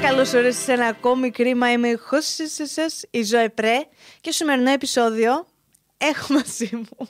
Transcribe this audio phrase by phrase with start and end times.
[0.00, 1.72] καλώς ορίσατε σε ένα ακόμη κρίμα.
[1.72, 1.98] Είμαι η
[2.74, 3.76] σα, η Ζωέ Πρέ.
[4.20, 5.46] Και στο σημερινό επεισόδιο
[5.96, 7.08] έχω μαζί μου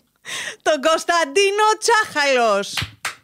[0.63, 2.75] τον Κωνσταντίνο Τσάχαλος.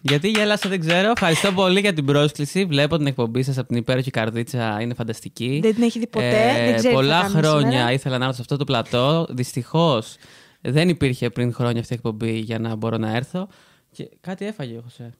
[0.00, 1.10] Γιατί γέλασα, δεν ξέρω.
[1.10, 2.64] Ευχαριστώ πολύ για την πρόσκληση.
[2.64, 4.78] Βλέπω την εκπομπή σας από την υπέροχη καρδίτσα.
[4.80, 5.58] Είναι φανταστική.
[5.62, 6.50] Δεν την έχει δει ποτέ.
[6.50, 7.92] Ε, δεν ξέρει πολλά τι θα χρόνια σήμερα.
[7.92, 9.26] ήθελα να έρθω σε αυτό το πλατό.
[9.30, 10.16] Δυστυχώς
[10.60, 13.48] δεν υπήρχε πριν χρόνια αυτή η εκπομπή για να μπορώ να έρθω.
[13.92, 15.14] Και κάτι έφαγε, Χωσέ.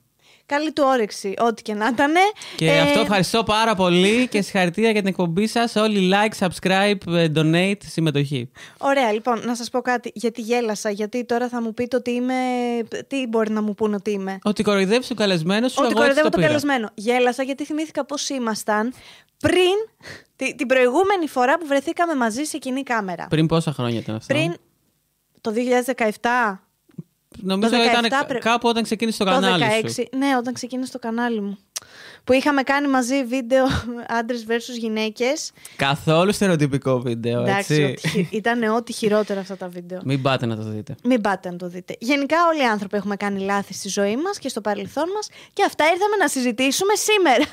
[0.45, 2.11] Καλή του όρεξη, ό,τι και να ήταν.
[2.55, 5.75] Και αυτό ευχαριστώ πάρα πολύ και συγχαρητήρια για την εκπομπή σας.
[5.75, 8.49] Όλοι like, subscribe, ε, donate, συμμετοχή.
[8.77, 10.11] Ωραία, λοιπόν, να σας πω κάτι.
[10.13, 12.33] Γιατί γέλασα, γιατί τώρα θα μου πείτε ότι είμαι.
[13.07, 14.39] Τι μπορεί να μου πούνε ότι είμαι.
[14.43, 16.47] Ότι κοροϊδεύεις τον καλεσμένο σου, Ότι εγώ έτσι κοροϊδεύω το τον πήρα.
[16.47, 16.89] καλεσμένο.
[16.93, 18.93] Γέλασα γιατί θυμήθηκα πώς ήμασταν
[19.39, 19.75] πριν
[20.35, 23.27] τη- την προηγούμενη φορά που βρεθήκαμε μαζί σε κοινή κάμερα.
[23.29, 24.33] Πριν πόσα χρόνια ήταν αυτό.
[24.33, 24.55] Πριν
[25.41, 26.62] το 2017.
[27.41, 30.03] Νομίζω το 17 ήταν πρέ- κάπου όταν ξεκίνησε το Το κανάλι 16, σου.
[30.17, 31.57] ναι, όταν ξεκίνησε το κανάλι μου.
[32.23, 33.65] Που είχαμε κάνει μαζί βίντεο
[34.19, 35.51] άντρες versus γυναίκες.
[35.75, 38.07] Καθόλου στερεοτυπικό βίντεο, Εντάξει, έτσι.
[38.07, 40.01] ότι χει- ήταν ό,τι χειρότερα αυτά τα βίντεο.
[40.03, 40.95] Μην πάτε να το δείτε.
[41.03, 41.95] Μην πάτε να το δείτε.
[41.99, 45.63] Γενικά, όλοι οι άνθρωποι έχουμε κάνει λάθη στη ζωή μας και στο παρελθόν μας και
[45.65, 47.45] αυτά ήρθαμε να συζητήσουμε σήμερα.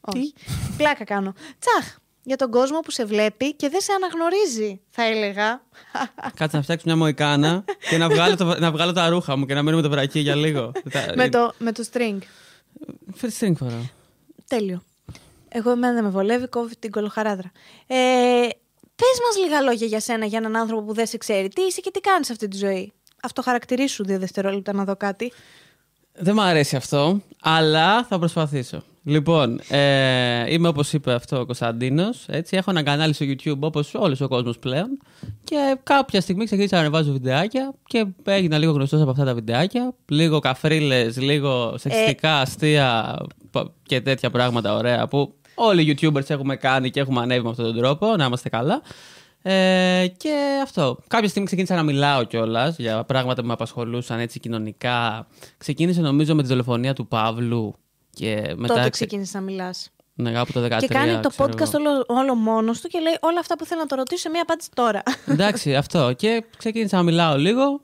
[0.00, 0.34] Όχι.
[0.76, 1.32] Πλάκα κάνω.
[1.58, 1.96] Τσαχ.
[2.26, 5.62] Για τον κόσμο που σε βλέπει και δεν σε αναγνωρίζει, θα έλεγα.
[6.36, 9.54] Κάτσε να φτιάξω μια μοϊκάνα και να βγάλω, το, να βγάλω τα ρούχα μου και
[9.54, 10.72] να μείνω με το βρακί για λίγο.
[11.14, 12.18] με, το, με το string.
[13.20, 13.88] First string φοράω.
[14.48, 14.82] Τέλειο.
[15.48, 17.52] Εγώ εμένα δεν με βολεύει, κόβει την κολοχαράδρα.
[17.86, 18.48] Ε,
[18.96, 21.48] Πες μας λίγα λόγια για σένα, για έναν άνθρωπο που δεν σε ξέρει.
[21.48, 22.92] Τι είσαι και τι κάνεις αυτή τη ζωή.
[23.22, 25.32] Αυτό χαρακτηρίσου δύο δευτερόλεπτα να δω κάτι.
[26.12, 28.82] Δεν μου αρέσει αυτό, αλλά θα προσπαθήσω.
[29.06, 33.94] Λοιπόν, ε, είμαι όπως είπε αυτό ο Κωνσταντίνος, έτσι, έχω ένα κανάλι στο YouTube όπως
[33.94, 34.98] όλος ο κόσμος πλέον
[35.44, 39.94] και κάποια στιγμή ξεκίνησα να ανεβάζω βιντεάκια και έγινα λίγο γνωστός από αυτά τα βιντεάκια,
[40.08, 43.16] λίγο καφρίλες, λίγο σεξιστικά, αστεία
[43.50, 47.50] πα- και τέτοια πράγματα ωραία που όλοι οι YouTubers έχουμε κάνει και έχουμε ανέβει με
[47.50, 48.82] αυτόν τον τρόπο, να είμαστε καλά.
[49.42, 50.98] Ε, και αυτό.
[51.06, 55.26] Κάποια στιγμή ξεκίνησα να μιλάω κιόλας για πράγματα που με απασχολούσαν έτσι κοινωνικά.
[55.56, 57.74] Ξεκίνησε νομίζω με τη δολοφονία του Παύλου.
[58.14, 58.56] Και μετά.
[58.66, 59.88] Τότε ξε- ξεκίνησες να μιλάς.
[60.14, 60.76] Ναι, από το 13.
[60.80, 61.90] Και κάνει το ξέρω podcast εγώ.
[61.90, 64.42] όλο, όλο μόνος του και λέει όλα αυτά που θέλω να το ρωτήσω σε μία
[64.42, 65.02] απάντηση τώρα.
[65.26, 66.12] Εντάξει, αυτό.
[66.12, 67.80] Και ξεκίνησα να μιλάω λίγο.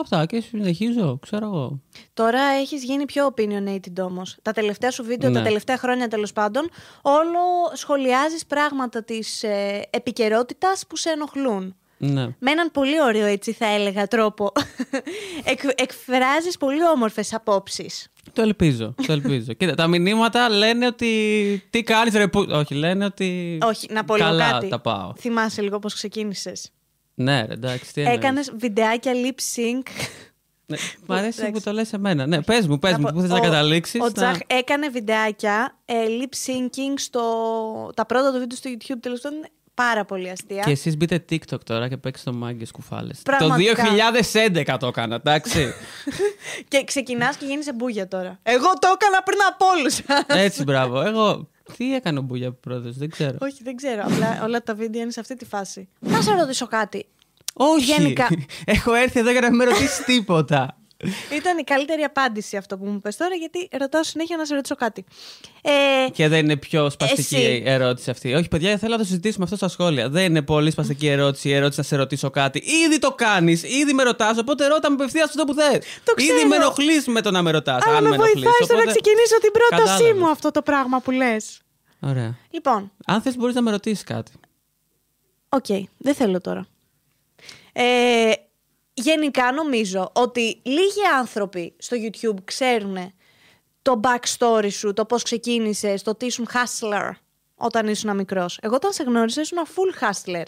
[0.00, 1.80] Αυτά και συνεχίζω, ξέρω εγώ.
[2.14, 4.36] τώρα έχεις γίνει πιο opinionated όμως.
[4.42, 5.36] Τα τελευταία σου βίντεο, Ναι.
[5.38, 6.68] τα τελευταία χρόνια τέλος πάντων,
[7.02, 7.38] όλο
[7.72, 11.76] σχολιάζεις πράγματα της ε, επικαιρότητας που σε ενοχλούν.
[11.98, 12.22] Ναι.
[12.38, 14.52] Με έναν πολύ ωραίο, έτσι θα έλεγα, τρόπο.
[15.44, 18.08] Εκ, εκφράζεις πολύ όμορφες απόψεις.
[18.32, 18.94] Το ελπίζω.
[19.06, 19.52] Το ελπίζω.
[19.52, 21.62] Κοίτα, τα μηνύματα λένε ότι.
[21.70, 22.46] Τι κάνεις, ρε που.
[22.50, 23.58] Όχι, λένε ότι.
[23.62, 24.68] Όχι, να πω λίγο Καλά κάτι.
[24.68, 25.12] τα πάω.
[25.18, 26.70] Θυμάσαι λίγο πώς ξεκίνησες.
[27.14, 28.16] Ναι, ρε, εντάξει, τι εννοείς.
[28.18, 29.82] Έκανες βιντεάκια lip sync.
[30.68, 30.76] Ναι,
[31.06, 31.50] μ' αρέσει Εντάξει.
[31.52, 32.26] που το λες εμένα.
[32.26, 34.00] Ναι, πες μου, πες Να μου, πω, πού θες να ο- καταλήξεις.
[34.00, 37.20] Ο να- Τζαχ έκανε βιντεάκια ε, lip syncing στο...
[37.96, 40.62] Τα πρώτα του βίντεο στο YouTube τέλος πάντων είναι πάρα πολύ αστεία.
[40.62, 43.20] Και εσείς μπείτε TikTok τώρα και παίξτε το μάγκες κουφάλες.
[43.22, 43.82] Πραγματικά.
[43.84, 43.88] Το
[44.52, 45.72] 2011 το έκανα, εντάξει.
[46.68, 48.38] Και ξεκινάς και γίνεις εμπούγια τώρα.
[48.42, 49.98] Εγώ το έκανα πριν από όλους.
[50.44, 51.00] Έτσι, μπράβο.
[51.00, 51.48] Εγώ.
[51.76, 53.36] Τι έκανε ο Μπούγια πρώτο, δεν ξέρω.
[53.40, 54.02] Όχι, δεν ξέρω.
[54.04, 55.88] Απλά όλα τα βίντεο είναι σε αυτή τη φάση.
[55.98, 57.06] Να σε ρωτήσω κάτι.
[57.54, 57.84] Όχι.
[57.84, 58.28] γενικά-
[58.64, 60.76] Έχω έρθει εδώ για να μην με ρωτήσεις τίποτα.
[61.36, 64.74] Ήταν η καλύτερη απάντηση αυτό που μου πες τώρα, γιατί ρωτάω συνέχεια να σε ρωτήσω
[64.74, 65.04] κάτι.
[65.62, 67.62] Ε, Και δεν είναι πιο σπαστική Εσύ.
[67.66, 68.34] ερώτηση αυτή.
[68.34, 70.08] Όχι, παιδιά, θέλω να το συζητήσουμε αυτό στα σχόλια.
[70.08, 72.62] Δεν είναι πολύ σπαστική ερώτηση η ερώτηση να σε ρωτήσω κάτι.
[72.86, 75.78] Ήδη το κάνεις, ήδη με ρωτάς, οπότε ρώτα με απευθείας αυτό που θες.
[76.04, 76.36] Το ξέρω.
[76.38, 77.86] Ήδη με ενοχλείς με το να με ρωτάς.
[77.86, 80.20] αλλά με βοηθάει στο να ξεκινήσω την πρότασή Κατάλαβες.
[80.20, 81.60] μου αυτό το πράγμα που λες.
[82.00, 82.36] Ωραία.
[82.50, 84.32] Λοιπόν, Αν θες, μπορείς να με ρωτήσεις κάτι.
[85.48, 86.66] οκ, δεν θέλω τώρα.
[87.72, 88.30] Ε,
[88.96, 92.96] γενικά νομίζω ότι λίγοι άνθρωποι στο YouTube ξέρουν
[93.82, 97.10] το backstory σου, το πώς ξεκίνησες, το τι ήσουν hustler
[97.54, 98.58] όταν ήσουν μικρός.
[98.62, 100.44] Εγώ όταν σε γνώρισα ήσουν full hustler.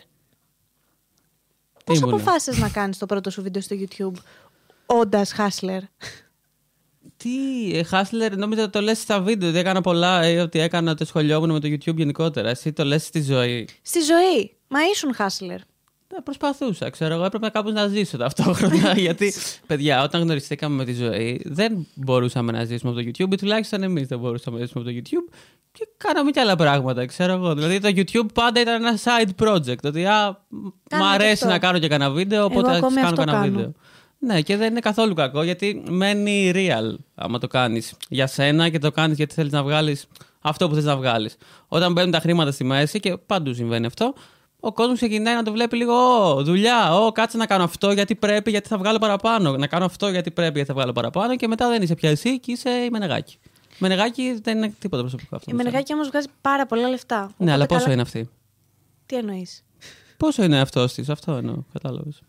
[1.84, 2.14] Πώς Ήμουνα.
[2.14, 4.20] αποφάσισες να κάνεις το πρώτο σου βίντεο στο YouTube
[4.86, 5.80] όντας hustler;
[7.16, 9.48] Τι, ε, Χάσλερ, νόμιζα ότι το λες στα βίντεο.
[9.48, 12.48] ότι έκανα πολλά, ή ότι έκανα ότι σχολιόμουν με το YouTube γενικότερα.
[12.48, 13.68] Εσύ το λες στη ζωή.
[13.82, 14.56] Στη ζωή.
[14.68, 15.58] Μα ήσουν hustler.
[16.16, 17.24] Ε, Προσπαθούσα, ξέρω εγώ.
[17.24, 18.92] Έπρεπε κάπως να ζήσω ταυτόχρονα.
[19.06, 19.32] γιατί,
[19.66, 23.82] παιδιά, όταν γνωριστήκαμε με τη ζωή, δεν μπορούσαμε να ζήσουμε από το YouTube, ή τουλάχιστον
[23.82, 25.34] εμείς δεν μπορούσαμε να ζήσουμε από το YouTube.
[25.72, 27.54] Και κάναμε και άλλα πράγματα, ξέρω εγώ.
[27.54, 29.84] Δηλαδή το YouTube πάντα ήταν ένα side project.
[29.84, 31.46] Ότι α, μ Κάνουμε και αρέσει αυτό.
[31.46, 33.52] να κάνω και κανένα βίντεο, οπότε ακόμη κάνω αυτό κανένα κάνω.
[33.52, 33.72] βίντεο.
[34.18, 38.78] Ναι, και δεν είναι καθόλου κακό γιατί μένει real άμα το κάνεις για σένα και
[38.78, 40.06] το κάνεις γιατί θέλεις να βγάλεις
[40.40, 41.36] αυτό που θες να βγάλεις.
[41.68, 44.14] Όταν μπαίνουν τα χρήματα στη μέση και παντού συμβαίνει αυτό,
[44.60, 45.94] ο κόσμος ξεκινάει να το βλέπει λίγο
[46.34, 46.94] Ω, δουλειά.
[46.98, 49.56] Ω, κάτσε να κάνω αυτό γιατί πρέπει, γιατί θα βγάλω παραπάνω.
[49.56, 52.40] Να κάνω αυτό γιατί πρέπει, γιατί θα βγάλω παραπάνω και μετά δεν είσαι πια εσύ
[52.40, 53.38] και είσαι η Μενεγάκη.
[53.78, 55.50] Μενεγάκι δεν είναι τίποτα προσωπικό αυτό.
[55.50, 57.18] Η Μενεγάκη όμως βγάζει πάρα πολλά λεφτά.
[57.20, 58.28] Ναι, Οπότε αλλά πόσο καλά- είναι αυτή;
[59.06, 59.64] Τι εννοείς;
[60.16, 61.56] Πόσο είναι αυτός της, αυτό εννοώ.
[61.72, 62.20] Κατάλαβες.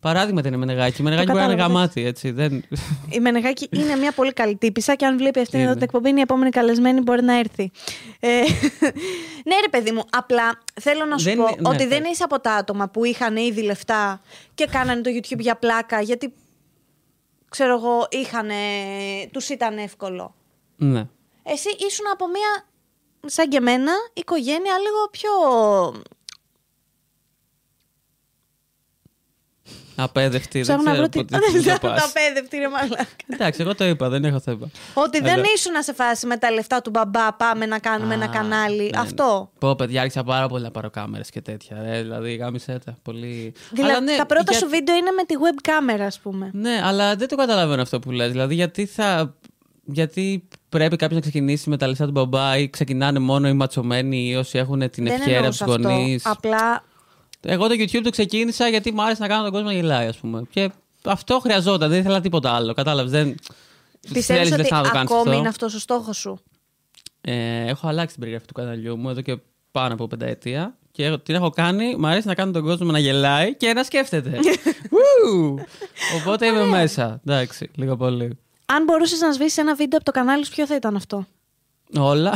[0.00, 1.00] Παράδειγμα την Μενεγάκη.
[1.00, 2.30] Η Μενεγάκη μπορεί να είναι κατάλαβα, γαμάτη, έτσι.
[2.30, 2.64] Δεν...
[3.16, 5.74] Η Μενεγάκη είναι μια πολύ καλή τύπησα και αν βλέπει αυτήν εδώ Είναι.
[5.74, 7.70] την εκπομπή, είναι η επόμενη καλεσμένη μπορεί να έρθει.
[8.20, 8.28] Ε,
[9.48, 12.10] ναι, ρε παιδί μου, απλά θέλω να σου Δεν πω είναι- ναι, ότι δεν πες.
[12.10, 14.20] είσαι από τα άτομα που είχαν ήδη λεφτά
[14.54, 16.32] και κάνανε το YouTube για πλάκα, γιατί
[17.48, 18.48] ξέρω εγώ, είχαν,
[19.32, 20.34] τους ήταν εύκολο.
[20.76, 21.06] ναι.
[21.42, 22.66] Εσύ ήσουν από μια,
[23.26, 25.30] σαν και εμένα, οικογένεια λίγο πιο.
[30.02, 30.62] Απέδευτη.
[30.62, 31.24] Δεν Ψάχνω να ξέρω βρω τι.
[31.30, 32.02] πότε τι Δεν θα ξέρω πας.
[32.02, 33.06] τα παιδευτή, ρε μαλάκα.
[33.26, 34.70] Εντάξει, εγώ το είπα, δεν έχω θέμα.
[34.94, 38.24] Ότι δεν Αλλά- ήσουν σε φάση με τα λεφτά του μπαμπά, πάμε να κάνουμε ένα
[38.24, 38.76] Α, κανάλι.
[38.76, 38.98] ναι, ναι.
[39.00, 39.50] Αυτό.
[39.58, 41.76] Πω, παιδιά, άρχισα πάρα πολύ να πάρω κάμερε και τέτοια.
[41.82, 42.96] Ρε, δηλαδή, γάμισε τα.
[43.02, 43.52] Πολύ.
[43.70, 46.50] Δηλαδή, Αλλά ναι, τα πρώτα για- σου βίντεο είναι με τη web κάμερα, ας πούμε.
[46.52, 48.30] Ναι, αλλά δεν το καταλαβαίνω αυτό που λες.
[48.30, 49.34] Δηλαδή, γιατί θα.
[49.90, 54.28] Γιατί πρέπει κάποιος να ξεκινήσει με τα λεφτά του μπαμπά ή ξεκινάνε μόνο οι ματσωμένοι
[54.28, 55.88] ή όσοι έχουν την δεν ευχαίρεια από εννοούσα τους αυτό.
[55.88, 56.84] γονείς; Απλά
[57.40, 60.16] Εγώ το YouTube το ξεκίνησα γιατί μου άρεσε να κάνω τον κόσμο να γελάει, ας
[60.16, 60.42] πούμε.
[60.50, 60.70] Και
[61.04, 62.74] αυτό χρειαζόταν, δεν ήθελα τίποτα άλλο.
[62.74, 63.10] Κατάλαβες.
[63.10, 63.34] Δεν.
[64.12, 65.38] πιστεύεις Θέλεις ότι λεφτά να το κάνεις ακόμη αυτό.
[65.38, 66.38] είναι αυτός ο στόχος σου;
[67.20, 69.38] Ε, έχω αλλάξει την περιγραφή του καναλιού μου εδώ και
[69.70, 70.76] πάνω από πενταετία.
[70.92, 71.96] Και έχω- την έχω κάνει.
[71.96, 74.38] Μ' αρέσει να κάνω τον κόσμο να γελάει και να σκέφτεται.
[74.96, 75.58] Ου!
[76.20, 77.20] Οπότε είμαι μέσα.
[77.26, 78.38] Εντάξει, λίγο πολύ.
[78.66, 81.26] Αν μπορούσες να σβήσεις ένα βίντεο από το κανάλι σου, ποιο θα ήταν αυτό;
[81.96, 82.30] Όλα.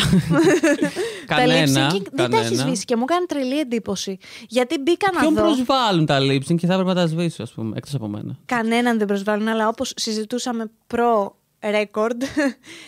[1.26, 1.90] τα κανένα.
[1.90, 2.62] lip sync δεν τα έχεις κανένα.
[2.66, 4.18] σβήσει και μου κάνει τρελή εντύπωση.
[4.48, 5.42] Γιατί μπήκα να Ποιον δω.
[5.42, 8.36] προσβάλλουν τα lip sync και θα έπρεπε να τα σβήσω, ας πούμε, εκτός από μένα.
[8.44, 12.22] Κανέναν δεν προσβάλλουν, αλλά όπως συζητούσαμε προ record,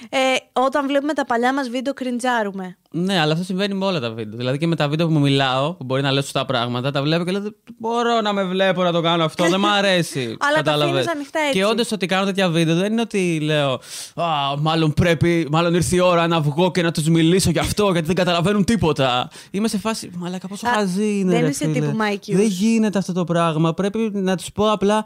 [0.09, 0.19] ε,
[0.53, 2.77] όταν βλέπουμε τα παλιά μας βίντεο, κριντζάρουμε.
[2.97, 4.39] Ναι, αλλά αυτό συμβαίνει με όλα τα βίντεο.
[4.39, 7.03] Δηλαδή και με τα βίντεο που μου μιλάω, που μπορεί να λέω σωστά πράγματα, τα
[7.03, 10.37] βλέπω και λέω: Δεν μπορώ να με βλέπω να το κάνω αυτό, δεν μ' αρέσει.
[10.41, 10.95] Αλλά τα Κατάλαβες.
[10.95, 11.53] αφήνεις ανοιχτά έτσι.
[11.59, 13.73] Και όντως ότι κάνω τέτοια βίντεο δεν είναι ότι λέω:
[14.15, 17.91] Α, μάλλον πρέπει, μάλλον ήρθε η ώρα να βγω και να τους μιλήσω γι' αυτό,
[17.93, 19.29] γιατί δεν καταλαβαίνουν τίποτα.
[19.51, 20.11] Είμαι σε φάση.
[20.17, 21.33] Μαλάκα, πόσο Α, χαζή είναι.
[21.33, 21.81] δεν ρε είσαι φίλε.
[21.87, 22.35] τύπου Mikeius.
[22.37, 23.75] Δεν γίνεται αυτό το πράγμα.
[23.75, 25.05] Πρέπει να τους πω απλά.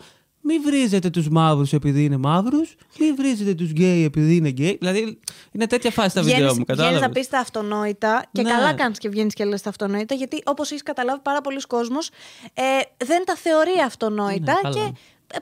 [0.50, 4.76] Μην βρίζετε τους μαύρους επειδή είναι μαύρους, μην βρίζετε τους γκέι επειδή είναι γκέι.
[4.80, 5.18] Δηλαδή
[5.52, 6.98] είναι τέτοια φάση στα βίντεο μου, Βγαίνεις κατάλαβε.
[7.00, 8.50] να πεις τα αυτονόητα και Ναι.
[8.50, 12.08] καλά κάνεις και βγαίνεις και λες τα αυτονόητα, γιατί όπως έχεις καταλάβει, πάρα πολλοί κόσμος
[12.54, 12.62] ε,
[13.04, 14.74] δεν τα θεωρεί αυτονόητα Ναι, καλά.
[14.74, 14.92] και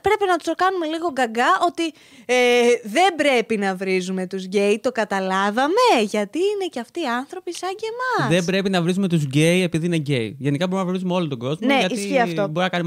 [0.01, 1.83] πρέπει να τους το κάνουμε λίγο γκαγκά ότι
[2.25, 2.35] ε,
[2.83, 4.79] δεν πρέπει να βρίζουμε τους γκέι.
[4.83, 8.33] Το καταλάβαμε, γιατί είναι και αυτοί οι άνθρωποι σαν και εμάς.
[8.35, 10.35] Δεν πρέπει να βρίζουμε τους γκέι επειδή είναι γκέι.
[10.39, 11.67] Γενικά μπορούμε να βρίζουμε όλο τον κόσμο.
[11.67, 12.41] Ναι, γιατί ισχύει αυτό.
[12.47, 12.83] Μπορεί να κάνει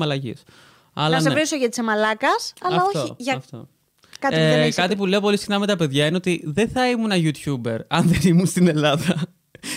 [0.95, 0.95] μαλαγίε.
[0.95, 1.35] να Αλλά σε ναι.
[1.35, 3.69] βρίσω γιατί είσαι μαλάκας, αλλά αυτό, όχι για αυτό.
[4.19, 4.97] κάτι που δεν Ε, έχεις κάτι πει.
[4.97, 8.21] που λέω πολύ συχνά με τα παιδιά είναι ότι δεν θα ήμουν YouTuber αν δεν
[8.25, 9.17] ήμουν στην Ελλάδα.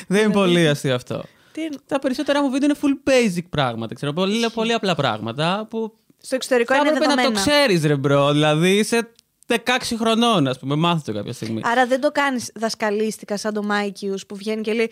[0.07, 1.23] δεν είναι πολύ αστείο αυτό.
[1.51, 3.93] Τι είναι- Τα περισσότερα μου βίντεο είναι full basic πράγματα.
[3.95, 7.45] Ξέρω, πολύ, πολύ απλά πράγματα που Στο εξωτερικό θα είναι έπρεπε να το δεδομένα.
[7.51, 8.31] ξέρεις, ρε bro.
[8.31, 9.11] Δηλαδή είσαι
[9.47, 9.57] 16
[9.97, 10.75] χρονών, ας πούμε.
[10.75, 11.61] Μάθε το κάποια στιγμή.
[11.63, 14.91] Άρα δεν το κάνεις δασκαλίστικα σαν το Mikeius που βγαίνει και λέει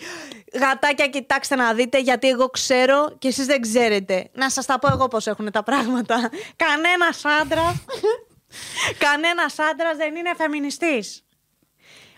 [0.54, 4.30] Γατάκια, κοιτάξτε να δείτε, γιατί εγώ ξέρω και εσείς δεν ξέρετε.
[4.34, 6.30] Να σας τα πω εγώ πώς έχουν τα πράγματα.
[6.56, 7.76] Κανένας άντρας.
[8.98, 11.24] Κανένας άντρας δεν είναι φεμινιστής.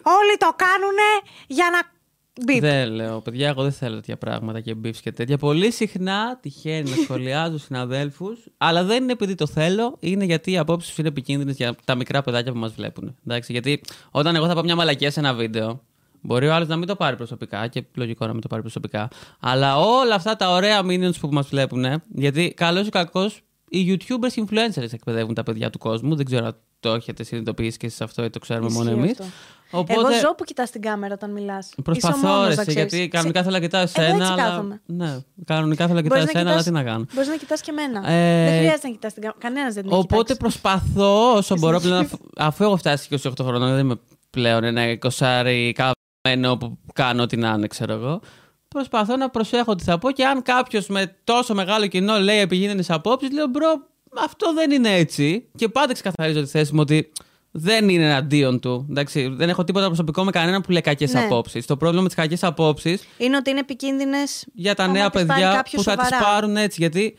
[0.02, 1.10] Όλοι το κάνουνε
[1.48, 1.93] για να.
[2.42, 2.60] Μπιπ.
[2.62, 5.38] Δεν λέω, παιδιά, εγώ δεν θέλω τέτοια πράγματα και beef και τέτοια.
[5.38, 10.58] Πολύ συχνά τυχαίνει να σχολιάζω συναδέλφους, αλλά δεν είναι επειδή το θέλω, είναι γιατί οι
[10.58, 13.16] απόψεις είναι επικίνδυνες για τα μικρά παιδάκια που μας βλέπουν.
[13.28, 13.82] Εντάξει, γιατί
[14.12, 15.84] όταν εγώ θα πω μια μαλακία σε ένα βίντεο,
[16.22, 19.08] μπορεί ο άλλος να μην το πάρει προσωπικά και λογικό να μην το πάρει προσωπικά,
[19.40, 24.32] αλλά όλα αυτά τα ωραία minions που μας βλέπουν, γιατί καλός ή κακός οι YouTubers
[24.34, 26.16] και influencers εκπαιδεύουν τα παιδιά του κόσμου.
[26.16, 29.32] Δεν ξέρω αν το έχετε συνειδητοποιήσει και εσείς αυτό ή το ξέρουμε μόνο Ισχύει εμεί.
[29.80, 29.94] Αυτό.
[30.00, 31.70] Εγώ ζω που κοιτάς την κάμερα όταν μιλάς.
[31.84, 34.16] Προσπαθώ ρε, εσύ, γιατί κανονικά θέλω να κοιτάω Εγώ εσένα.
[34.24, 34.42] έτσι αλλά...
[34.44, 34.82] κάθομαι.
[34.86, 37.06] Ναι, κανονικά θέλω να κοιτάω εσένα, αλλά τι να κάνω.
[37.14, 38.10] Μπορείς να κοιτάς και εμένα.
[38.12, 39.40] Ε, Δεν χρειάζεται να κοιτάς την κάμερα.
[39.42, 40.40] Κανένας δεν την έχει Οπότε κοιτάξει.
[40.62, 43.96] προσπαθώ όσο μπορώ πλέον, αφ- αφού έχω φτάσει 28 χρονών, δεν είμαι
[44.30, 48.20] πλέον ένα εικοσάρι καμένο που κάνω ό,τι να είναι, ξέρω εγώ.
[48.68, 52.84] Προσπαθώ να προσέχω τι θα πω και αν κάποιος με τόσο μεγάλο κοινό λέει επικίνδυνες
[52.88, 53.88] απόψεις, λέω bro,
[54.24, 55.50] αυτό δεν είναι έτσι.
[55.56, 57.12] Και πάντα ξεκαθαρίζω τη θέση μου ότι
[57.56, 58.88] δεν είναι εναντίον του.
[58.90, 61.20] Εντάξει, δεν έχω τίποτα προσωπικό με κανέναν που λέει κακές Ναι.
[61.20, 61.66] απόψεις.
[61.66, 64.46] Το πρόβλημα με τις κακές απόψεις Είναι ότι είναι επικίνδυνες.
[64.54, 66.76] για τα νέα παιδιά που θα τις πάρουν έτσι.
[66.80, 67.16] Γιατί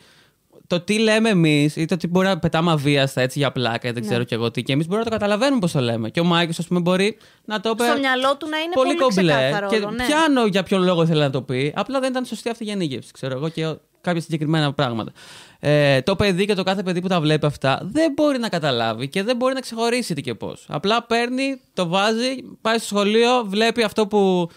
[0.67, 4.01] το τι λέμε εμείς ή το τι μπορεί να πετάμε αβίαστα έτσι για πλάκα, δεν
[4.07, 4.63] ξέρω κι εγώ τι.
[4.63, 6.09] Και εμείς μπορούμε να το καταλαβαίνουμε πώς το λέμε.
[6.09, 7.83] Και ο Μάικος, ας πούμε, μπορεί να το πει.
[7.83, 9.33] Στο μυαλό του να είναι Πολύ πολύ, κομπλέ.
[9.33, 9.67] ξεκάθαρο.
[9.67, 10.05] Και όλο, ναι.
[10.05, 11.73] πιάνω για ποιον λόγο ήθελε να το πει.
[11.75, 15.11] Απλά δεν ήταν σωστή αυτή η γενίκευση, ξέρω εγώ, και κάποια συγκεκριμένα πράγματα.
[15.59, 19.09] Ε, το παιδί και το κάθε παιδί που τα βλέπει αυτά δεν μπορεί να καταλάβει
[19.09, 20.65] και δεν μπορεί να ξεχωρίσει τι και πώς.
[20.69, 24.49] Απλά παίρνει, το βάζει, πάει στο σχολείο, βλέπει αυτό που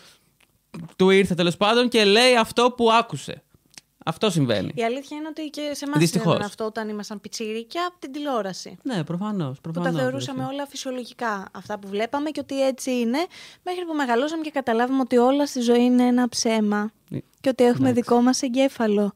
[0.97, 3.43] του ήρθε τέλος πάντων και λέει αυτό που άκουσε.
[4.05, 4.73] Αυτό συμβαίνει.
[4.75, 6.26] Η αλήθεια είναι ότι και σε εμάς Δυστυχώς.
[6.26, 8.76] συμβαίνει αυτό όταν ήμασταν πιτσίρικια από την τηλεόραση.
[8.83, 9.61] Ναι, προφανώς.
[9.61, 13.19] Που τα θεωρούσαμε όλα φυσιολογικά αυτά που βλέπαμε και ότι έτσι είναι,
[13.62, 16.90] μέχρι που μεγαλώσαμε και καταλάβουμε ότι όλα στη ζωή είναι ένα ψέμα.
[17.11, 18.09] Ε, Και ότι έχουμε εντάξει.
[18.09, 19.12] δικό μας εγκέφαλο.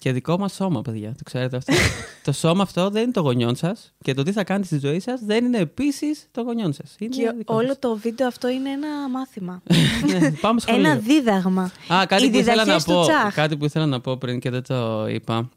[0.00, 1.08] Και δικό μας σώμα, παιδιά.
[1.08, 1.72] Το ξέρετε αυτό.
[2.24, 5.00] το σώμα αυτό δεν είναι το γονιόν σας και το τι θα κάνετε στη ζωή
[5.00, 6.94] σας δεν είναι επίσης το γονιόν σας.
[6.98, 9.62] Και όλο το βίντεο αυτό είναι ένα μάθημα.
[10.20, 10.80] ναι, πάμε σχολείο.
[10.80, 11.70] ένα δίδαγμα.
[11.92, 13.34] Α, κάτι Οι που, ήθελα να διδαχές του πω, Τσάχ.
[13.34, 15.48] κάτι που ήθελα να πω πριν και δεν το είπα.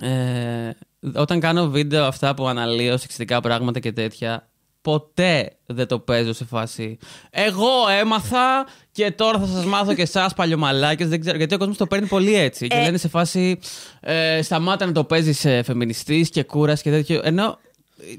[0.00, 0.70] Ε,
[1.14, 4.48] όταν κάνω βίντεο αυτά που αναλύω σεξιστικά πράγματα και τέτοια,
[4.82, 6.98] ποτέ δεν το παίζω σε φάση.
[7.30, 11.08] Εγώ έμαθα και τώρα θα σας μάθω και εσάς παλιωμαλάκες.
[11.08, 12.66] Δεν ξέρω, γιατί ο κόσμος το παίρνει πολύ έτσι.
[12.66, 12.82] Και Ε.
[12.82, 13.58] λένε σε φάση
[14.00, 17.20] ε, σταμάτα να το παίζεις ε, φεμινιστής και κούρας και τέτοιο.
[17.24, 17.58] Ενώ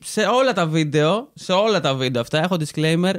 [0.03, 3.13] σε όλα τα βίντεο, σε όλα τα βίντεο αυτά έχω disclaimer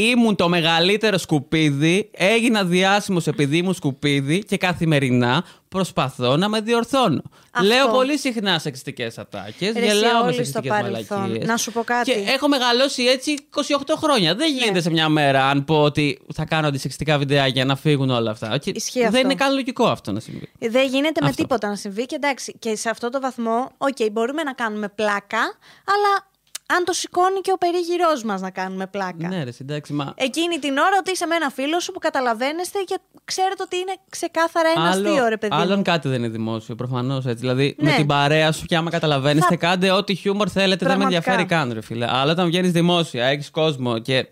[0.00, 7.22] Ήμουν το μεγαλύτερο σκουπίδι, έγινα διάσημος επειδή ήμουν σκουπίδι και καθημερινά προσπαθώ να με διορθώνω.
[7.50, 7.66] Αυτό.
[7.68, 11.18] Λέω πολύ συχνά σεξιστικές ατάκες, Ρε, εσύ γελάω με όλοι σεξιστικές στο παρελθόν.
[11.20, 11.46] μαλακίες.
[11.46, 12.10] Να σου πω κάτι.
[12.12, 14.34] Και έχω μεγαλώσει έτσι 28 χρόνια.
[14.34, 14.80] Δεν γίνεται Ναι.
[14.80, 18.58] σε μια μέρα αν πω ότι θα κάνω αντισεξιστικά βιντεάκια να φύγουν όλα αυτά.
[18.58, 19.18] Και Ισχύει δεν αυτό.
[19.18, 20.48] είναι καν λογικό αυτό να συμβεί.
[20.58, 21.42] Δεν γίνεται με Αυτό.
[21.42, 25.40] τίποτα να συμβεί και εντάξει, και σε αυτό το βαθμό, οκ, μπορούμε να κάνουμε πλάκα,
[25.84, 26.27] αλλά
[26.76, 29.28] αν το σηκώνει και ο περίγυρός μας να κάνουμε πλάκα.
[29.28, 30.12] Ναι, ρε, εντάξει, μα.
[30.16, 33.94] Εκείνη την ώρα ότι είσαι με ένα φίλο σου που καταλαβαίνεστε και ξέρετε ότι είναι
[34.08, 35.54] ξεκάθαρα ένα Άλλο- αστείο, ρε παιδί.
[35.54, 35.60] μου.
[35.60, 37.40] Άλλον κάτι δεν είναι δημόσιο, προφανώς έτσι.
[37.40, 37.90] Δηλαδή Ναι.
[37.90, 41.30] με την παρέα σου και άμα καταλαβαίνετε, Θα- κάντε ό,τι χιούμορ θέλετε, δεν με Πραγματικά.
[41.32, 42.06] ενδιαφέρει καν, ρε φίλε.
[42.10, 44.28] Αλλά όταν βγαίνεις δημόσια, έχεις κόσμο και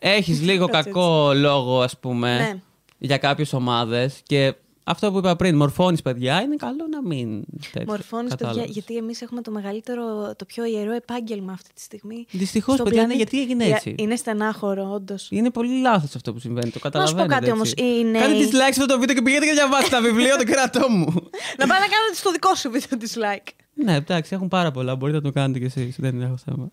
[0.00, 2.54] έχεις λίγο Έτσι, κακό λόγο, ας πούμε, Ναι.
[2.98, 4.20] για κάποιες ομάδες.
[4.26, 4.54] Και
[4.90, 7.44] αυτό που είπα πριν, μορφώνεις παιδιά, είναι καλό να μην.
[7.86, 12.26] Μορφώνεις παιδιά, γιατί εμείς έχουμε το μεγαλύτερο, το πιο ιερό επάγγελμα αυτή τη στιγμή.
[12.30, 13.30] Δυστυχώς, στον παιδιά, ναι, πλανήτη.
[13.36, 13.94] γιατί έγινε Για- έτσι.
[13.98, 15.28] Είναι στενάχωρο, όντως.
[15.30, 16.70] Είναι πολύ λάθος αυτό που συμβαίνει.
[16.70, 17.34] Το Να σου πω καταλαβαίνετε.
[17.34, 17.84] κάτι όμως, έτσι.
[17.84, 20.44] οι νέοι- Κάντε dislike σε αυτό το βίντεο και πηγαίνετε και διαβάστε τα βιβλία του
[20.44, 21.04] κερατό μου.
[21.58, 23.48] να πάει να κάνετε στο δικό σου βίντεο dislike.
[23.74, 24.96] ναι, εντάξει, έχουν πάρα πολλά.
[24.96, 25.96] Μπορείτε να το κάνετε κι εσείς.
[25.98, 26.70] Δεν έχω θέμα.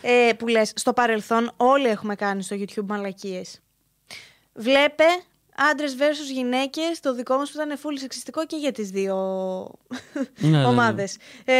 [0.00, 3.58] ε, που λες, στο παρελθόν όλοι έχουμε κάνει στο YouTube μαλακίες.
[4.54, 5.04] Βλέπε
[5.56, 9.16] άντρες versus γυναίκες, το δικό μας που ήταν full σεξιστικό και για τις δύο
[10.40, 10.64] Ναι, ναι, ναι.
[10.64, 11.16] ομάδες.
[11.44, 11.54] Ε,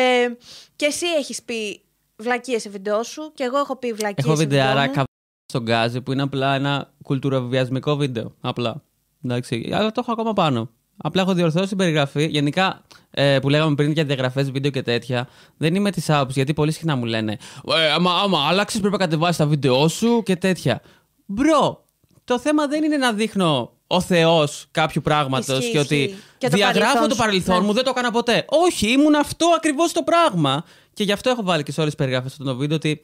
[0.76, 1.80] και εσύ έχεις πει
[2.16, 4.92] βλακίες σε βίντεο σου, και εγώ έχω πει βλακίες Έχω σε βίντεο βιντεάρα μου.
[4.94, 5.04] καβ...
[5.46, 8.34] στον Γκάζι που είναι απλά ένα κουλτουροβιασμικό βίντεο.
[8.40, 8.82] Απλά.
[9.24, 9.70] Εντάξει.
[9.74, 10.70] Αλλά το έχω ακόμα πάνω.
[10.96, 12.26] Απλά έχω διορθώσει την περιγραφή.
[12.26, 16.36] Γενικά, ε, που λέγαμε πριν για διαγραφές βίντεο και τέτοια, δεν είμαι της άποψης.
[16.36, 17.36] Γιατί πολύ συχνά μου λένε
[17.76, 20.82] ε, άμα, άμα άλλαξες, πρέπει να κατεβάσεις τα βίντεο σου και τέτοια.
[21.26, 21.84] Bro,
[22.24, 26.16] το θέμα δεν είναι να δείχνω ο Θεός κάποιου πράγματος Ισχύει, και ότι ισχύει.
[26.38, 27.20] Και το διαγράφω παρελθόν το σου.
[27.20, 27.66] παρελθόν Ναι.
[27.66, 28.44] μου, δεν το έκανα ποτέ.
[28.48, 30.64] Όχι, ήμουν αυτό ακριβώς το πράγμα.
[30.92, 33.02] Και γι' αυτό έχω βάλει και σε όλες τις περιγραφές αυτό το βίντεο ότι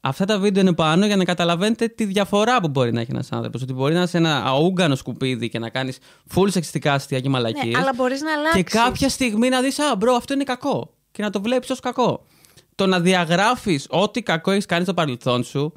[0.00, 3.32] αυτά τα βίντεο είναι πάνω για να καταλαβαίνετε τη διαφορά που μπορεί να έχει ένας
[3.32, 3.62] άνθρωπος.
[3.62, 5.98] Ότι μπορεί να είσαι ένα ούγκανο σκουπίδι και να κάνεις
[6.34, 7.74] full σεξιστικά αστεία και μαλακίες.
[7.74, 8.62] Ναι, αλλά μπορείς να αλλάξεις.
[8.62, 10.94] και κάποια στιγμή να δεις, Α, bro, αυτό είναι κακό.
[11.10, 12.24] Και να το βλέπεις ως κακό.
[12.74, 15.72] Το να διαγράφεις ό,τι κακό έχεις κάνει στο παρελθόν σου.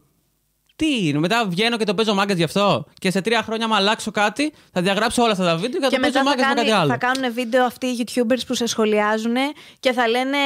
[0.77, 3.75] Τι είναι, μετά βγαίνω και το παίζω μάγκα γι' αυτό; Και σε τρία χρόνια, άμα
[3.75, 6.38] αλλάξω κάτι, θα διαγράψω όλα αυτά τα βίντεο και θα Και το παίζω μετά θα,
[6.38, 6.89] μάγκα με κάτι κάνει, άλλο.
[6.89, 9.36] θα κάνουν βίντεο αυτοί οι YouTubers που σε σχολιάζουν
[9.79, 10.38] και θα λένε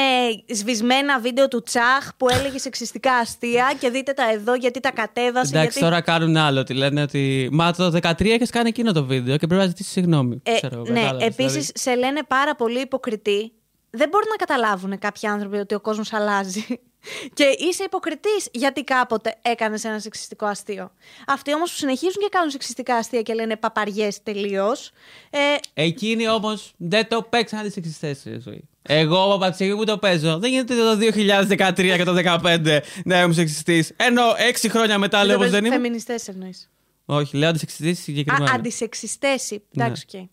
[0.54, 5.50] σβησμένα βίντεο του Τσάχ που έλεγε σεξιστικά αστεία και δείτε τα εδώ γιατί τα κατέβασε.
[5.50, 5.80] Εντάξει, γιατί...
[5.80, 6.60] τώρα κάνουν άλλο.
[6.60, 7.50] Ότι λένε ότι.
[7.52, 10.42] Μα το 13 έχεις κάνει εκείνο το βίντεο και πρέπει να ζητήσεις συγγνώμη.
[10.44, 11.72] Ε, Ξέρω, ναι, κατάλαβες, επίσης δηλαδή.
[11.74, 13.52] σε λένε πάρα πολύ υποκριτή.
[13.90, 16.66] Δεν μπορούν να καταλάβουν κάποιοι άνθρωποι ότι ο κόσμος αλλάζει.
[17.34, 20.92] Και είσαι υποκριτής γιατί κάποτε έκανες ένα σεξιστικό αστείο.
[21.28, 24.92] Αυτοί όμως που συνεχίζουν και κάνουν σεξιστικά αστεία και λένε παπαριές τελείως.
[25.30, 25.38] Ε,
[25.74, 28.64] Εκείνοι όμως δεν το παίξαν αντισεξιστές στη ζωή.
[28.82, 32.14] Εγώ από τη στιγμή που το παίζω, δεν γίνεται το 2013 και το
[32.44, 33.94] 2015 να είμαι σεξιστής.
[33.98, 34.24] Ενώ
[34.62, 35.76] 6 χρόνια μετά λέω πως δεν είμαι.
[35.76, 36.70] Φεμινιστές εννοείς.
[37.06, 38.52] Όχι, λέω αντισεξιστής συγκεκριμένα.
[38.52, 39.52] Α, αντισεξιστές.
[39.76, 40.30] Εντάξει, οκ.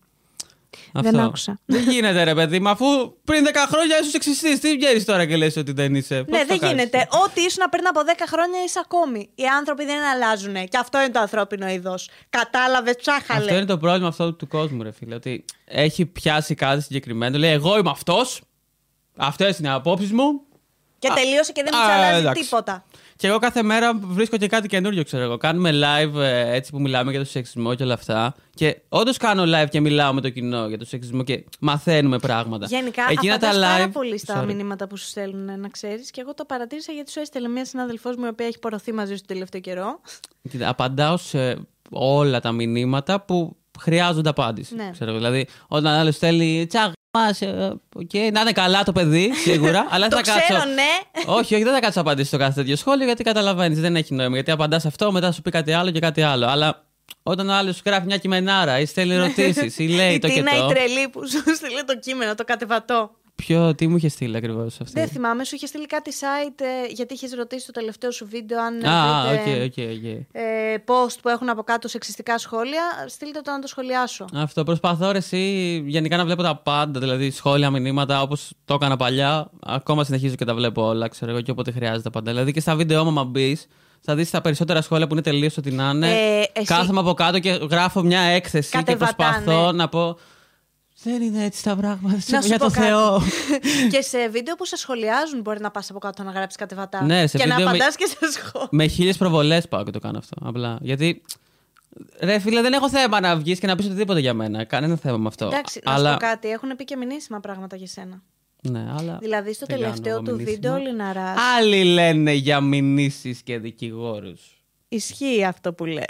[0.93, 1.11] Αυτό.
[1.11, 1.59] δεν άκουσα.
[1.65, 2.85] Δεν γίνεται, ρε παιδί μου, αφού
[3.23, 4.59] πριν 10 χρόνια ήσουν σεξιστής.
[4.59, 7.07] Τι βγαίνεις τώρα και λες ότι δεν είσαι; Πώς Ναι, το δεν κάνεις; γίνεται.
[7.25, 9.29] Ό,τι ήσουν πριν από 10 χρόνια είσαι ακόμη.
[9.35, 10.53] Οι άνθρωποι δεν αλλάζουν.
[10.53, 12.09] Και αυτό είναι το ανθρώπινο είδος.
[12.29, 13.39] Κατάλαβες, ψάχαλε.
[13.39, 15.15] Αυτό είναι το πρόβλημα αυτό του κόσμου, ρε φίλε.
[15.15, 17.37] Ότι έχει πιάσει κάτι συγκεκριμένο.
[17.37, 18.41] Λέει, Εγώ είμαι αυτός.
[19.17, 20.41] Αυτές είναι οι απόψεις μου.
[20.99, 22.41] Και τελείωσε και δεν Α, μου αλλάζει εντάξει.
[22.41, 22.85] τίποτα.
[23.17, 25.37] Και εγώ κάθε μέρα βρίσκω και κάτι καινούριο, ξέρω εγώ.
[25.37, 28.35] Κάνουμε live ε, έτσι που μιλάμε για το σεξισμό και όλα αυτά.
[28.55, 32.65] Και όντως κάνω live και μιλάω με το κοινό για το σεξισμό και μαθαίνουμε πράγματα.
[32.65, 33.77] Γενικά, Εκείνα απαντάς τα live.
[33.77, 34.45] πάρα πολύ στα Sorry.
[34.45, 36.11] μηνύματα που σου στέλνουν, να ξέρεις.
[36.11, 39.11] Και εγώ το παρατήρησα γιατί σου έστειλε μια συνάδελφός μου η οποία έχει πορωθεί μαζί
[39.11, 39.99] σου τον τελευταίο καιρό.
[40.49, 41.57] Κοίτα, Απαντάω σε
[41.89, 44.75] όλα τα μηνύματα που χρειάζονται απάντηση.
[44.75, 44.89] Ναι.
[44.91, 45.19] Ξέρω, εγώ.
[45.19, 49.87] δηλαδή, όταν άλλος στέλνει Tsach, μας, ε, οκ, να είναι καλά το παιδί, σίγουρα.
[49.91, 50.53] αλλά το δεν θα κάτσω.
[50.53, 51.31] ξέρω, ναι.
[51.33, 53.79] όχι, όχι, δεν θα κάτσω να απαντήσω στο κάθε τέτοιο σχόλιο γιατί καταλαβαίνεις.
[53.79, 54.33] Δεν έχει νόημα.
[54.33, 56.45] Γιατί απαντάς αυτό, μετά σου πει κάτι άλλο και κάτι άλλο.
[56.45, 56.85] Αλλά
[57.23, 60.33] όταν ο άλλος σου γράφει μια κειμενάρα ή στέλνει ερωτήσεις ή λέει Η το και
[60.33, 60.67] Τίνα η το.
[60.67, 63.11] τρελή που σου στείλε το κείμενο, το κατεβατό.
[63.43, 66.93] Ποιο, τι μου είχε στείλει ακριβώς αυτή; Δεν θυμάμαι, σου είχε στείλει κάτι site ε,
[66.93, 70.25] γιατί είχες ρωτήσει στο τελευταίο σου βίντεο αν Α, οκ, δείτε, OK, OK.
[70.31, 70.41] ε,
[70.85, 72.81] post που έχουν από κάτω σεξιστικά σχόλια.
[73.07, 74.25] Στείλτε το να το σχολιάσω.
[74.33, 75.37] Αυτό προσπαθώ ρε, εσύ
[75.87, 79.49] γενικά να βλέπω τα πάντα, δηλαδή σχόλια, μηνύματα όπως το έκανα παλιά.
[79.65, 82.31] Ακόμα συνεχίζω και τα βλέπω όλα, ξέρω εγώ, και όποτε χρειάζεται πάντα.
[82.31, 83.67] Δηλαδή και στα βίντεο μου, άμα μπεις,
[83.99, 86.09] θα δεις τα περισσότερα σχόλια που είναι τελείως ό,τι να είναι.
[86.09, 89.77] Ε, εσύ- Κάθομαι από κάτω και γράφω μια έκθεση και Κατεβατά, προσπαθώ ναι.
[89.77, 90.17] να πω.
[91.09, 92.17] Δεν είναι έτσι τα πράγματα.
[92.27, 92.85] Να σου για πω το κάτι.
[92.87, 93.21] Θεό.
[93.91, 97.03] και σε βίντεο που σε σχολιάζουν μπορεί να πας από κάτω να γράψεις κατεβατά.
[97.03, 98.67] Ναι, σε και να βίντεο με- απαντάς και σε σχόλια.
[98.71, 100.35] με χίλιες προβολές πάω και το κάνω αυτό.
[100.47, 100.77] Απλά.
[100.81, 101.21] Γιατί.
[102.19, 104.63] Ρε φίλε, δεν έχω θέμα να βγεις και να πεις οτιδήποτε για μένα.
[104.63, 105.45] Κανένα θέμα με αυτό.
[105.45, 106.11] Εντάξει, να αλλά...
[106.11, 106.49] σου πω κάτι.
[106.49, 108.21] Έχουν πει και μηνύσιμα πράγματα για σένα.
[108.61, 109.17] Ναι, αλλά.
[109.21, 110.51] Δηλαδή στο δεν κάνω τελευταίο εγώ του μηνύσιμα.
[110.51, 111.37] βίντεο ο Λιναράς.
[111.57, 114.41] Άλλοι λένε για μηνύσεις και δικηγόρους.
[114.87, 116.05] Ισχύει αυτό που λες.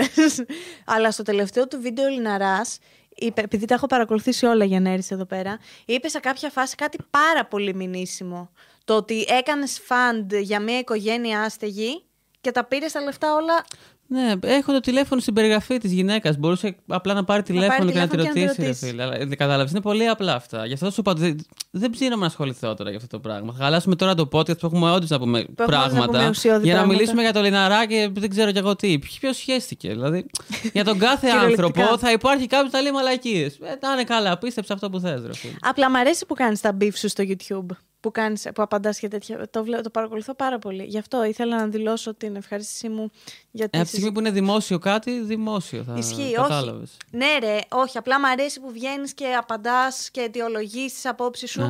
[0.95, 2.77] Αλλά στο τελευταίο του βίντεο ο Λιναράς,
[3.17, 6.75] είπε, επειδή τα έχω παρακολουθήσει όλα για να έρθει εδώ πέρα, είπε σε κάποια φάση
[6.75, 8.51] κάτι πάρα πολύ μηνύσιμο.
[8.85, 12.03] Το ότι έκανες φαντ για μια οικογένεια άστεγη
[12.41, 13.65] και τα πήρες τα λεφτά όλα.
[14.09, 16.37] Ναι, έχω το τηλέφωνο στην περιγραφή της γυναίκας.
[16.37, 18.61] Μπορούσε απλά να πάρει τηλέφωνο και να τη τηλέφωνο και να τη ρωτήσει.
[18.61, 18.85] Ρε, ρωτήσει.
[18.85, 19.03] φίλε.
[19.03, 19.71] Αλλά δεν κατάλαβες.
[19.71, 20.65] Είναι πολύ απλά αυτά.
[20.65, 23.53] Γι' αυτό σου είπα ότι δεν, δεν ψήνομαι να ασχοληθώ τώρα για αυτό το πράγμα.
[23.57, 26.17] Θα χαλάσουμε τώρα το podcast που έχουμε όντως να πούμε έχουμε όντως να πράγματα.
[26.17, 26.97] πούμε ουσιώδη για να πράγματα.
[26.99, 28.99] μιλήσουμε για το Λιναρά και δεν ξέρω κι εγώ τι.
[28.99, 29.89] Ποιος σχέστηκε.
[29.89, 30.25] Δηλαδή,
[30.73, 31.65] για τον κάθε Κυριολεκτικά.
[31.67, 33.53] άνθρωπο θα υπάρχει κάποιος που θα λέει μαλακίες.
[33.53, 35.53] Ε, να είναι καλά, πίστεψε αυτό που θες, ρε φίλε.
[35.61, 37.75] Απλά μ' αρέσει που κάνεις τα beef σου στο YouTube.
[37.99, 39.49] Που, κάνεις, που απαντάς και τέτοια.
[39.49, 40.83] Το, βλέ- το παρακολουθώ πάρα πολύ.
[40.83, 43.11] Γι' αυτό ήθελα να δηλώσω την ευχαρίστησή μου
[43.51, 46.89] για Ε, τη από τη στιγμή που είναι δημόσιο κάτι, δημόσιο θα Ισχύει, κατάλαβες.
[46.89, 46.97] όχι.
[47.11, 47.97] Ναι, ρε, όχι.
[47.97, 51.61] Απλά μ' αρέσει που βγαίνεις και απαντάς και αιτιολογείς τις απόψεις σου.
[51.61, 51.69] Α.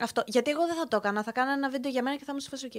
[0.00, 0.22] Αυτό.
[0.26, 1.22] Γιατί εγώ δεν θα το έκανα.
[1.22, 2.72] Θα κάνω ένα βίντεο για μένα και θα 'μουν σε φάση οκ.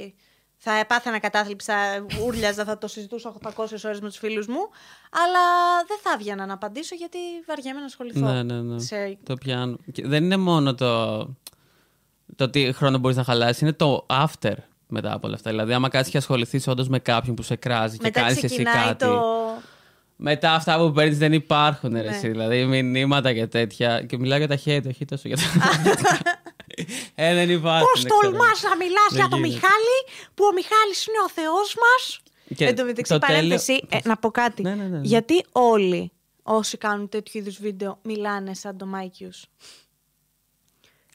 [0.60, 3.52] Θα πάθαινα κατάθλιψη, θα ούρλιαζα, θα το συζητούσα 800
[3.86, 4.70] ώρες με τους φίλους μου.
[5.12, 5.40] Αλλά
[5.88, 8.20] δεν θα έβγαινα να απαντήσω γιατί βαριέμαι να ασχοληθώ.
[8.32, 8.80] Ναι, ναι, ναι.
[8.80, 9.18] Σε...
[9.24, 9.78] Το πιάνω.
[9.92, 11.18] Και δεν είναι μόνο το,
[12.38, 14.54] το τι χρόνο μπορείς να χαλάσεις, είναι το after
[14.88, 15.50] μετά από όλα αυτά.
[15.50, 18.46] Δηλαδή, άμα κάτσει και ασχοληθείς όντως με κάποιον που σε κράζει και Μετά κάνεις εσύ
[18.48, 19.06] ξεκινάει κάτι.
[19.06, 19.22] το.
[20.16, 22.08] Μετά αυτά που παίρνεις δεν υπάρχουν, ρε, Ναι.
[22.16, 22.28] εσύ.
[22.30, 24.02] Δηλαδή, μηνύματα και τέτοια.
[24.02, 25.44] Και μιλάω για τα hate, όχι τόσο για τα.
[27.16, 27.88] ε, δεν υπάρχουν.
[27.94, 28.20] Πώς ξέρω.
[28.22, 29.54] τολμάς να μιλάς Δεν για τον γίνεται.
[29.54, 29.98] Μιχάλη,
[30.34, 32.20] που ο Μιχάλης είναι ο Θεός μας.
[32.56, 34.62] Και Εν τω μεταξύ, το παρένθεση, τέλειο- ε, να πω κάτι.
[34.62, 35.00] Ναι, ναι, ναι, ναι.
[35.04, 36.12] Γιατί όλοι
[36.44, 39.46] όσοι κάνουν τέτοιου είδους βίντεο μιλάνε σαν το Μάικιους;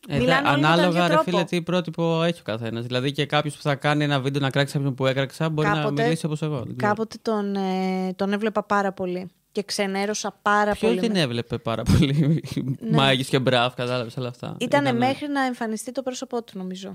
[0.08, 1.22] Ε, Μιλάνε δε- όλοι με τον ανάλογα, ίδιο ρε τρόπο.
[1.30, 2.84] φίλε, τι πρότυπο έχει ο καθένας.
[2.86, 5.74] Δηλαδή και κάποιος που θα κάνει ένα βίντεο να κράξει κάποιον που έκραξα μπορεί να
[5.74, 6.56] Κάποτε- μιλήσει όπως εγώ.
[6.62, 6.92] Δεν ξέρω.
[6.94, 11.00] Κάποτε τον, ε, τον έβλεπα πάρα πολύ και ξενέρωσα πάρα Ποιο πολύ.
[11.00, 12.42] την με- έβλεπε πάρα πολύ;
[12.90, 12.96] Ναι.
[12.98, 14.56] Μάγis και μπραφ, κατάλαβες όλα αυτά.
[14.60, 16.92] Ήτανε Ήτανε- μέχρι να εμφανιστεί το πρόσωπό του, νομίζω.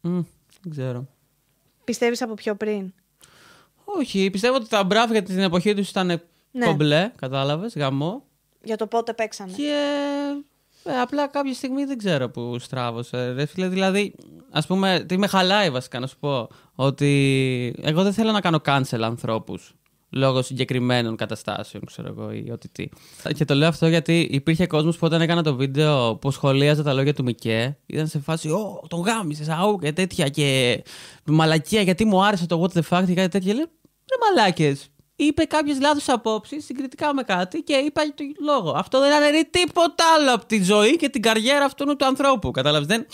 [0.00, 0.20] Μμ,
[0.62, 1.06] δεν ξέρω.
[1.84, 2.92] Πιστεύεις από πιο πριν;
[3.84, 6.06] Όχι, πιστεύω ότι τα μπραφ για την εποχή τους ήταν
[6.50, 6.66] Ναι.
[6.66, 8.24] κομπλέ, κατάλαβες, γαμό.
[8.64, 9.52] Για το πότε παίξανε.
[9.52, 9.74] Και
[10.84, 13.32] ε, απλά κάποια στιγμή δεν ξέρω που στράβωσε.
[13.32, 14.14] Ρε φίλε, δηλαδή,
[14.50, 16.48] ας πούμε, τι με χαλάει βασικά να σου πω.
[16.74, 19.74] Ότι εγώ δεν θέλω να κάνω cancel ανθρώπους
[20.12, 22.88] λόγω συγκεκριμένων καταστάσεων, ξέρω εγώ, ή ό,τι τι.
[23.34, 26.92] Και το λέω αυτό γιατί υπήρχε κόσμος που όταν έκανα το βίντεο που σχολίαζε τα
[26.92, 30.28] λόγια του Μικέ, ήταν σε φάση, Ω, τον γάμισες, αού και τέτοια.
[30.28, 30.82] Και
[31.24, 33.54] μαλακία, γιατί μου άρεσε το what the fuck και κάτι τέτοια.
[33.54, 34.91] Λέω, ρε μαλάκες.
[35.26, 38.70] Είπε κάποιες λάθος απόψεις συγκριτικά με κάτι και είπα το λόγο.
[38.76, 42.50] Αυτό δεν αναιρεί τίποτα άλλο από τη ζωή και την καριέρα αυτού του ανθρώπου.
[42.50, 42.86] Κατάλαβες.
[42.86, 43.06] Δεν...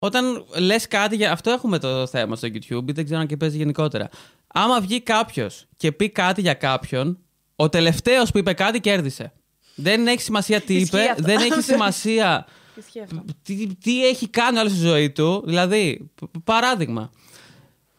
[0.00, 3.56] Όταν λες κάτι, για αυτό έχουμε το θέμα στο YouTube, δεν ξέρω αν και παίζει
[3.56, 4.08] γενικότερα.
[4.46, 7.18] Άμα βγει κάποιος και πει κάτι για κάποιον,
[7.56, 9.32] ο τελευταίος που είπε κάτι κέρδισε.
[9.74, 11.22] Δεν έχει σημασία τι Ισχύει είπε, αυτό.
[11.22, 13.24] δεν έχει σημασία Ισχύει αυτό.
[13.42, 15.42] τι, τι έχει κάνει όλη στη ζωή του.
[15.46, 17.10] Δηλαδή, π- παράδειγμα.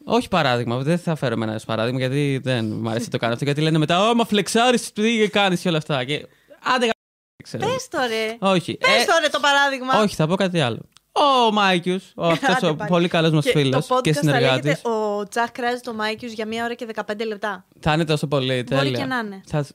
[0.05, 3.45] Όχι παράδειγμα, δεν θα φέρω ένα παράδειγμα γιατί δεν μου αρέσει να το κάνω αυτό.
[3.45, 6.03] Γιατί λένε μετά, Ω, μα flexάρεις, τι κάνεις και όλα αυτά.
[6.03, 6.25] Και
[6.75, 6.91] άντε γα-
[7.43, 7.67] ξέρω.
[7.67, 8.37] Πες το ρε.
[8.39, 8.77] Όχι.
[8.77, 10.01] Πες Ε, το ρε το παράδειγμα.
[10.01, 10.79] όχι, θα πω κάτι άλλο.
[11.47, 12.89] Ο Μάικιους, ο Άντε αυτός ο πάλι.
[12.89, 14.63] πολύ καλός μας Και φίλος Το podcast και θα συνεργάτης.
[14.65, 17.65] λέγεται ο Τζακ κράζει το Μάικιους για μία ώρα και 15 λεπτά.
[17.79, 18.47] Θα είναι τόσο πολύ.
[18.47, 18.99] Μπορεί τέλεια.
[18.99, 19.41] και να είναι.
[19.45, 19.65] Θα,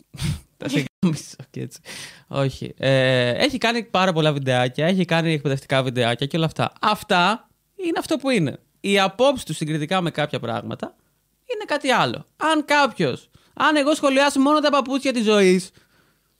[0.58, 1.80] θα σε γάμισω και έτσι.
[2.28, 2.74] Όχι.
[2.78, 6.72] Ε, έχει κάνει πάρα πολλά βιντεάκια, έχει κάνει εκπαιδευτικά βιντεάκια και όλα αυτά.
[6.80, 8.58] Αυτά είναι αυτό που είναι.
[8.84, 10.94] Η απόψη τους συγκριτικά με κάποια πράγματα
[11.54, 12.24] είναι κάτι άλλο.
[12.36, 15.70] Αν κάποιος, αν εγώ σχολιάσω μόνο τα παπούτσια της ζωής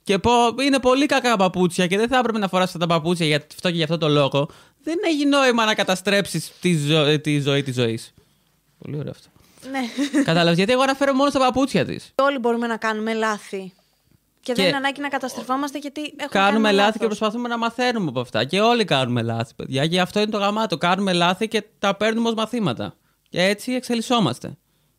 [0.02, 0.30] και πω
[0.62, 3.68] είναι πολύ κακά παπούτσια και δεν θα έπρεπε να φοράς αυτά τα παπούτσια για αυτό
[3.68, 4.48] και για αυτό το λόγο,
[4.82, 8.12] δεν έχει νόημα να καταστρέψεις τη, ζω- τη ζωή της ζωής.
[8.78, 9.28] Πολύ ωραίο αυτό.
[9.70, 9.80] Ναι.
[10.24, 12.12] Κατάλαβες γιατί εγώ αναφέρω μόνο στα παπούτσια της.
[12.14, 13.72] Όλοι μπορούμε να κάνουμε λάθη.
[14.42, 17.00] Και, δεν Και- είναι ανάγκη να καταστρεφόμαστε γιατί έχουμε Κάνουμε κάνει λάθη λάθος.
[17.00, 18.44] και προσπαθούμε να μαθαίνουμε από αυτά.
[18.44, 19.86] Και όλοι κάνουμε λάθη, παιδιά.
[19.86, 20.76] Και αυτό είναι το γαμάτο.
[20.78, 22.96] Κάνουμε λάθη και τα παίρνουμε ως μαθήματα.
[23.28, 24.56] Και έτσι εξελισσόμαστε.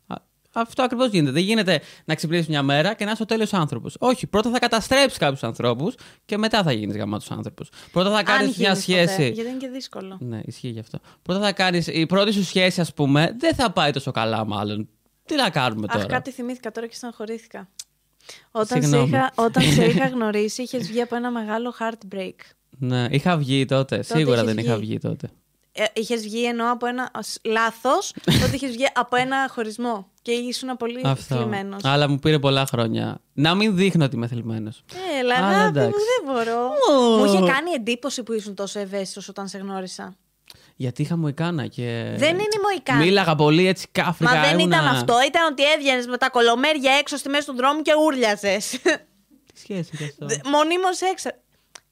[0.08, 0.16] Α,
[0.54, 1.32] Αυτό ακριβώς γίνεται.
[1.32, 3.96] Δεν γίνεται να ξυπνήσεις μια μέρα και να είσαι ο τέλειος άνθρωπος.
[4.00, 4.28] Όχι.
[4.28, 7.70] Πρώτα θα καταστρέψεις κάποιους ανθρώπους και μετά θα γίνεις γαμμάτο άνθρωπος.
[7.92, 9.16] Πρώτα θα Αν κάνεις μια γίνεις σχέση.
[9.16, 10.18] Ποτέ, γιατί είναι και δύσκολο.
[10.22, 11.00] Ναι, ισχύει γι' αυτό.
[11.22, 11.84] Πρώτα θα κάνει.
[11.88, 14.90] Η πρώτη σου σχέση, ας πούμε, δεν θα πάει τόσο καλά, μάλλον.
[15.26, 17.70] Τι να κάνουμε τώρα; Αχ, κάτι θυμήθηκα τώρα και στεναχωρήθηκα.
[18.52, 19.08] Όταν σε, Συγγνώμη.
[19.10, 22.36] είχα, όταν σε είχα γνωρίσει, είχες βγει από ένα μεγάλο heartbreak.
[22.70, 24.02] Ναι, είχα βγει τότε.
[24.04, 24.86] Σίγουρα είχες δεν είχα βγει.
[24.86, 25.30] βγει τότε.
[25.72, 27.12] Ε, είχες βγει εννοώ από ένα.
[27.44, 28.14] Λάθος,
[28.46, 30.08] ότι είχες βγει από ένα χωρισμό.
[30.22, 31.36] Και ήσουν πολύ Αυτό.
[31.36, 31.84] θλιμμένος.
[31.84, 33.22] Αλλά μου πήρε πολλά χρόνια.
[33.34, 34.84] Να μην δείχνω ότι είμαι θλιμμένος.
[35.20, 36.00] Έλα, Αλλά αγάπη μου, εντάξει.
[36.24, 36.66] δεν μπορώ.
[36.92, 37.18] Ω.
[37.18, 40.16] Μου είχε κάνει εντύπωση που ήσουν τόσο ευαίσθητος όταν σε γνώρισα.
[40.76, 42.14] Γιατί είχα μοϊκάνα και.
[42.18, 43.00] Δεν είναι η Μοϊκάνα.
[43.00, 44.36] Μίλαγα πολύ έτσι κάφρικα.
[44.36, 45.16] Μα δεν ήμουνα- ήταν αυτό.
[45.28, 48.70] Ήταν ότι έβγαινες με τα κολομέρια έξω στη μέση του δρόμου και ούρλιαζες.
[49.54, 51.30] Τι σχέση έχει αυτό; Μονίμως έξω.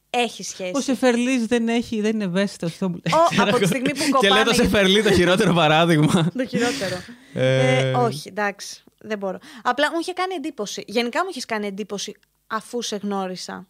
[0.10, 0.72] Έχει σχέση.
[0.76, 2.66] Ο Σεφερλής δεν, έχει, δεν είναι ευαίσθητο.
[2.66, 4.44] Αυτό μου Ο, από τη στιγμή που Και λέει κοπάνε.
[4.44, 6.28] το Σεφερλή το χειρότερο παράδειγμα.
[6.38, 6.96] Το χειρότερο.
[7.34, 7.90] Ε.
[7.90, 8.84] Ε, όχι, εντάξει.
[8.98, 9.38] Δεν μπορώ.
[9.64, 10.84] Απλά μου είχε κάνει εντύπωση.
[10.88, 12.16] Γενικά μου είχες κάνει εντύπωση
[12.48, 13.68] αφού σε γνώρισα.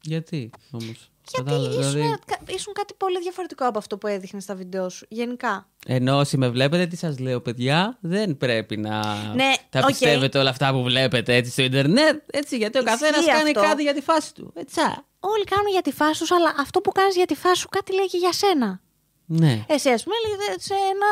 [0.00, 4.54] Γιατί όμως; Γιατί ήσουν, δηλαδή- κα- ήσουν κάτι πολύ διαφορετικό από αυτό που έδειχνες στα
[4.54, 5.06] βίντεο σου.
[5.08, 5.68] Γενικά.
[5.86, 8.98] Ενώ όσοι με βλέπετε, τι σας λέω, παιδιά, δεν πρέπει να
[9.34, 9.86] Ναι, τα οκ.
[9.86, 12.22] πιστεύετε όλα αυτά που βλέπετε έτσι στο Ίντερνετ.
[12.32, 13.60] Έτσι, γιατί ο Ισχύει καθένας κάνει αυτό.
[13.60, 14.52] κάτι για τη φάση του.
[14.54, 14.80] Έτσι.
[14.80, 15.04] α.
[15.20, 17.94] Όλοι κάνουν για τη φάση σου, αλλά αυτό που κάνεις για τη φάση σου κάτι
[17.94, 18.80] λέει και για σένα.
[19.26, 19.64] Ναι.
[19.68, 21.10] Εσύ, ας πούμε, λέγεται σε ένα.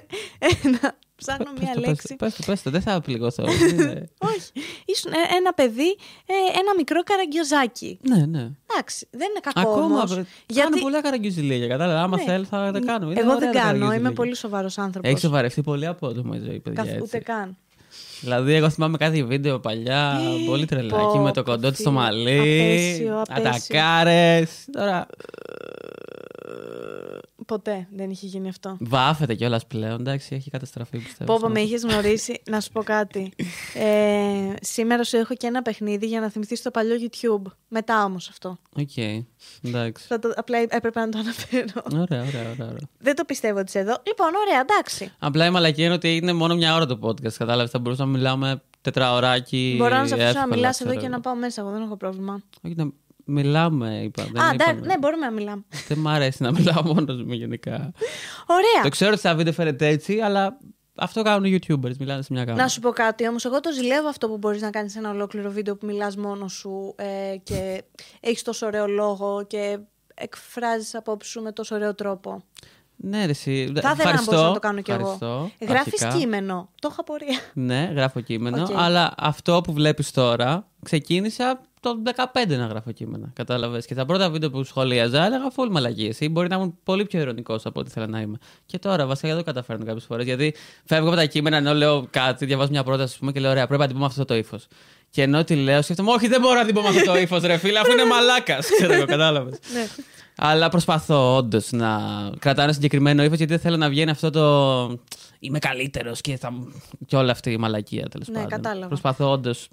[0.62, 2.08] ένα ψάχνω Πες μία το, πες λέξη.
[2.08, 3.44] το, πες το, πες το, δεν θα πληγωθώ.
[3.70, 4.50] Είναι- Όχι.
[4.84, 5.88] Ήσουν ε- ένα παιδί,
[6.26, 7.98] ε, ένα μικρό καραγκιόζάκι.
[8.02, 8.50] ναι, ναι.
[8.72, 10.12] Εντάξει, δεν είναι κακό Ακόμα όμως.
[10.14, 11.66] βρε, Γιατί κάνω πολλά καραγκιουζιλίγια.
[11.68, 12.02] Κατάλαβα.
[12.02, 12.22] Άμα Ναι.
[12.22, 13.10] θέλω θα τα κάνουμε.
[13.12, 14.12] Είναι εγώ ωραία δεν τα κάνω, είμαι καραγκιουζιλίγια.
[14.12, 15.10] πολύ σοβαρός άνθρωπος.
[15.10, 16.82] Έχεις σοβαρευτεί πολύ απότομα η ζωή, παιδιά.
[16.82, 17.02] Καθ, έτσι.
[17.02, 17.56] ούτε καν.
[18.20, 21.90] Δηλαδή, εγώ θυμάμαι κάτι βίντεο παλιά, πολύ τρελάκι, πω, με το πω, κοντό τη στο
[21.90, 22.00] φίλε.
[22.00, 23.48] μαλλί, Απέσιο, απέσιο.
[23.50, 24.64] ατακάρες.
[24.72, 25.06] Τώρα.
[27.46, 28.76] Ποτέ δεν είχε γίνει αυτό.
[28.80, 31.32] Βάφεται κιόλας πλέον, εντάξει, έχει καταστραφεί πιστεύω.
[31.32, 32.40] Πω, πω, με είχες γνωρίσει.
[32.50, 33.32] να σου πω κάτι.
[33.74, 37.52] Ε, σήμερα σου έχω και ένα παιχνίδι για να θυμηθείς το παλιό YouTube.
[37.68, 38.58] Μετά όμως αυτό.
[38.76, 38.96] Οκ,
[39.62, 40.06] εντάξει.
[40.06, 41.82] Θα το, απλά έπρεπε να το αναφέρω.
[41.92, 42.66] Ωραία, ωραία, ωραία.
[42.66, 42.88] ωραία.
[42.98, 43.96] δεν το πιστεύω ότι είσαι εδώ.
[44.06, 45.12] Λοιπόν, ωραία, εντάξει.
[45.18, 47.32] Απλά η μαλακία είναι ότι είναι μόνο μια ώρα το podcast.
[47.32, 49.74] Κατάλαβες, θα μπορούσαμε να μιλάμε τετραωράκι.
[49.78, 51.14] Μπορώ να σε αφήσω να εύκολα, μιλάς ξέρω εδώ και εγώ.
[51.14, 51.60] να πάω μέσα.
[51.60, 52.42] Εγώ δεν έχω πρόβλημα.
[52.62, 52.90] Όχι, να
[53.24, 54.22] μιλάμε, είπα.
[54.32, 54.86] Δεν Α, εντάξει, είπαμε.
[54.86, 55.64] ναι, μπορούμε να μιλάμε.
[55.88, 57.92] Δεν μ' αρέσει να μιλάω μόνος μου γενικά.
[58.46, 58.82] Ωραία.
[58.82, 60.58] Το ξέρω ότι στα βίντεο φαίνεται έτσι, αλλά
[60.96, 61.96] αυτό κάνουν οι YouTubers.
[61.98, 62.62] Μιλάνε σε μια κάμερα.
[62.62, 63.44] Να σου πω κάτι όμως.
[63.44, 66.94] Εγώ το ζηλεύω αυτό που μπορείς να κάνεις ένα ολόκληρο βίντεο που μιλάς μόνος σου
[66.96, 67.82] ε, και
[68.20, 69.78] έχεις τόσο ωραίο λόγο και
[70.14, 72.42] εκφράζεις απόψεις σου με τόσο ωραίο τρόπο.
[72.96, 73.50] Ναι, ρε, εσύ.
[73.50, 74.24] Θα ήθελα να Ευχαριστώ.
[74.30, 75.00] μπορούσα να το κάνω κι εγώ.
[75.00, 76.18] Ευχαριστώ, Γράφεις αρχικά.
[76.20, 76.68] κείμενο.
[76.80, 77.38] Το είχα πορεία.
[77.52, 78.62] Ναι, γράφω κείμενο.
[78.62, 78.70] Οκ.
[78.76, 83.30] Αλλά αυτό που βλέπεις τώρα, ξεκίνησα το 15 να γράφω κείμενα.
[83.32, 83.86] Κατάλαβες.
[83.86, 86.20] Και τα πρώτα βίντεο που σχολίαζα έλεγα full μαλακίες.
[86.20, 88.38] Ή μπορεί να ήμουν πολύ πιο ειρωνικό από ό,τι ήθελα να είμαι.
[88.66, 90.24] Και τώρα βασικά δεν το καταφέρνω κάποιες φορές.
[90.24, 90.54] Γιατί
[90.84, 93.66] φεύγω από τα κείμενα ενώ λέω κάτι, διαβάζω μια πρόταση ας πούμε, και λέω: Ωραία,
[93.66, 94.66] πρέπει να την πω με αυτό το ύφος.
[95.10, 97.42] Και ενώ τη λέω, σκέφτομαι: Όχι, δεν μπορώ να την πω με αυτό το ύφος,
[97.42, 98.66] ρε φίλε, αφού είναι μαλάκας.
[98.78, 99.58] Ξέρω εγώ, κατάλαβες.
[100.42, 100.48] Ναι.
[100.48, 102.00] Αλλά προσπαθώ όντως να
[102.38, 104.98] κρατάω ένα συγκεκριμένο ύφος γιατί δεν θέλω να βγαίνει αυτό το.
[105.38, 106.52] Είμαι καλύτερος και, θα...
[107.06, 108.50] και όλη αυτή η μαλακία τέλος Ναι, πάντων.
[108.50, 108.86] κατάλαβα.
[108.88, 109.68] Προσπαθώ όντως.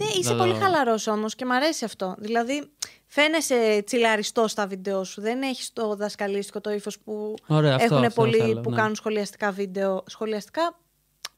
[0.00, 0.58] Ναι, είσαι Να πολύ δω.
[0.58, 2.14] χαλαρός όμως και μ' αρέσει αυτό.
[2.18, 2.70] Δηλαδή,
[3.06, 5.20] φαίνεσαι τσιλαριστός στα βίντεο σου.
[5.20, 8.76] Δεν έχεις το δασκαλίστικο το ήθο που Ωραία, αυτό, έχουν αυτό πολλοί θέλω, που ναι.
[8.76, 10.02] κάνουν σχολιαστικά βίντεο.
[10.06, 10.78] Σχολιαστικά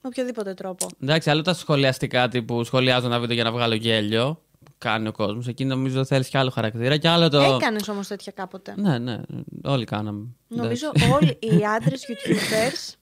[0.00, 0.86] με οποιοδήποτε τρόπο.
[1.02, 4.40] Εντάξει, άλλο τα σχολιαστικά τύπου σχολιάζω ένα βίντεο για να βγάλω γέλιο.
[4.64, 5.46] Που κάνει ο κόσμος.
[5.48, 6.96] Εκεί νομίζω θέλεις και άλλο χαρακτήρα.
[6.96, 7.40] Και άλλο το.
[7.40, 8.74] Έκανες όμως τέτοια κάποτε.
[8.76, 9.20] Ναι, ναι,
[9.64, 10.26] όλοι κάναμε.
[10.48, 11.12] Νομίζω Εντάξει.
[11.14, 12.94] όλοι οι άντρες YouTubers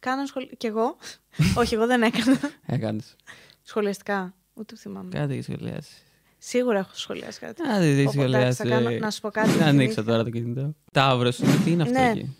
[0.00, 0.48] κάναν σχολ...
[0.56, 0.96] Κι εγώ.
[1.60, 2.38] Όχι, εγώ δεν έκανα.
[2.66, 3.16] Έκανες.
[3.62, 4.34] Σχολιαστικά.
[4.54, 5.08] Ούτε θυμάμαι.
[5.10, 5.90] Κάτι έχεις σχολιάσει.
[6.38, 7.62] Σίγουρα έχω σχολιάσει κάτι.
[7.62, 8.62] Κάτι έχεις Πω, πω, εντάξει, σχολιάσει.
[8.62, 10.02] θα κάνω- να σου πω κάτι, Να ανοίξω θυμήθηκα.
[10.02, 10.74] τώρα το κινητό.
[10.92, 12.12] Ταύρος, τι είναι αυτό Ναι.
[12.14, 12.36] εκεί;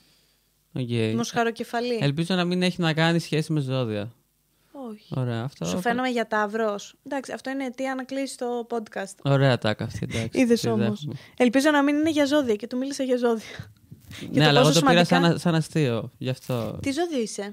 [1.12, 1.16] Οκ.
[1.16, 1.98] Μοσχαροκεφαλή.
[2.00, 4.12] Ελπίζω να μην έχει να κάνει σχέση με ζώδια.
[4.90, 5.06] Όχι.
[5.16, 5.64] Ωραία, αυτό.
[5.64, 6.74] Σου φαίνομαι για ταυρό.
[7.06, 9.14] Εντάξει, αυτό είναι αιτία να κλείσεις το podcast.
[9.22, 10.40] Ωραία τάκα αυτή, εντάξει.
[10.40, 10.88] Είδες τη όμως.
[11.04, 11.14] δέχομαι.
[11.36, 13.72] Ελπίζω να μην είναι για ζώδια και του μίλησα για ζώδια.
[14.18, 16.12] Και Ναι, το αλλά εγώ πόσο το πήρα σημαντικά- σαν, σαν αστείο.
[16.18, 16.78] Γι' αυτό.
[16.82, 17.50] Τι ζώδιο είσαι;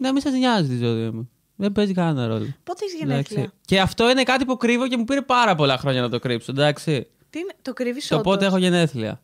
[0.00, 1.30] Να μην σας νοιάζει τη ζώδια μου.
[1.56, 2.54] Δεν παίζει κανένα ρόλο.
[2.64, 3.34] Πότε έχεις Εντάξει.
[3.34, 6.18] γενέθλια; Και αυτό είναι κάτι που κρύβω και μου πήρε πάρα πολλά χρόνια να το
[6.18, 6.52] κρύψω.
[6.52, 7.06] Εντάξει.
[7.30, 9.22] Τι είναι, το κρύβεις Το πότε έχω γενέθλια.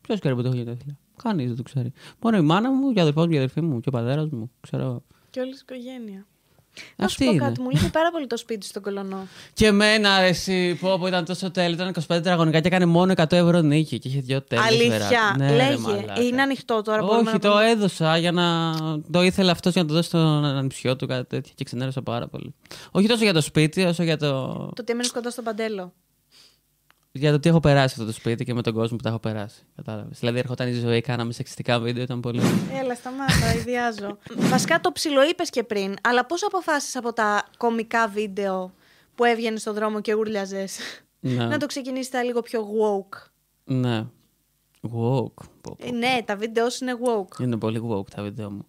[0.00, 1.92] Ποιος ξέρει πότε έχω γενέθλια; Κανεί δεν το ξέρει.
[2.20, 4.28] Μόνο η μάνα μου, και ο αδερφό μου, και η αδερφή μου, και ο πατέρας
[4.30, 4.50] μου.
[4.60, 5.02] Ξέρω.
[5.30, 6.26] Και όλη η οικογένεια.
[6.96, 7.44] Να σου Αυτή πω είναι.
[7.44, 9.26] κάτι, μου λείπει πάρα πολύ το σπίτι στον κολονό.
[9.52, 11.74] Και εμένα, ρε, εσύ, πω, πω ήταν τόσο τέλειο.
[11.74, 13.98] Ήταν 25 τετραγωνικά και έκανε μόνο 100 ευρώ νίκη.
[13.98, 14.98] Και είχε δύο τέλειες Αλήθεια.
[14.98, 15.78] βερά- Ναι, ρε, Λέγε.
[15.78, 16.22] μαλάκα.
[16.22, 17.02] είναι ανοιχτό τώρα.
[17.02, 17.70] μπορούμε Όχι, να το πούμε.
[17.70, 18.74] έδωσα για να.
[19.10, 21.52] Το ήθελε αυτός για να το δώσει στον ανιψιό του, κάτι τέτοιο.
[21.56, 22.54] Και ξενέρωσα πάρα πολύ.
[22.90, 24.28] Όχι τόσο για το σπίτι, όσο για το.
[24.56, 25.92] Το ότι έμενες κοντά στον παντέλο.
[27.16, 29.18] Για το τι έχω περάσει αυτό το σπίτι και με τον κόσμο που τα έχω
[29.18, 29.62] περάσει.
[29.76, 30.18] Κατάλαβες.
[30.18, 32.40] Δηλαδή, έρχονταν η ζωή, κάναμε σεξιστικά βίντεο, ήταν πολύ.
[32.82, 34.18] Έλα, σταμάτα, ιδιάζω.
[34.36, 38.72] Βασικά το ψιλοείπες και πριν, αλλά πώς αποφάσισες από τα κομικά βίντεο
[39.14, 40.78] που έβγαινε στον δρόμο και ούρλιαζες;
[41.20, 41.46] ναι.
[41.46, 43.26] να το ξεκινήσεις τα λίγο πιο woke.
[43.64, 44.06] ναι.
[44.82, 44.90] Woke.
[44.90, 45.76] Πω, πω.
[45.78, 47.40] Ε, ναι, τα βίντεο σου είναι woke.
[47.40, 48.66] Είναι πολύ woke τα βίντεο μου.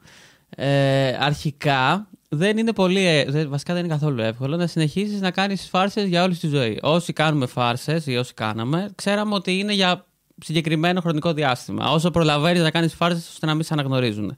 [0.50, 3.06] Ε, αρχικά δεν είναι πολύ.
[3.08, 6.48] ε, δεν- βασικά δεν είναι καθόλου εύκολο να συνεχίσεις να κάνεις φάρσες για όλη τη
[6.48, 6.80] ζωή.
[6.82, 10.06] Όσοι κάνουμε φάρσες ή όσοι κάναμε, ξέραμε ότι είναι για
[10.44, 11.92] συγκεκριμένο χρονικό διάστημα.
[11.92, 14.38] Όσο προλαβαίνεις να κάνεις φάρσες ώστε να μην σε αναγνωρίζουν.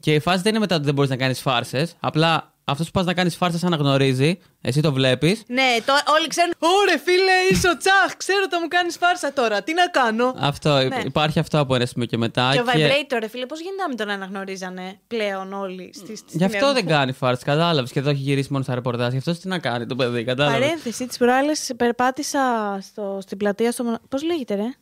[0.00, 1.94] Και η φάση δεν είναι μετά ότι δεν μπορείς να κάνεις φάρσες.
[2.00, 5.42] Απλά αυτός που πας να κάνεις φάρσε αναγνωρίζει, εσύ το βλέπεις.
[5.46, 6.52] Ναι, το, όλοι ξέρουν.
[6.58, 8.16] Ωρε φίλε, είσαι ο Τσάχ.
[8.16, 9.62] Ξέρω ότι μου κάνεις φάρσα τώρα.
[9.62, 10.34] Τι να κάνω.
[10.38, 11.00] Αυτό, Ναι.
[11.04, 12.50] Υπάρχει αυτό από ένα σημείο και μετά.
[12.52, 16.36] Και ο Vibrator, ρε φίλε, πώς γίνεται να μην τον αναγνωρίζανε πλέον όλοι στη στη
[16.36, 17.92] Γι' αυτό στιγμή δεν κάνει φάρσε, κατάλαβες.
[17.92, 19.12] Και εδώ έχει γυρίσει μόνο στα ρεπορτάζ.
[19.12, 20.60] Γι' αυτό τι να κάνει το παιδί, κατάλαβες.
[20.60, 23.84] Παρένθεση, τις προάλλες περπάτησα στο, στην πλατεία στο.
[23.84, 24.74] μονα- Πώς λέγεται, ρε;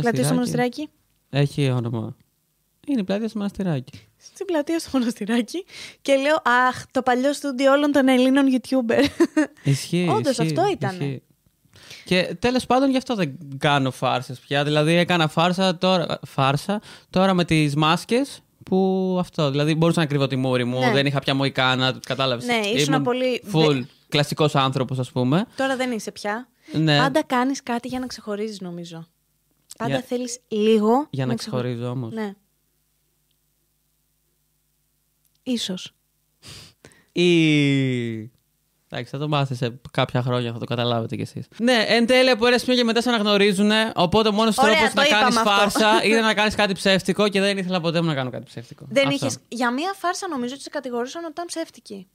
[0.00, 0.88] Πλατεία στο μοναστηράκι.
[1.30, 2.16] Έχει όνομα.
[2.86, 3.92] Είναι η πλατεία στο μοναστηράκι.
[4.16, 5.64] Στην πλατεία στο μοναστηράκι
[6.02, 6.34] και λέω
[6.68, 9.04] Αχ, το παλιό στούντιο όλων των Ελλήνων YouTuber.
[9.62, 10.08] Ισχύει.
[10.16, 11.04] Όντως, ισχύει, αυτό ήτανε.
[11.04, 11.22] ισχύει.
[12.04, 14.64] Και τέλος πάντων γι' αυτό δεν κάνω φάρσες πια.
[14.64, 19.50] Δηλαδή έκανα φάρσα τώρα, φάρσα, τώρα με τις μάσκες που αυτό.
[19.50, 20.92] Δηλαδή μπορούσα να κρύβω τη μούρη μου, Ναι.
[20.92, 22.46] δεν είχα πια μοϊκάνα, κατάλαβες.
[22.46, 25.46] Ναι, ήσουν πολύ- Full δε- κλασικός άνθρωπος, ας πούμε.
[25.56, 26.48] Τώρα δεν είσαι πια.
[26.72, 26.98] Ναι.
[26.98, 29.06] Πάντα κάνεις κάτι για να ξεχωρίζεις, νομίζω.
[29.78, 31.06] Πάντα Για- θέλεις λίγο.
[31.10, 32.12] Για να ξεχω- ξεχωρίζω όμως.
[32.14, 32.34] Ναι.
[35.48, 35.92] Ίσως.
[37.12, 38.30] Ή.
[38.90, 41.46] Εντάξει, θα το μάθεις σε κάποια χρόνια, θα το καταλάβετε κι εσείς.
[41.58, 43.70] Ναι, εν τέλει από ένα σημείο και μετά σε αναγνωρίζουν.
[43.94, 45.80] Οπότε ο μόνος Ωραία, τρόπος το να κάνεις είπαμε αυτό.
[45.80, 48.84] φάρσα είναι να κάνεις κάτι ψεύτικο και δεν ήθελα ποτέ μου να κάνω κάτι ψεύτικο.
[48.88, 49.26] Δεν Αυτό.
[49.26, 49.38] είχες...
[49.48, 52.06] Για μία φάρσα νομίζω ότι σε κατηγορούσαν ότι ήταν ψεύτικη.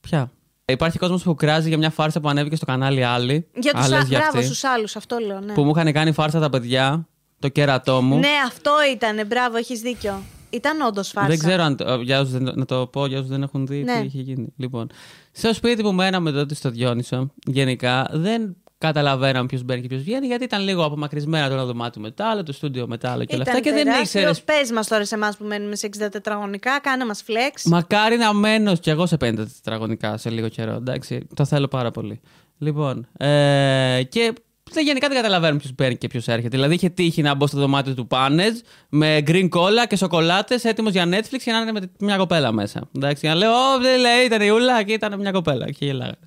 [0.00, 0.32] Ποια;
[0.64, 3.46] Υπάρχει κόσμος που κράζει για μια φάρσα που ανέβηκε στο κανάλι άλλη.
[3.54, 4.06] Για τους άλλες α...
[4.06, 5.52] Μπράβο, αυτή, στους άλλους, αυτό λέω, ναι.
[5.52, 8.18] Που μου είχαν κάνει φάρσα τα παιδιά, το κέρατό μου.
[8.18, 10.22] Ναι, αυτό ήταν, μπράβο, έχεις δίκιο.
[10.50, 11.28] Ήταν όντως φάρσα.
[11.28, 13.82] Δεν ξέρω αν το, για όσους δεν, να το πω για όσους δεν έχουν δει
[13.82, 14.00] Ναι.
[14.00, 14.52] τι είχε γίνει.
[14.56, 14.86] Λοιπόν,
[15.32, 20.26] στο σπίτι που μέναμε τότε στο Διόνυσο, γενικά δεν καταλαβαίναμε ποιος μπαίνει και ποιος βγαίνει,
[20.26, 23.24] γιατί ήταν λίγο απομακρυσμένα το ένα δωμάτιο με το άλλο, το στούντιο με το άλλο
[23.24, 23.60] και όλα αυτά.
[23.60, 24.30] Και δεν ήξερε.
[24.44, 27.60] Πες μας τώρα σε εμάς που μένουμε σε 60 τετραγωνικά, κάνε μας flex.
[27.64, 30.72] Μακάρι να μένω κι εγώ σε 50 τετραγωνικά σε λίγο καιρό.
[30.72, 32.20] Εντάξει, το θέλω πάρα πολύ.
[32.58, 34.34] Λοιπόν, ε, και δεν,
[34.74, 36.48] γενικά δεν καταλαβαίνουμε ποιος παίρνει και ποιος έρχεται.
[36.48, 38.56] Δηλαδή είχε τύχει να μπω στο δωμάτιο του Πάνετ
[38.88, 42.88] με green cola και σοκολάτες έτοιμος για Netflix και να είναι με μια κοπέλα μέσα.
[42.96, 45.70] Εντάξει, να λέω, Ω, δεν λέει, ήταν η Ούλα και ήταν μια κοπέλα.
[45.70, 46.18] Και γελάγανε.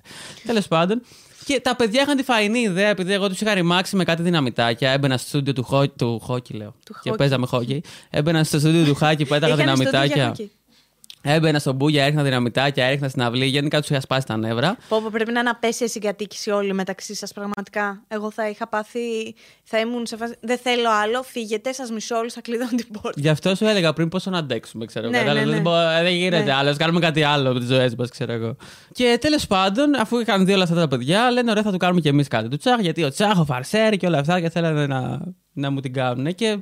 [0.46, 1.02] Τέλος πάντων.
[1.44, 4.90] Και τα παιδιά είχαν τη φαϊνή ιδέα, επειδή εγώ τους είχα ρημάξει με κάτι δυναμητάκια.
[4.90, 5.88] Έμπαινα στο στούντιο του, χο...
[5.88, 6.74] του χόκι, λέω.
[6.84, 7.16] Του και χόκι.
[7.16, 7.82] παίζαμε χόκι.
[8.10, 10.34] Έμπαινα στο στούντιο του χάκι, πέταγα Είχαν στο δυναμητάκια.
[11.24, 13.44] Ντου Έμπαινα στον μπούγια, έριχνα δυναμητάκια, έριχνα στην αυλή.
[13.46, 14.76] Γενικά τους είχα σπάσει τα νεύρα.
[14.88, 18.02] Πω, πω, πρέπει να είναι απέσια συγκατοίκηση όλοι μεταξύ σας, πραγματικά.
[18.08, 19.34] Εγώ θα είχα πάθει.
[19.64, 20.34] Θα ήμουν σε φάση.
[20.40, 23.20] Δεν θέλω άλλο, φύγετε, σας μισώ όλου, θα κλειδώνω την πόρτα.
[23.20, 25.26] Γι' αυτό σου έλεγα πριν πόσο να αντέξουμε, ξέρω Ναι, εγώ.
[25.26, 25.62] Κατάλαβες, ναι, ναι.
[25.62, 26.52] Δεν, μπο- δεν γίνεται Ναι.
[26.52, 26.70] άλλο.
[26.70, 28.56] ας Κάνουμε κάτι άλλο με τις ζωές μας, ξέρω εγώ.
[28.92, 32.00] Και τέλος πάντων, αφού είχαν δει όλα αυτά τα παιδιά, λένε ωραία, θα του κάνουμε
[32.00, 34.86] κι εμείς κάτι του Τσάχ, γιατί ο Τσάχ, ο Φαρσέρι και όλα αυτά και θέλανε
[34.86, 35.20] να,
[35.52, 36.34] να μου την κάνουν.
[36.34, 36.58] Και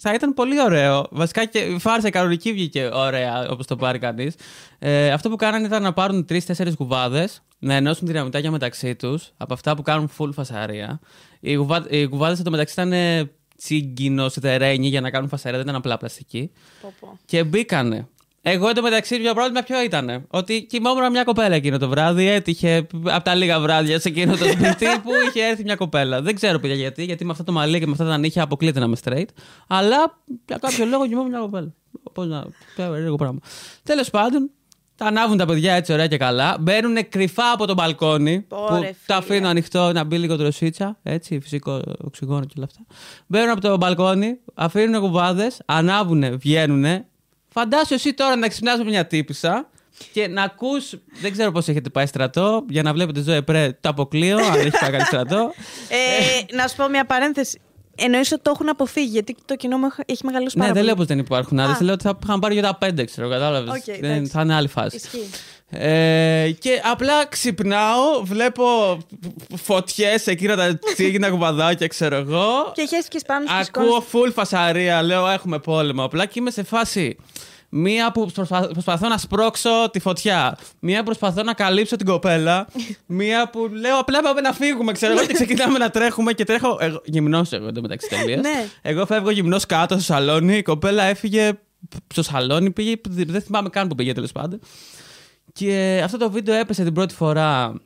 [0.00, 1.06] θα ήταν πολύ ωραίο.
[1.10, 4.34] Βασικά και η φάρσα η κανονική βγήκε ωραία, όπως το πάρει κανείς.
[4.78, 9.52] Ε, αυτό που κάνανε ήταν να πάρουν τρει-τέσσερι κουβάδε, να ενώσουν δυναμητάκια μεταξύ τους, από
[9.54, 11.00] αυτά που κάνουν full φασαρία.
[11.40, 15.78] Οι, κουβά, οι κουβάδε εντωμεταξύ ήταν ε, τσίγκινο, σιδερένι για να κάνουν φασαρία, δεν ήταν
[15.78, 16.50] απλά πλαστική.
[16.80, 17.18] Πω, πω.
[17.24, 18.08] Και μπήκανε.
[18.46, 20.26] Εγώ εντωμεταξύ το πρόβλημα ποιο ήταν.
[20.28, 22.28] Ότι κοιμόμουν με μια κοπέλα εκείνο το βράδυ.
[22.28, 26.22] Έτυχε από τα λίγα βράδια σε εκείνο το σπίτι που είχε έρθει μια κοπέλα.
[26.22, 28.78] Δεν ξέρω παιδιά γιατί, γιατί με αυτά το μαλλί και με αυτά τα νύχια αποκλείται
[28.78, 29.28] να είμαι straight.
[29.68, 31.74] Αλλά για κάποιο λόγο κοιμόμουν μια κοπέλα.
[32.12, 32.44] Πώ να.
[32.76, 33.38] Περίεργο πράγμα.
[33.82, 34.50] Τέλος πάντων,
[34.96, 36.56] τα ανάβουν τα παιδιά έτσι ωραία και καλά.
[36.60, 38.40] Μπαίνουν κρυφά από το μπαλκόνι.
[38.40, 39.18] που Ωραία, τα φίλε.
[39.18, 40.98] αφήνω ανοιχτό να μπει λίγο τροσίτσα.
[41.02, 42.86] Έτσι, φυσικό οξυγόνο και όλα αυτά.
[43.26, 47.04] Μπαίνουν από το μπαλκόνι, αφήνουν κουβάδες, ανάβουν, βγαίνουν.
[47.54, 49.68] Φαντάσου εσύ τώρα να ξυπνάς με μια τύπησα
[50.12, 53.88] και να ακούς, δεν ξέρω πώς έχετε πάει στρατό, για να βλέπετε ζωή πρέ το
[53.88, 55.52] αποκλείω, αν έχει πάει κάνει στρατό.
[55.88, 57.60] Ε, να σου πω μια παρένθεση.
[57.96, 60.86] Εννοείς ότι το έχουν αποφύγει, γιατί το κοινό μου έχει μεγαλώσει ναι, πάρα δεν πολύ.
[60.86, 61.84] λέω πως δεν υπάρχουν άντρες, Α.
[61.84, 63.74] λέω ότι θα είχαν πάρει για τα πέντε, ξέρω, κατάλαβες.
[63.74, 64.30] Οκ, δεν, εντάξει.
[64.32, 64.96] θα είναι άλλη φάση.
[64.96, 65.30] Ισχύει.
[65.76, 68.64] Ε, και απλά ξυπνάω, βλέπω
[69.56, 72.72] φωτιές εκείνα τα τσίγινα κουβαδάκια, ξέρω εγώ.
[72.74, 76.04] Και χέστηκε πάνω στις Ακούω full φασαρία, λέω έχουμε πόλεμο.
[76.04, 77.16] Απλά και είμαι σε φάση.
[77.76, 80.58] Μία που προσπα- προσπαθώ να σπρώξω τη φωτιά.
[80.80, 82.66] Μία που προσπαθώ να καλύψω την κοπέλα.
[83.06, 85.26] Μία που λέω απλά πάμε να φύγουμε, ξέρω εγώ.
[85.26, 86.76] Και ξεκινάμε να τρέχουμε και τρέχω.
[86.80, 88.40] Εγώ, γυμνός εγώ εντωμεταξύ τελείως.
[88.40, 88.66] Ναι.
[88.82, 90.56] Εγώ φεύγω γυμνός κάτω στο σαλόνι.
[90.56, 91.52] Η κοπέλα έφυγε
[92.12, 92.70] στο σαλόνι.
[92.70, 94.60] Πήγε, δεν θυμάμαι καν που πήγε τέλος πάντων.
[95.58, 97.80] Και αυτό το βίντεο έπεσε την πρώτη φορά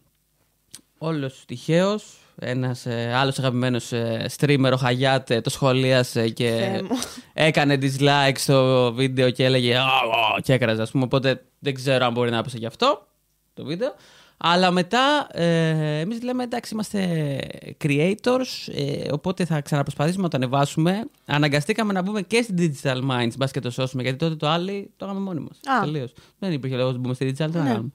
[0.98, 2.18] όλος τυχαίως.
[2.38, 6.98] ένας ε, άλλος αγαπημένος ε, streamer, ο Χαγιάτ, ε, το σχολίασε και Θεέ μου.
[7.33, 11.04] έκανε dislike στο βίντεο και έλεγε «Α, α», και έκραζε, ας πούμε.
[11.04, 13.07] Οπότε δεν ξέρω αν μπορεί να έπεσε γι' αυτό
[13.54, 13.94] το βίντεο.
[14.40, 17.38] Αλλά μετά ε, εμείς λέμε εντάξει, είμαστε
[17.85, 21.05] creators, ε, οπότε θα ξαναπροσπαθήσουμε να το ανεβάσουμε.
[21.27, 24.87] Αναγκαστήκαμε να μπούμε και στην Digital Minds, μπας και το σώσουμε, γιατί τότε το άλλο
[24.96, 25.77] το έκαμε μόνοι μας.
[25.77, 25.85] Α.
[25.85, 26.12] Τελείως.
[26.38, 27.68] Δεν υπήρχε λόγος να μπούμε στη Digital, το Ναι.
[27.68, 27.90] κάνουμε.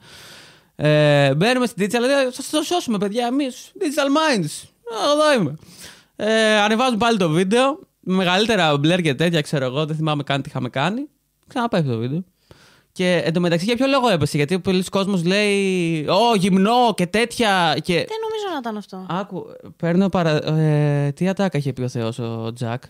[0.76, 3.72] Ε, μπαίνουμε στην Digital, λέει, θα το σώσουμε, παιδιά, εμείς.
[3.80, 4.68] Digital Minds.
[4.94, 5.56] Α, Εδώ είμαι.
[6.16, 7.80] Ε, ανεβάζουμε πάλι το βίντεο.
[8.00, 11.08] Με μεγαλύτερα μπλερ και τέτοια, ξέρω εγώ, δεν θυμάμαι καν τι είχαμε κάνει.
[11.48, 12.24] Ξαναπέφτει το βίντεο.
[12.96, 17.76] Και εντωμεταξύ για ποιο λόγο έπεσε, Γιατί πολλοί κόσμος λέει Ω, γυμνό και τέτοια.
[17.84, 17.94] Και...
[17.94, 19.06] Δεν νομίζω να ήταν αυτό.
[19.10, 19.46] Άκου,
[19.78, 20.58] παίρνω παρα...
[20.60, 22.84] ε, τι ατάκα είχε πει ο Θεός ο Τζακ;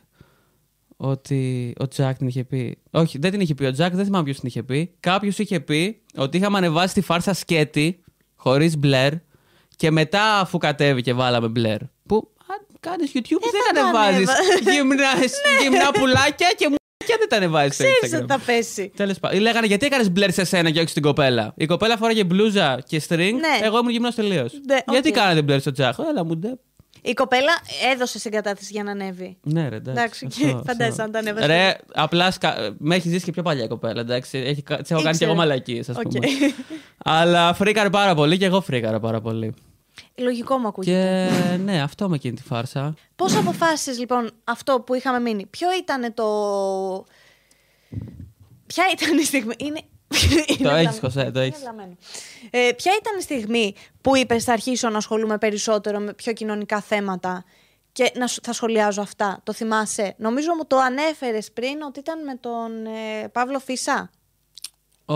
[0.98, 2.78] Ότι ο Tsach την είχε πει.
[2.92, 4.96] Όχι, δεν την είχε πει ο Τζακ, δεν θυμάμαι ποιος την είχε πει.
[5.00, 8.04] Κάποιος είχε πει ότι είχαμε ανεβάσει τη φάρσα σκέτη
[8.36, 9.12] χωρίς blur
[9.76, 11.78] και μετά αφού κατέβηκε βάλαμε blur.
[12.08, 15.12] Που αν κάνεις YouTube Ε, δεν θα το ανεβάζεις ανέβα- γυμνά,
[15.62, 16.76] γυμνά πουλάκια και μου
[17.08, 18.24] και δεν τα ανεβάζεις στο Ξέρεις Instagram.
[18.24, 18.92] ότι θα πέσει.
[18.96, 19.39] Τέλος πάντων.
[19.39, 23.02] Λέγανε γιατί έκανες blur σε σένα και όχι στην κοπέλα; Η κοπέλα φοράγε μπλούζα και
[23.08, 23.18] string.
[23.18, 23.66] Ναι.
[23.66, 24.52] Εγώ ήμουν γυμνός τελείως.
[24.68, 25.16] Ναι, Γιατί οκ.
[25.16, 25.97] κάνατε blur στο Tsach.
[26.10, 26.50] Έλα μου ντε.
[27.06, 27.52] Η κοπέλα
[27.94, 29.38] έδωσε συγκατάθεση για να ανέβει.
[29.44, 30.00] Ναι, ρε, εντάξει.
[30.02, 30.63] Εντάξει, αυτό, και αυτό.
[30.66, 31.46] φαντάζεσαι αν τα ανέβασε.
[31.46, 32.76] Ρε, απλά σκα...
[32.78, 34.00] με έχει ζήσει και πιο παλιά η κοπέλα.
[34.02, 34.38] Εντάξει.
[34.38, 34.63] Έχει...
[34.63, 35.26] Τη έχω κάνει και Ήξερε.
[35.26, 36.02] εγώ μαλακίες, ας Οκ.
[36.02, 36.28] πούμε.
[36.98, 39.54] Αλλά φρίκαρε πάρα πολύ και εγώ φρίκαρα πάρα πολύ.
[40.17, 41.30] Λογικό μου ακούγεται.
[41.52, 42.93] Και ναι, αυτό με εκείνη τη φάρσα.
[43.15, 46.26] Πώς αποφάσισες λοιπόν αυτό που είχαμε μείνει, Ποιο ήταν το.
[48.67, 49.54] Ποια ήταν η στιγμή.
[49.58, 49.82] Είναι.
[50.47, 50.91] είναι έχεις, βλαμμένο.
[50.99, 51.60] Χωσέ, το Είναι έχεις.
[51.60, 51.95] βλαμμένο.
[52.49, 56.82] Ε, ποια ήταν η στιγμή που είπες θα αρχίσω να ασχολούμαι περισσότερο με πιο κοινωνικά
[56.82, 57.43] θέματα
[57.91, 62.23] και να σου- θα σχολιάζω αυτά; Το θυμάσαι; Νομίζω μου το ανέφερες πριν ότι ήταν
[62.23, 64.10] με τον ε, Παύλο Φύσσα.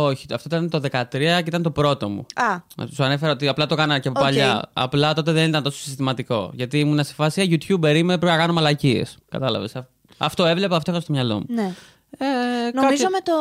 [0.03, 2.25] Όχι, αυτό ήταν το 13 και ήταν το πρώτο μου.
[2.35, 2.57] Α,
[2.93, 4.25] Σου ανέφερα ότι απλά το έκανα και από Οκ.
[4.25, 4.69] παλιά.
[4.73, 6.51] Απλά τότε δεν ήταν τόσο συστηματικό.
[6.53, 9.17] Γιατί ήμουν σε φάση «Α, YouTuber είμαι, πρέπει να κάνω μαλακίες.
[9.29, 9.73] Κατάλαβες.
[10.17, 11.45] Αυτό έβλεπα, αυτό είχα στο μυαλό μου.
[11.47, 11.73] ναι.
[12.19, 12.25] Ε,
[12.73, 13.33] Νομίζω κάποια- με το...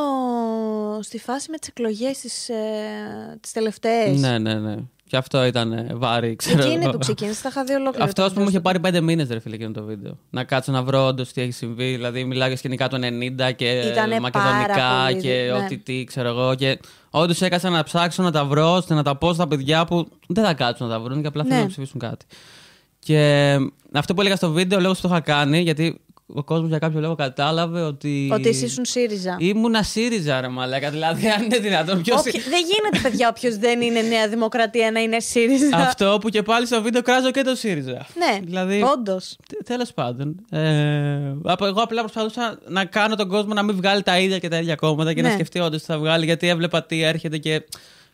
[1.03, 2.55] στη φάση με τις εκλογές τις, ε...
[3.41, 4.21] τις τελευταίες.
[4.21, 4.77] Ναι, ναι, ναι.
[5.09, 6.63] Και αυτό ήταν ε, βάρη, ξέρω.
[6.63, 6.91] Εκείνη εγώ.
[6.93, 8.05] που ξεκίνησε, τα είχα δει ολόκληρο.
[8.05, 10.19] Αυτό το α πούμε μου είχε βίντεο πάρει πέντε μήνες ρε φίλε εκείνο το βίντεο.
[10.31, 11.93] Να κάτσω να βρω όντως τι έχει συμβεί.
[11.93, 15.53] Δηλαδή μιλάω για σκηνικά του 90 και Ήτανε μακεδονικά πάρα πολύ, και ναι.
[15.53, 16.55] ό,τι τι ξέρω εγώ.
[16.55, 16.79] Και
[17.11, 20.45] όντως έκανα να ψάξω να τα βρω ώστε να τα πω στα παιδιά που δεν
[20.45, 21.63] θα κάτσουν να τα βρουν και απλά θέλουν Ναι.
[21.65, 22.27] να ψηφίσουν κάτι.
[22.99, 23.57] Και
[23.93, 26.79] αυτό που έλεγα στο βίντεο, ο λόγο που το είχα κάνει, γιατί ο κόσμος για
[26.79, 28.31] κάποιο λόγο κατάλαβε ότι.
[28.33, 29.37] Ότι εσύ ήσουν ΣΥΡΙΖΑ.
[29.41, 30.91] Ήμουνα ΣΥΡΙΖΑ, ρε Μαλάκα.
[30.91, 32.03] Δηλαδή, αν είναι δυνατόν.
[32.03, 32.21] Ποιος...
[32.21, 35.77] Όποι- Δεν γίνεται, παιδιά, όποιος δεν είναι Νέα Δημοκρατία να είναι ΣΥΡΙΖΑ.
[35.77, 38.07] Αυτό που και πάλι στο βίντεο κράζω και το ΣΥΡΙΖΑ.
[38.17, 39.37] Ναι, Δηλαδή, όντως.
[39.65, 40.47] Τέλος πάντων.
[40.51, 44.49] Ε, απ- εγώ απλά προσπαθούσα να κάνω τον κόσμο να μην βγάλει τα ίδια και
[44.49, 45.29] τα ίδια κόμματα και Ναι.
[45.29, 47.63] να σκεφτεί όντως τι θα βγάλει, γιατί έβλεπα τι έρχεται και.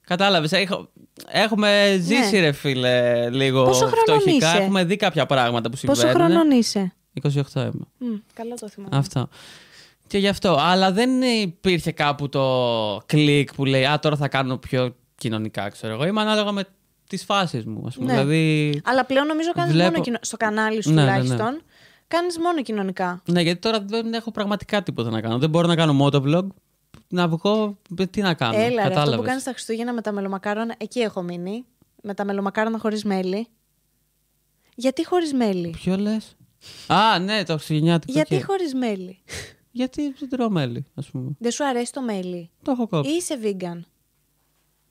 [0.07, 0.53] Κατάλαβες.
[0.53, 0.89] Έχω...
[1.29, 2.41] Έχουμε ζήσει, Ναι.
[2.41, 4.49] ρε φίλε, λίγο Πόσο χρονών φτωχικά.
[4.55, 6.27] είσαι; Έχουμε δει κάποια πράγματα που Πόσο συμβαίνουν.
[6.31, 7.71] χρονών είσαι; 28 είμαι.
[7.99, 8.97] Μμ, Καλά το θυμάμαι.
[8.97, 9.29] Αυτό.
[10.07, 10.57] Και γι' αυτό.
[10.61, 15.93] Αλλά δεν υπήρχε κάπου το κλικ που λέει Α, τώρα θα κάνω πιο κοινωνικά, ξέρω
[15.93, 16.07] εγώ.
[16.07, 16.65] Είμαι ανάλογα με
[17.09, 18.07] τις φάσεις μου, ας πούμε.
[18.07, 18.13] Ναι.
[18.13, 18.81] Δηλαδή.
[18.85, 20.19] Αλλά πλέον νομίζω κάνεις Βλέπω- μόνο κοινο...
[20.21, 21.21] στο κανάλι σου Ναι, ναι, ναι.
[21.21, 21.63] τουλάχιστον.
[22.09, 23.23] Κάνεις μόνο κοινωνικά.
[23.29, 25.39] Ναι, γιατί τώρα δεν έχω πραγματικά τίποτα να κάνω.
[25.39, 26.47] Δεν μπορώ να κάνω motovlog.
[27.09, 27.79] Να βγω.
[28.11, 28.57] Τι να κάνω.
[28.57, 29.17] Έλα, ρε, αυτό κατάλαβες.
[29.17, 31.65] που κάνεις τα Χριστούγεννα με τα μελομακάρονα, εκεί έχω μείνει.
[32.03, 33.47] Με τα μελομακάρονα χωρίς μέλι.
[34.75, 36.37] Γιατί χωρίς μέλι; Ποιο λες;
[36.87, 38.13] Α, ναι, το χριστουγεννιάτικο.
[38.13, 38.45] Γιατί εκεί.
[38.45, 39.19] χωρίς μέλι;
[39.71, 41.31] Γιατί δεν τρώω μέλι, ας πούμε.
[41.39, 43.11] Δεν σου αρέσει το μέλι; Το έχω Ή κόψει.
[43.13, 43.81] είσαι vegan;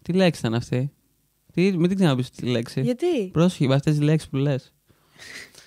[0.01, 0.91] Τι λέξη ήταν αυτή;
[1.53, 2.81] Τι, μην την ξαναπείς τη λέξη.
[2.81, 4.73] Γιατί; Πρόσεχε με αυτέ τις λέξεις που λες.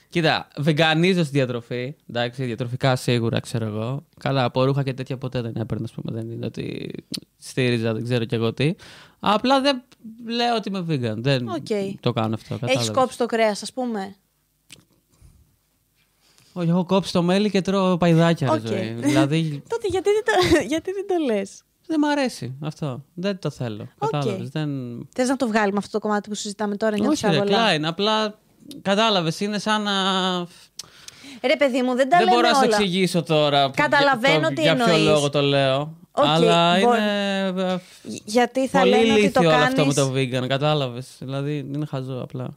[0.08, 1.94] Κοίτα, βεγγανίζω στη διατροφή.
[2.10, 4.06] Εντάξει, διατροφικά σίγουρα ξέρω εγώ.
[4.20, 6.12] Καλά, από ρούχα και τέτοια ποτέ δεν έπαιρνα, ας πούμε.
[6.12, 6.90] Δεν είναι ότι
[7.36, 8.74] στήριζα, δεν ξέρω κι εγώ τι.
[9.18, 9.82] Απλά δεν
[10.26, 11.16] λέω ότι είμαι vegan.
[11.16, 12.00] Δεν Οκ.
[12.00, 12.54] το κάνω αυτό.
[12.54, 12.90] Έχεις κατάλαβες.
[12.90, 14.16] κόψει το κρέας, ας πούμε;
[16.56, 18.66] Όχι, έχω κόψει το μέλι και τρώω παϊδάκια, ρε Οκ.
[18.66, 18.94] ζωή.
[18.98, 23.04] Δηλαδή, Τότε γιατί δεν το, γιατί δεν το λες; δεν μ' αρέσει αυτό.
[23.14, 23.88] Δεν το θέλω.
[23.98, 24.10] Οκ.
[24.10, 24.48] Κατάλαβες.
[24.48, 24.68] Δεν...
[25.14, 27.56] Θες να το βγάλουμε αυτό το κομμάτι που συζητάμε τώρα, νιώθεις Όχι, ρε, άβολα.
[27.56, 27.86] Κλάιν.
[27.86, 28.38] Απλά
[28.82, 29.92] κατάλαβες, είναι σαν να.
[31.46, 32.76] Ρε παιδί μου, δεν τα δεν λέμε μπορώ να σου όλα.
[32.76, 33.70] εξηγήσω τώρα.
[33.74, 35.04] Καταλαβαίνω για, τι Για ποιο εννοείς.
[35.06, 35.96] λόγο το λέω.
[36.12, 37.62] Οκ, Αλλά μπορεί- είναι.
[37.72, 37.76] ε,
[38.24, 40.30] Γιατί θα πολύ λένε ότι το ηλίθιο όλο αυτό με κάνεις...
[40.30, 41.06] το vegan, κατάλαβες.
[41.18, 42.48] Δηλαδή είναι χαζό απλά.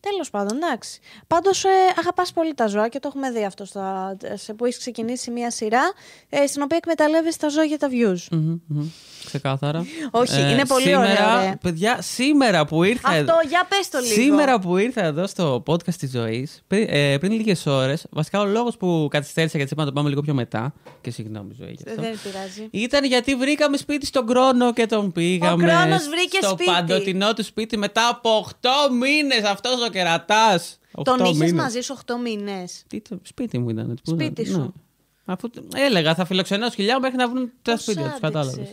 [0.00, 1.00] Τέλος πάντων, εντάξει.
[1.26, 1.68] Πάντως, ε,
[1.98, 5.50] αγαπάς πολύ τα ζώα και το έχουμε δει αυτό στα, σε που έχεις ξεκινήσει μια
[5.50, 5.92] σειρά
[6.28, 8.26] ε, στην οποία εκμεταλλεύεσαι τα ζώα για τα views.
[8.30, 8.86] Μμμ, μμμ.
[9.28, 9.78] Ξεκάθαρα.
[9.78, 11.00] Ε, Όχι, είναι πολύ σήμερα,
[11.36, 11.56] ωραίο, ρε.
[11.62, 13.08] Παιδιά, σήμερα που ήρθα.
[13.08, 14.12] Αυτό, για πες το λίγο.
[14.14, 18.44] Σήμερα που ήρθα εδώ στο podcast της ζωής, πριν, ε, πριν λίγες ώρες, βασικά ο
[18.44, 20.74] λόγος που καθυστέρησα γιατί είπα να το πάμε λίγο πιο μετά.
[21.00, 21.76] Και συγγνώμη, ζωή.
[21.78, 22.02] γι' αυτό.
[22.02, 22.68] Δεν πειράζει.
[22.70, 25.64] Ήταν γιατί βρήκαμε σπίτι στον Κρόνο και τον πήγαμε.
[25.64, 26.70] Κρόνος βρήκε στο σπίτι.
[26.70, 28.68] παντοτινό του σπίτι μετά από 8
[29.00, 30.78] μήνες αυτός ο κερατάς.
[30.92, 31.52] Οχτώ Τον είχες μήνες.
[31.52, 33.86] μαζί σου 8 μήνες; Τι το- σπίτι μου ήταν.
[34.04, 34.62] Πού Σπίτι ήταν, ναι.
[34.64, 34.72] σου.
[35.24, 38.20] Αφού έλεγα, θα φιλοξενώ σκυλιά μέχρι να βρουν τα σπίτια τους.
[38.20, 38.70] Κατάλαβες.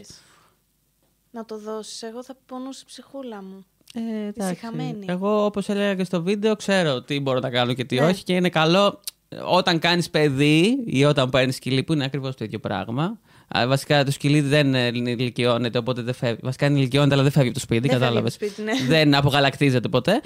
[1.35, 2.01] Να το δώσεις.
[2.03, 3.65] Εγώ θα πονούσε η ψυχούλα μου.
[3.93, 4.51] Ε, εντάξει.
[4.53, 5.05] Ησυχαμένη.
[5.09, 8.05] Εγώ, όπως έλεγα και στο βίντεο, ξέρω τι μπορώ να κάνω και τι Ναι.
[8.05, 8.23] όχι.
[8.23, 12.43] Και είναι καλό ε, όταν κάνεις παιδί ή όταν παίρνεις σκυλί, που είναι ακριβώς το
[12.43, 13.19] ίδιο πράγμα.
[13.57, 16.39] Α, βασικά το σκυλί δεν ε, ηλικιώνεται, οπότε δεν φεύγει.
[16.43, 17.87] Βασικά είναι ηλικιώνεται, αλλά δεν φεύγει από το σπίτι.
[17.87, 18.29] Δεν φεύγει Κατάλαβε.
[18.35, 18.87] από το σπίτι, ναι.
[18.97, 20.21] Δεν απογαλακτίζεται ποτέ.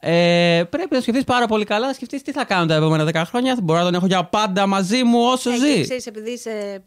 [0.00, 3.22] Ε, πρέπει να σκεφτείς πάρα πολύ καλά, να σκεφτείς τι θα κάνω τα επόμενα 10
[3.26, 3.56] χρόνια.
[3.62, 5.74] Μπορώ να τον έχω για πάντα μαζί μου όσο Ε, ζει.
[5.74, 6.82] και ξέρεις, επειδή είσαι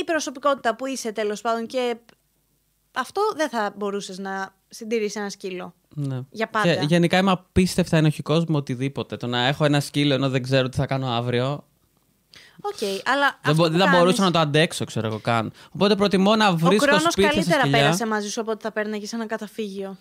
[0.00, 1.96] η προσωπικότητα που είσαι τέλος πάντων και
[2.94, 5.74] αυτό δεν θα μπορούσες να συντηρήσεις ένα σκύλο.
[5.94, 6.20] Ναι.
[6.30, 6.74] Για πάντα.
[6.74, 9.16] Και γενικά είμαι απίστευτα ενοχικός με οτιδήποτε.
[9.16, 11.64] Το να έχω ένα σκύλο ενώ δεν ξέρω τι θα κάνω αύριο.
[12.60, 15.18] Οκ, αλλά Δεν, αυτό μπο- που δεν θα κάνεις, μπορούσα να το αντέξω, ξέρω εγώ
[15.18, 15.52] καν.
[15.72, 17.78] Οπότε προτιμώ να Ο βρίσκω χρόνος σπίτια σε καλύτερα σκυλιά.
[17.78, 19.96] πέρασε μαζί σου από ότι θα παίρναγες ένα καταφύγιο.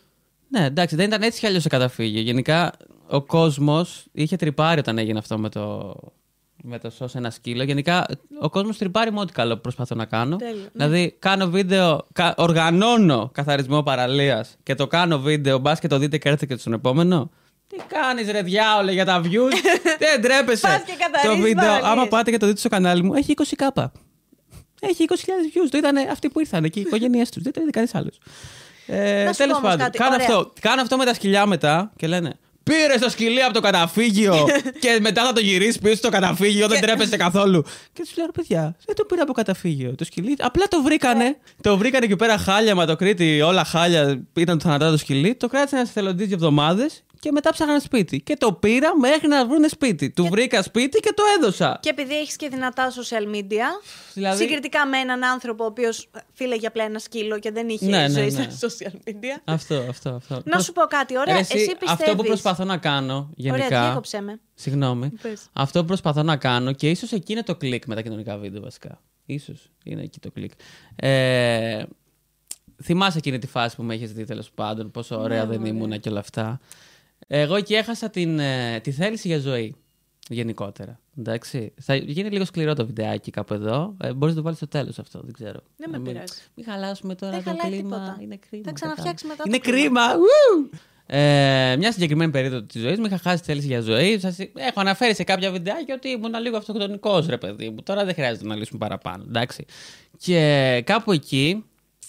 [0.49, 2.21] Ναι, εντάξει, δεν ήταν έτσι κι αλλιώς σε καταφύγιο.
[2.21, 2.73] Γενικά
[3.07, 5.93] ο κόσμος είχε τριπάρει όταν έγινε αυτό με το,
[6.65, 7.63] με το σώσε ένα σκύλο.
[7.63, 8.05] Γενικά
[8.39, 10.35] ο κόσμος τριπάρει με ό,τι καλό προσπαθώ να κάνω.
[10.35, 10.69] Τέλειο, ναι.
[10.73, 16.17] Δηλαδή κάνω βίντεο, κα, οργανώνω καθαρισμό παραλίας και το κάνω βίντεο, μπας και το δείτε
[16.17, 17.29] και έρθετε και στον επόμενο.
[17.67, 19.53] Τι κάνεις, ρε διάολε για τα views;
[20.03, 20.67] δεν τρέπεσαι.
[20.67, 21.89] Πας και καθαρίζεις το βίντεο, παραλίες.
[21.91, 23.91] άμα πάτε και το δείτε στο κανάλι μου, έχει 20 κάπα.
[24.81, 25.67] Έχει 20.000 views.
[25.69, 27.43] Το είδανε αυτοί που ήρθαν εκεί, οι οικογένειές τους.
[27.43, 28.19] Δεν το είδε κανείς άλλος.
[28.87, 30.27] Ε, Να σου Τέλος πω όμως πάντων, κάτι, κάνω ωραία.
[30.27, 32.33] αυτό, κάνω αυτό με τα σκυλιά μετά και λένε
[32.63, 34.47] Πήρε το σκυλί από το καταφύγιο
[34.81, 37.63] και μετά θα το γυρίσει πίσω στο καταφύγιο, δεν τρέπεστε καθόλου.
[37.93, 39.95] Και τους λέω ρε παιδιά, δεν το πήρα από καταφύγιο.
[39.95, 41.37] Το σκυλί, απλά το βρήκανε.
[41.61, 44.23] Το βρήκανε εκεί πέρα χάλια, μα το Κρήτη, όλα χάλια.
[44.33, 45.35] Ήταν το θανατά το σκυλί.
[45.35, 48.21] Το κράτησαν ένας εθελοντής δύο εβδομάδες και μετά ψάχναν σπίτι.
[48.21, 50.09] Και το πήρα μέχρι να βρουν σπίτι.
[50.09, 51.79] Του βρήκα σπίτι και το έδωσα.
[51.81, 53.81] Και επειδή έχεις και δυνατά social media,
[54.13, 57.97] Δηλαδή- συγκριτικά με έναν άνθρωπο ο οποίος φύλεγε απλά ένα σκύλο και δεν είχε Ναι,
[58.07, 58.49] ναι, ζωή ναι.
[58.49, 59.41] στα social media.
[59.43, 60.41] Αυτό, αυτό, αυτό.
[60.45, 61.89] Να σου πω κάτι, ωραία, Ρε, εσύ πιστεύεις...
[61.89, 63.65] Αυτό που προσπαθώ να κάνω γενικά.
[63.65, 64.39] Ωραία, διέκοψέ με.
[64.53, 65.09] Συγγνώμη.
[65.21, 65.41] Πες.
[65.53, 68.61] Αυτό που προσπαθώ να κάνω και ίσως εκεί είναι το κλικ με τα κοινωνικά βίντεο
[68.61, 69.01] βασικά.
[69.25, 70.51] Ίσως είναι εκεί το κλικ.
[70.95, 71.83] Ε,
[72.83, 76.09] θυμάσαι εκείνη τη φάση που με έχεις δει τέλος πάντων, πόσο ωραία δεν ήμουνα και
[76.09, 76.59] όλα αυτά.
[77.27, 79.75] Εγώ εκεί έχασα την, ε, τη θέληση για ζωή.
[80.29, 80.99] Γενικότερα.
[81.19, 81.73] Εντάξει.
[81.81, 83.95] Θα γίνει λίγο σκληρό το βιντεάκι κάπου εδώ.
[84.01, 85.59] Ε, Μπορείς να το βάλεις στο τέλος αυτό, δεν ξέρω.
[85.77, 86.33] Δεν με Να μην- πειράζει.
[86.55, 87.95] Μην χαλάσουμε τώρα Δεν το χαλάει κλίμα.
[87.97, 88.17] τίποτα.
[88.21, 88.63] Είναι κρίμα.
[88.65, 89.79] Θα ξαναφτιάξει μετά το Είναι κλίμα.
[89.79, 90.15] κρίμα.
[90.15, 90.69] Ου!
[91.05, 94.19] Ε, μια συγκεκριμένη περίοδο της ζωής μου είχα χάσει τη θέληση για ζωή.
[94.19, 97.83] Σας έχω αναφέρει σε κάποια βιντεάκια ότι ήμουν λίγο αυτοκτονικός, ρε παιδί μου.
[97.83, 99.23] Τώρα δεν χρειάζεται να λύσουμε παραπάνω.
[99.27, 99.65] Εντάξει.
[100.17, 101.63] Και κάπου εκεί.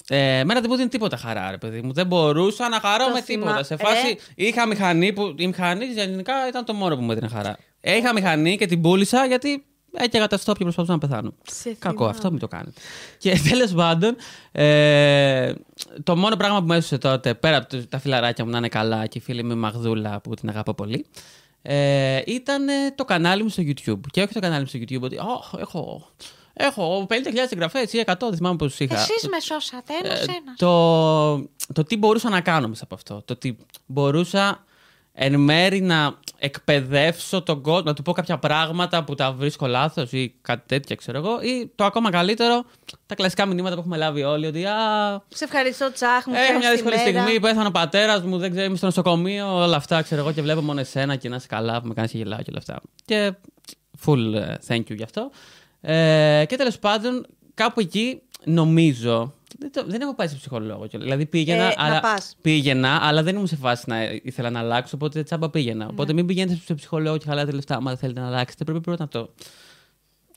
[0.09, 1.92] Ε, εμένα δεν μου δίνει τίποτα χαρά, ρε παιδί μου.
[1.92, 3.62] Δεν μπορούσα να χαρώ Το με θυμά- τίποτα.
[3.64, 3.76] Σε Ε.
[3.76, 5.34] φάση είχα μηχανή που.
[5.38, 7.57] Η μηχανή γενικά ήταν το μόνο που μου έδινε χαρά.
[7.80, 11.32] Ε, είχα μηχανή και την πούλησα γιατί έκαιγα τα στόπια και προσπαθούσα να πεθάνω.
[11.42, 12.11] Σε Κακό, θυμάμαι.
[12.16, 12.80] αυτό μην το κάνετε.
[13.18, 14.16] Και τέλος πάντων,
[14.52, 15.52] ε,
[16.02, 18.68] το μόνο πράγμα που μου έσωσε τότε, πέρα από το- τα φιλαράκια μου να είναι
[18.68, 21.07] καλά και η φίλη μου η Μαγδούλα που την αγαπώ πολύ,
[21.62, 24.00] ε, ήταν ε, το κανάλι μου στο YouTube.
[24.11, 26.09] Και όχι το κανάλι μου στο YouTube, ότι «Ω, έχω,
[26.55, 27.14] έχω 50.000
[27.50, 28.94] εγγραφέ ή 100, δεν θυμάμαι πόσους είχα.
[28.94, 30.57] Εσείς με σώσατε, ένας Ε, ένας.
[30.57, 31.36] το,
[31.74, 33.14] το τι μπορούσα να κάνω μέσα από αυτό.
[33.24, 34.64] Το ότι μπορούσα
[35.16, 40.12] εν μέρη να εκπαιδεύσω τον κόσμο, να του πω κάποια πράγματα που τα βρίσκω λάθος
[40.12, 41.40] ή κάτι τέτοια, ξέρω εγώ.
[41.42, 42.64] Ή το ακόμα καλύτερο,
[43.07, 44.72] τα κλασικά μηνύματα που έχουμε λάβει όλοι, ότι Α,
[45.28, 47.20] Σε ευχαριστώ, Τσάχ, μου Έχω φτιάχνεις μια τη δύσκολη μέρα.
[47.22, 50.42] στιγμή, πέθανε ο πατέρας μου, δεν ξέρω, είμαι στο νοσοκομείο, όλα αυτά, ξέρω εγώ, και
[50.42, 52.80] βλέπω μόνο εσένα και να είσαι καλά, που με κάνεις και γελάω και όλα αυτά.
[53.05, 53.32] Και
[54.07, 55.30] full ε, thank you γι' αυτό.
[55.87, 59.35] Ε, και τέλος πάντων, κάπου εκεί νομίζω.
[59.59, 60.87] Δεν, το- δεν έχω πάει σε ψυχολόγο.
[60.87, 61.09] κιόλας.
[61.09, 62.37] Δηλαδή πήγαινα, Ε, να αλλά, πας.
[62.41, 65.87] πήγαινα, αλλά δεν ήμουν σε φάση να ήθελα να αλλάξω, οπότε τσάμπα πήγαινα.
[65.89, 66.14] Οπότε Ναι.
[66.18, 67.76] μην πηγαίνετε σε ψυχολόγο και χαλάτε λεφτά.
[67.76, 69.35] Αν δεν θέλετε να αλλάξετε, πρέπει πρώτα να το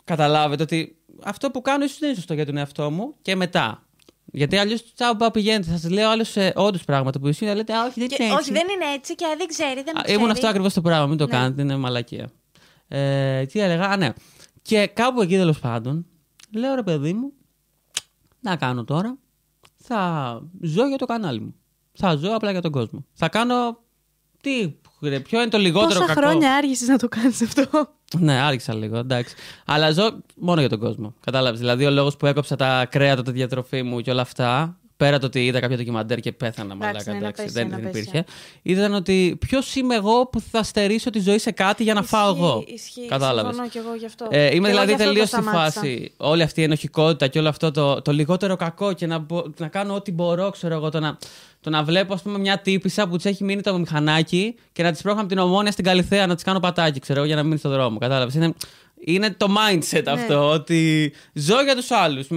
[0.04, 3.82] καταλάβετε ότι αυτό που κάνω ίσως δεν είναι σωστό για τον εαυτό μου και μετά.
[4.32, 8.00] Γιατί αλλιώς τσάμπα πηγαίνετε, θα σας λέω άλλους όντως πράγματα που εσεί λέτε, Α, όχι,
[8.00, 8.43] δεν Και- είναι έτσι.
[8.43, 10.18] όχι, δεν είναι έτσι και δεν ξέρει, δεν Α, ξέρει.
[10.20, 11.32] Ήμουν αυτό ακριβώς το πράγμα, μην το Ναι.
[11.32, 12.30] κάνετε, είναι μαλακία.
[12.88, 14.10] Ε, τι έλεγα, Α, ναι.
[14.68, 16.05] Και κάπου εκεί τέλος πάντων,
[16.51, 17.34] λέω ρε παιδί μου,
[18.39, 19.18] να κάνω τώρα.
[19.78, 21.55] Θα ζω για το κανάλι μου.
[21.93, 23.05] Θα ζω απλά για τον κόσμο.
[23.13, 23.80] Θα κάνω.
[24.41, 28.34] Τι, ρε, ποιο είναι το λιγότερο Πόσα κακό; χρόνια άργησες να το κάνεις αυτό; Ναι,
[28.41, 29.36] άρχισα λίγο, εντάξει.
[29.65, 31.13] Αλλά ζω μόνο για τον κόσμο.
[31.20, 31.59] Κατάλαβες.
[31.59, 35.26] Δηλαδή, ο λόγος που έκοψα τα κρέατα, τη διατροφή μου και όλα αυτά, πέρα το
[35.26, 38.00] ότι είδα κάποια ντοκιμαντέρ και πέθανα μαλάκα, ναι, να εντάξει, πέσει, δεν, να δεν πέσει.
[38.00, 38.26] υπήρχε.
[38.62, 42.30] Ήταν ότι ποιος είμαι εγώ που θα στερήσω τη ζωή σε κάτι για να φάω
[42.32, 42.64] Ισχύει, εγώ.
[42.68, 43.43] Ισχύει, Κατάλαβες.
[43.56, 44.28] συμφωνώ κι εγώ γι' αυτό.
[44.30, 45.80] Ε, είμαι Και εγώ δηλαδή γι' αυτό το τελείως στη σταμάτησα.
[45.80, 46.12] φάση.
[46.18, 49.68] Όλη αυτή η ενοχικότητα και όλο αυτό το, το λιγότερο κακό και να, μπο- να
[49.68, 50.89] κάνω ό,τι μπορώ, ξέρω εγώ.
[50.89, 51.18] Το να,
[51.62, 54.91] το να βλέπω, ας πούμε, μια τύπησα που της έχει μείνει το μηχανάκι και να
[54.91, 57.43] της πρόχνω από την ομόνια στην Καλυθέα να της κάνω πατάκι, ξέρω εγώ, για να
[57.43, 57.98] μείνει στο δρόμο.
[57.98, 58.34] Κατάλαβες.
[58.34, 58.54] Είναι,
[59.00, 60.12] είναι το mindset Ναι.
[60.12, 62.28] αυτό, ότι ζω για τους άλλους.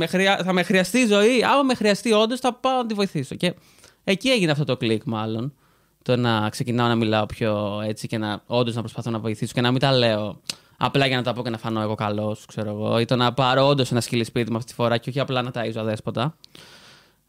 [0.45, 1.45] Θα με χρειαστεί η ζωή.
[1.45, 3.35] Άμα με χρειαστεί, όντως θα πάω να τη βοηθήσω.
[3.35, 3.55] Και
[4.05, 5.55] εκεί έγινε αυτό το κλικ, μάλλον.
[6.03, 9.61] το να ξεκινάω να μιλάω πιο έτσι και να όντως να προσπαθώ να βοηθήσω και
[9.61, 10.41] να μην τα λέω
[10.77, 13.33] απλά για να τα πω και να φανώ εγώ καλός, ξέρω εγώ, ή το να
[13.33, 16.37] πάρω όντως ένα σκύλι σπίτι μου αυτή τη φορά και όχι απλά να ταΐζω αδέσποτα.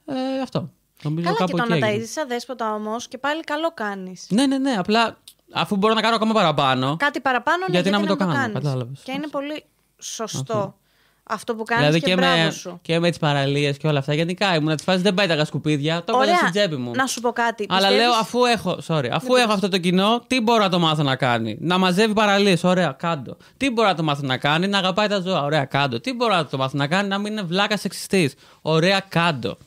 [0.05, 0.69] Ε, αυτό.
[1.03, 2.03] Νομίζω Καλά κάπου και το εκεί να έγινε.
[2.05, 4.27] ταΐζεις αδέσποτα όμως και πάλι καλό κάνεις.
[4.29, 4.71] Ναι, ναι, ναι.
[4.77, 5.17] Απλά
[5.53, 6.95] αφού μπορώ να κάνω ακόμα παραπάνω.
[6.99, 8.53] Κάτι παραπάνω ναι, Γιατί να μην το κάνω, κάνεις.
[8.53, 8.99] κατάλαβες.
[9.03, 9.63] Και είναι πολύ
[9.97, 10.75] σωστό
[11.23, 12.79] αυτό που κάνεις Δηλαδή και, και, μπράβο με, σου.
[12.81, 14.13] και με τις παραλίες και όλα αυτά.
[14.13, 15.95] Γενικά ήμουν της φάσης δεν πέταγα σκουπίδια.
[16.03, 16.37] Το έβαλα Ωραία.
[16.37, 16.91] στην τσέπη μου.
[16.95, 17.65] Να σου πω κάτι.
[17.69, 20.79] Αλλά Πιστεύεις- λέω, αφού έχω, sorry, αφού έχω αυτό το κοινό, τι μπορώ να το
[20.79, 23.37] μάθω να κάνει; Να μαζεύει παραλίες, ωραία, κάντο.
[23.57, 25.99] Τι μπορώ να το μάθω να κάνει, να αγαπάει τα ζώα, ωραία, κάντο.
[25.99, 29.57] Τι μπορώ να το μάθω να κάνει, να μην είναι βλάκα σεξιστής, ωραία, κάντο.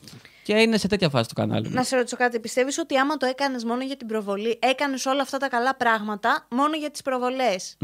[0.45, 1.73] Και είναι σε τέτοια φάση το κανάλι μου.
[1.73, 2.39] Να σε ρωτήσω κάτι.
[2.39, 6.47] Πιστεύεις ότι άμα το έκανες μόνο για την προβολή, έκανες όλα αυτά τα καλά πράγματα
[6.49, 7.77] μόνο για τις προβολές.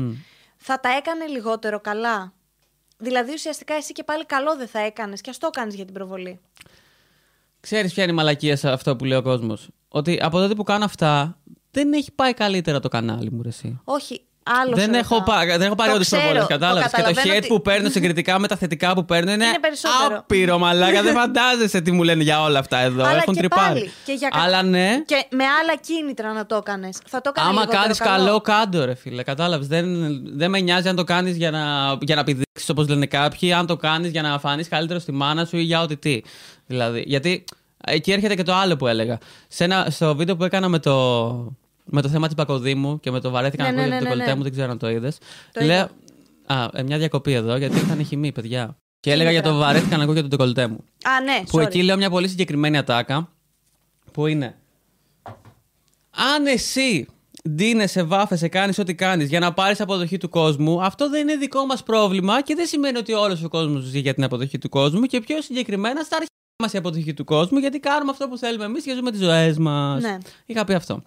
[0.57, 2.33] Θα τα έκανε λιγότερο καλά;
[2.97, 5.93] Δηλαδή ουσιαστικά εσύ και πάλι καλό δεν θα έκανες και α το κάνεις για την
[5.93, 6.39] προβολή.
[7.59, 10.63] Ξέρεις ποια είναι η μαλακία σε αυτό που λέει ο κόσμος; Ότι από τότε που
[10.63, 11.37] κάνω αυτά,
[11.71, 13.79] δεν έχει πάει καλύτερα το κανάλι μου, ρε, εσύ.
[13.83, 15.35] Όχι, άλλος Δεν σε έχω, ρωτάω.
[15.35, 16.81] πά, δεν έχω πάρει Το όντω ξέρω, προβολέ, το κατάλαβε.
[16.81, 19.59] Και το καταλαβαίνω hate ότι- που παίρνω συγκριτικά με τα θετικά που παίρνω είναι, Είναι
[19.59, 20.17] περισσότερο.
[20.17, 21.01] άπειρο, μαλάκα.
[21.01, 23.03] δεν φαντάζεσαι τι μου λένε για όλα αυτά εδώ.
[23.03, 23.73] Αλλά Έχουν και τρυπάρει.
[23.79, 26.97] πάλι, και για κα- Αλλά ναι, Και με άλλα κίνητρα να το έκανες.
[27.07, 28.23] Θα το έκανε άμα λιγότερο κάνεις καλό.
[28.25, 29.23] καλό, κάντο, ρε φίλε.
[29.23, 29.67] Κατάλαβες.
[29.67, 29.85] Δεν,
[30.37, 33.65] δεν με νοιάζει αν το κάνεις για να, για να πηδήξεις, όπως λένε κάποιοι, αν
[33.65, 36.21] το κάνεις για να φανείς καλύτερο στη μάνα σου ή για ό,τι τι.
[36.65, 37.43] Δηλαδή, γιατί
[37.85, 39.17] εκεί έρχεται και το άλλο που έλεγα.
[39.47, 40.91] Σε ένα, στο βίντεο που έκανα με το,
[41.85, 44.03] με το θέμα της Πακοδήμου και με το βαρέθηκα Ναι, να ναι, ακούω για ναι,
[44.03, 44.35] το ναι, κολλητέ ναι.
[44.35, 45.17] μου, δεν ξέρω αν το είδες.
[45.51, 45.75] Το Λέω.
[45.75, 45.89] είδα.
[46.45, 48.77] Α, ε, μια διακοπή εδώ, γιατί ήρθαν χυμοί, παιδιά.
[48.99, 50.83] Και έλεγα για το ήταν; βαρέθηκα να ακούω για το κολλητέ μου.
[51.03, 51.61] Α, ναι, Που sorry.
[51.61, 53.29] εκεί λέω μια πολύ συγκεκριμένη ατάκα.
[54.11, 54.55] Που είναι.
[56.35, 57.07] Αν εσύ
[57.49, 61.65] ντύνεσαι, βάφεσαι, κάνεις ό,τι κάνεις για να πάρεις αποδοχή του κόσμου, αυτό δεν είναι δικό
[61.65, 65.01] μας πρόβλημα και δεν σημαίνει ότι όλος ο κόσμος ζει για την αποδοχή του κόσμου
[65.01, 66.29] και πιο συγκεκριμένα στα αρχίδια
[66.63, 69.57] μας η αποδοχή του κόσμου, γιατί κάνουμε αυτό που θέλουμε εμείς και ζούμε τις ζωές
[69.57, 70.01] μας.
[70.01, 70.17] Ναι.
[70.45, 71.01] Είχα πει αυτό.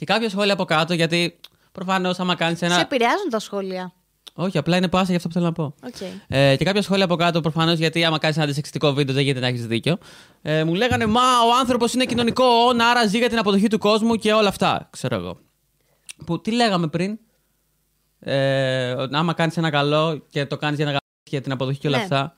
[0.00, 1.40] Και κάποια σχόλια από κάτω, γιατί
[1.72, 2.74] προφανώς άμα κάνεις ένα.
[2.74, 3.92] Σε επηρεάζουν τα σχόλια.
[4.34, 5.74] Όχι, απλά είναι πάσα για αυτό που θέλω να πω.
[5.86, 5.94] Οκ.
[6.28, 9.40] Ε, και κάποια σχόλια από κάτω, προφανώς γιατί άμα κάνεις ένα αντισεξιστικό βίντεο δεν γίνεται
[9.40, 9.96] να έχεις δίκιο.
[10.42, 13.78] Ε, μου λέγανε Μα ο άνθρωπος είναι κοινωνικό όν, άρα ζει για την αποδοχή του
[13.78, 14.88] κόσμου και όλα αυτά.
[14.90, 15.38] Ξέρω εγώ.
[16.26, 17.18] Που, τι λέγαμε πριν;
[18.20, 21.78] Ε, ότι άμα κάνεις ένα καλό και το κάνεις για να γαμπήσεις για την αποδοχή
[21.78, 22.02] και όλα Ναι.
[22.02, 22.36] αυτά.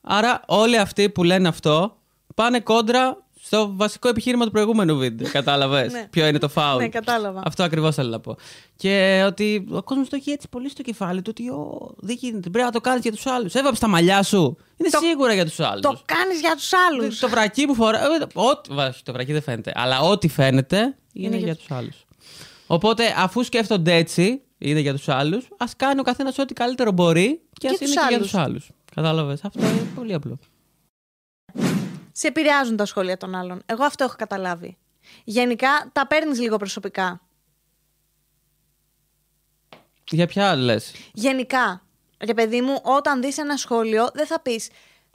[0.00, 1.96] Άρα όλοι αυτοί που λένε αυτό
[2.34, 5.28] πάνε κόντρα στο βασικό επιχείρημα του προηγούμενου βίντεο.
[5.30, 6.06] Κατάλαβες; Ναι.
[6.10, 6.82] Ποιο είναι το φάουλ.
[6.82, 7.42] Ναι, κατάλαβα.
[7.44, 8.36] Αυτό ακριβώς θέλω να πω.
[8.76, 12.50] Και ότι ο κόσμος το έχει έτσι πολύ στο κεφάλι του ότι «Ω, δεν γίνεται.
[12.50, 13.54] Πρέπει να το κάνεις για τους άλλους.
[13.54, 14.56] Έβαψε τα μαλλιά σου.
[14.76, 15.80] Είναι Το- σίγουρα για τους άλλους.
[15.80, 17.18] Το κάνεις για τους άλλους.
[17.18, 17.98] Το βρακί που φορά.
[18.04, 19.72] ε, ό,τι- βα- Το βρακί δεν φαίνεται.
[19.74, 22.04] Αλλά ό,τι φαίνεται είναι, Είναι για για του άλλους.
[22.66, 27.40] Οπότε αφού σκέφτονται έτσι, είναι για τους άλλους, ας κάνει ο καθένας ό,τι καλύτερο μπορεί
[27.52, 28.30] και ας Για είναι τους και για άλλους.
[28.30, 28.70] τους άλλους.
[28.94, 30.38] Κατάλαβες; Αυτό είναι πολύ απλό.
[32.18, 33.62] Σε επηρεάζουν τα σχόλια των άλλων.
[33.66, 34.76] Εγώ αυτό έχω καταλάβει.
[35.24, 37.20] Γενικά τα παίρνεις λίγο προσωπικά.
[40.10, 41.82] Για ποια λες; Γενικά,
[42.24, 44.68] ρε παιδί μου, όταν δεις ένα σχόλιο, δεν θα πεις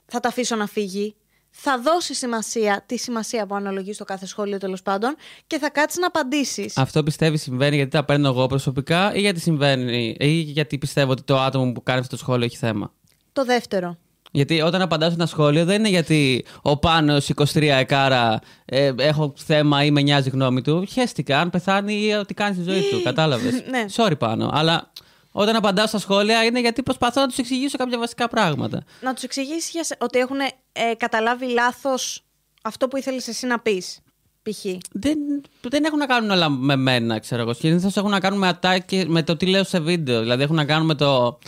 [0.06, 1.16] θα τα αφήσω να φύγει.
[1.50, 6.00] Θα δώσεις σημασία, τη σημασία που αναλογείς στο κάθε σχόλιο τέλος πάντων και θα κάτσεις
[6.00, 6.76] να απαντήσεις.
[6.76, 11.22] Αυτό πιστεύεις συμβαίνει γιατί τα παίρνω εγώ προσωπικά ή γιατί συμβαίνει, ή γιατί πιστεύω ότι
[11.22, 12.92] το άτομο που κάνει αυτό το σχόλιο έχει θέμα;
[13.32, 13.98] Το δεύτερο.
[14.34, 19.34] Γιατί όταν απαντάω σε ένα σχόλιο δεν είναι γιατί ο πάνω 23 εκάρα ε, έχω
[19.36, 20.84] θέμα ή με νοιάζει η γνώμη του.
[20.90, 23.02] Χαίστηκα αν πεθάνει ή ότι κάνει τη ζωή του.
[23.02, 23.52] Κατάλαβες.
[23.52, 23.84] Ναι.
[23.96, 24.50] Sorry πάνω.
[24.52, 24.92] Αλλά
[25.32, 28.84] όταν απαντάω στα σχόλια είναι γιατί προσπαθώ να τους εξηγήσω κάποια βασικά πράγματα.
[29.00, 30.38] Να τους εξηγήσεις ότι έχουν
[30.72, 32.22] ε, καταλάβει λάθος
[32.62, 34.00] αυτό που ήθελες εσύ να πεις.
[34.42, 34.64] Π.χ.
[34.92, 35.18] Δεν,
[35.60, 37.52] δεν έχουν να κάνουν όλα με μένα, ξέρω εγώ.
[37.52, 40.20] Συνήθως έχουν να κάνουν με ατάκες, με το τι λέω σε βίντεο.
[40.20, 41.38] Δηλαδή έχουν να κάνουν με το.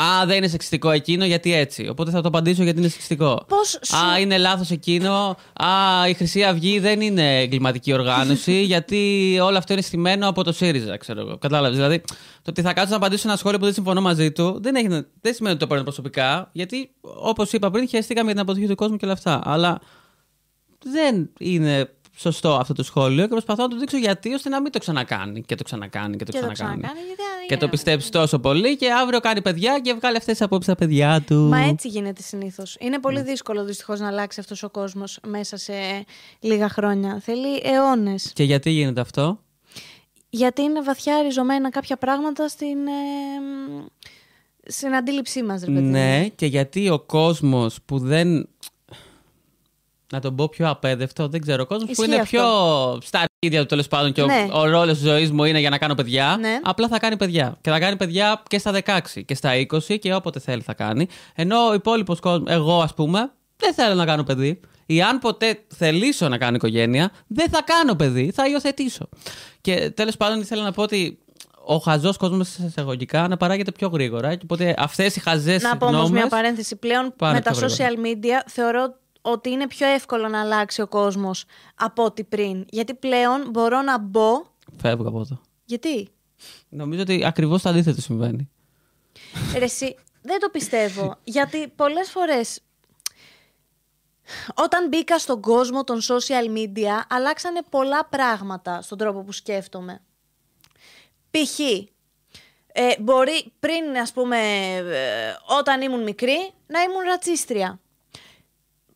[0.00, 1.88] Α, δεν είναι σεξιστικό εκείνο γιατί έτσι.
[1.88, 3.44] Οπότε θα το απαντήσω γιατί είναι σεξιστικό.
[3.48, 5.36] Πώς σου- Α, είναι λάθος εκείνο.
[5.52, 10.52] Α, η Χρυσή Αυγή δεν είναι εγκληματική οργάνωση γιατί όλο αυτό είναι στημένο από το
[10.52, 11.38] ΣΥΡΙΖΑ, ξέρω εγώ.
[11.38, 11.76] Κατάλαβες.
[11.76, 12.00] Δηλαδή,
[12.42, 14.74] το ότι θα κάτσω να απαντήσω σε ένα σχόλιο που δεν συμφωνώ μαζί του δεν,
[14.74, 14.88] έχει,
[15.20, 16.48] δεν σημαίνει ότι το παίρνω προσωπικά.
[16.52, 19.40] Γιατί, όπως είπα πριν, χαίστηκαμε για την αποδοχή του κόσμου και όλα αυτά.
[19.44, 19.80] Αλλά
[20.84, 24.72] δεν είναι σωστό αυτό το σχόλιο και προσπαθώ να του δείξω γιατί ώστε να μην
[24.72, 26.80] το ξανακάνει και το ξανακάνει και το Και το ξανακάνει.
[26.82, 27.06] ξανακάνει.
[27.06, 30.72] Γιατί, Και το πιστέψει τόσο πολύ και αύριο κάνει παιδιά και βγάλει αυτές τις απόψεις
[30.72, 31.34] στα παιδιά του.
[31.34, 32.76] Μα έτσι γίνεται συνήθως.
[32.80, 33.22] Είναι πολύ Ναι.
[33.22, 35.72] δύσκολο δυστυχώς να αλλάξει αυτός ο κόσμος μέσα σε
[36.40, 37.20] λίγα χρόνια.
[37.22, 38.30] Θέλει αιώνες.
[38.34, 39.38] Και γιατί γίνεται αυτό;
[40.30, 43.84] Γιατί είναι βαθιά ριζωμένα κάποια πράγματα στην, ε, μ,
[44.66, 45.80] στην αντίληψή μας, ρε παιδί.
[45.80, 45.90] μου.
[45.90, 48.48] Ναι, και γιατί ο κόσμος που δεν.
[50.12, 51.62] Να τον πω πιο απέδευτο, δεν ξέρω.
[51.62, 52.36] Ο κόσμος που Ισχύει είναι αυτό.
[52.36, 52.46] πιο
[53.02, 54.46] στα αρχίδια του τέλος πάντων και Ναι.
[54.52, 56.36] ο, ο ρόλος της ζωής μου είναι για να κάνω παιδιά.
[56.40, 56.58] Ναι.
[56.62, 57.56] Απλά θα κάνει παιδιά.
[57.60, 59.50] Και θα κάνει παιδιά και στα 16 και στα
[59.88, 61.06] 20 και όποτε θέλει θα κάνει.
[61.34, 64.60] Ενώ ο υπόλοιπος κόσμο, εγώ ας πούμε, δεν θέλω να κάνω παιδί.
[64.86, 69.08] ή αν ποτέ θελήσω να κάνω οικογένεια, δεν θα κάνω παιδί, θα υιοθετήσω.
[69.60, 71.18] Και τέλος πάντων ήθελα να πω ότι
[71.66, 74.34] ο χαζός κόσμος εισαγωγικά να παράγεται πιο γρήγορα.
[74.34, 76.76] Και οπότε αυτές οι χαζές Να πω όμως μια παρένθεση.
[76.76, 78.94] Πλέον με τα social media θεωρώ
[79.26, 81.44] ότι είναι πιο εύκολο να αλλάξει ο κόσμος
[81.74, 82.64] από ό,τι πριν.
[82.68, 84.42] Γιατί πλέον μπορώ να μπω.
[84.76, 85.40] Φεύγω από εδώ.
[85.64, 86.08] Γιατί;
[86.68, 88.50] Νομίζω ότι ακριβώς το αντίθετο συμβαίνει.
[89.58, 91.16] Ρε, εσύ, δεν το πιστεύω.
[91.36, 92.60] γιατί πολλές φορές.
[94.54, 100.00] Όταν μπήκα στον κόσμο των social media, αλλάξανε πολλά πράγματα στον τρόπο που σκέφτομαι.
[101.30, 101.58] Π.χ.
[102.76, 104.36] Ε, μπορεί πριν, ας πούμε,
[104.76, 107.80] ε, όταν ήμουν μικρή, να ήμουν ρατσίστρια.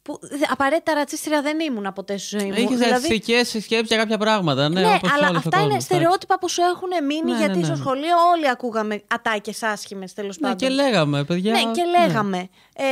[0.09, 0.18] Που
[0.50, 2.54] απαραίτητα ρατσίστρια δεν ήμουν ποτέ στη ζωή μου.
[2.56, 4.68] Είχε Δηλαδή- ρατσιστικές σκέψεις για κάποια πράγματα.
[4.68, 5.86] Ναι, ναι, όπως αλλά όλος ο αυτά κόσμος, είναι εντάξει.
[5.86, 7.80] στερεότυπα που σου έχουν μείνει Ναι, γιατί ναι, ναι, στο ναι.
[7.80, 10.68] σχολείο όλοι ακούγαμε ατάκες άσχημες τέλος Ναι, πάντων.
[10.68, 11.52] και λέγαμε, παιδιά.
[11.52, 12.48] Ναι, και λέγαμε.
[12.76, 12.84] Ε,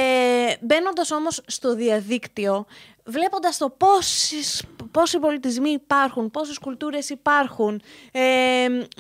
[0.61, 2.67] Μπαίνοντας όμως στο διαδίκτυο,
[3.05, 8.21] βλέποντας το πόσες, πόσοι πολιτισμοί υπάρχουν, πόσες κουλτούρες υπάρχουν, ε,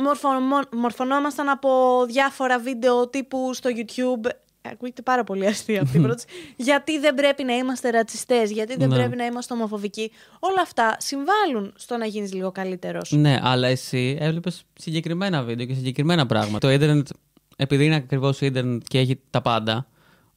[0.02, 4.28] μορφωμο- μορφωνόμασταν από διάφορα βίντεο τύπου στο YouTube.
[4.72, 6.26] Ακούγεται πάρα πολύ αστεία αυτή η πρόταση.
[6.56, 8.94] γιατί δεν πρέπει να είμαστε ρατσιστές, γιατί δεν Ναι.
[8.94, 10.10] πρέπει να είμαστε ομοφοβικοί.
[10.40, 13.10] Όλα αυτά συμβάλλουν στο να γίνεις λίγο καλύτερος.
[13.12, 16.58] Ναι, αλλά εσύ έβλεπες συγκεκριμένα βίντεο και συγκεκριμένα πράγματα.
[16.66, 17.08] Το ίντερνετ,
[17.56, 19.86] επειδή είναι ακριβώς ίντερνετ και έχει τα πάντα,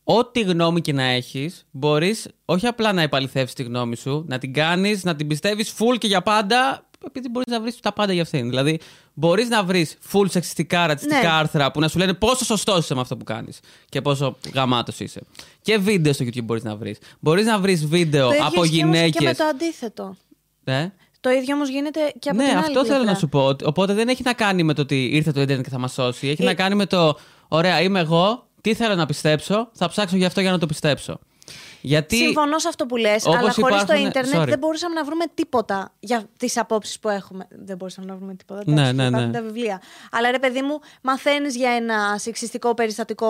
[0.04, 4.54] ό,τι γνώμη και να έχεις, μπορείς όχι απλά να επαληθεύσεις τη γνώμη σου, να την
[4.54, 8.22] κάνεις, να την πιστεύεις full και για πάντα, επειδή μπορείς να βρεις τα πάντα για
[8.22, 8.50] αυτήν.
[8.50, 8.80] Δηλαδή,
[9.14, 11.28] μπορείς να βρεις full σεξιστικά, ρατσιστικά Ναι.
[11.28, 15.00] άρθρα που να σου λένε πόσο σωστός είσαι με αυτό που κάνεις και πόσο γαμάτος
[15.00, 15.22] είσαι.
[15.62, 16.98] Και βίντεο στο YouTube μπορείς να βρεις.
[17.20, 19.18] Μπορείς να βρεις βίντεο Το ίδιο από ισχύει όμως γυναίκε.
[19.20, 20.16] Και με το αντίθετο.
[20.64, 20.88] Ε;
[21.20, 23.12] Το ίδιο όμως γίνεται και από ναι, την άλλη αυτό θέλω πλευρά.
[23.12, 23.46] να σου πω.
[23.46, 25.94] Ότι- Οπότε δεν έχει να κάνει με το ότι ήρθε το Ιντερνετ και θα μας
[25.94, 26.28] σώσει.
[26.28, 30.16] Έχει Ε- να κάνει με το, ωραία, είμαι εγώ, τι θέλω να πιστέψω, θα ψάξω
[30.18, 31.20] γι' αυτό για να το πιστέψω.
[31.82, 32.16] Γιατί.
[32.16, 34.48] Συμφωνώ σε αυτό που λες, Όπως αλλά χωρίς το υπάρχουν- ίντερνετ sorry.
[34.48, 37.48] δεν μπορούσαμε να βρούμε τίποτα για τις απόψεις που έχουμε.
[37.50, 38.64] Δεν μπορούσαμε να βρούμε τίποτα.
[38.66, 39.34] Ναι, εντάξει, ναι, υπάρχουν ναι.
[39.34, 39.82] τα βιβλία.
[40.12, 43.30] Αλλά ρε παιδί μου, μαθαίνεις για ένα σεξιστικό περιστατικό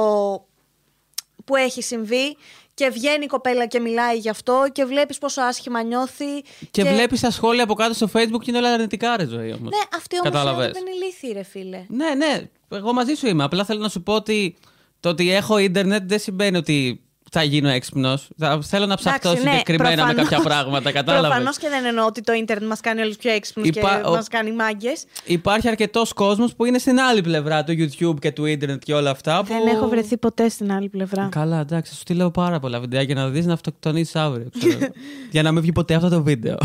[1.45, 2.37] που έχει συμβεί
[2.73, 6.41] και βγαίνει η κοπέλα και μιλάει γι' αυτό και βλέπεις πόσο άσχημα νιώθει.
[6.71, 9.69] Και, βλέπεις τα σχόλια από κάτω στο Facebook και είναι όλα αρνητικά, ρε ζωή όμως.
[9.69, 11.85] Ναι, αυτοί όμως Κατάλαβες; δεν είναι ηλίθιοι, ρε φίλε.
[11.87, 13.43] Ναι, ναι, εγώ μαζί σου είμαι.
[13.43, 14.55] Απλά θέλω να σου πω ότι
[14.99, 18.27] το ότι έχω ίντερνετ δεν σημαίνει ότι θα γίνω έξυπνος.
[18.61, 20.91] Θέλω να ψαχτώ Εντάξει, ναι, συγκεκριμένα με προφανώς- κάποια πράγματα.
[20.91, 21.27] Κατάλαβες.
[21.29, 24.11] Προφανώς και δεν εννοώ ότι το ίντερνετ μας κάνει όλους πιο έξυπνους Υπά- και ο-
[24.11, 25.05] μας κάνει μάγκες.
[25.25, 29.09] Υπάρχει αρκετός κόσμος που είναι στην άλλη πλευρά του YouTube και του ίντερνετ και όλα
[29.09, 29.39] αυτά.
[29.39, 29.47] Που...
[29.53, 31.27] Δεν έχω βρεθεί ποτέ στην άλλη πλευρά.
[31.31, 34.49] Καλά, εντάξει, σου στείλω πάρα πολλά βιντεάκια να δεις να αυτοκτονήσει αύριο.
[34.59, 34.87] ξέρω.
[35.31, 36.57] για να μην βγει ποτέ αυτό το βίντεο.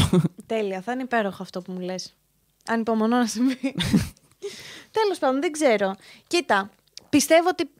[0.47, 2.15] Τέλεια, θα είναι υπέροχο αυτό που μου λες.
[2.69, 3.59] Ανυπομονώ να συμβεί.
[4.99, 5.95] Τέλος πάντων, δεν ξέρω.
[6.27, 6.71] Κοίτα,
[7.09, 7.71] πιστεύω ότι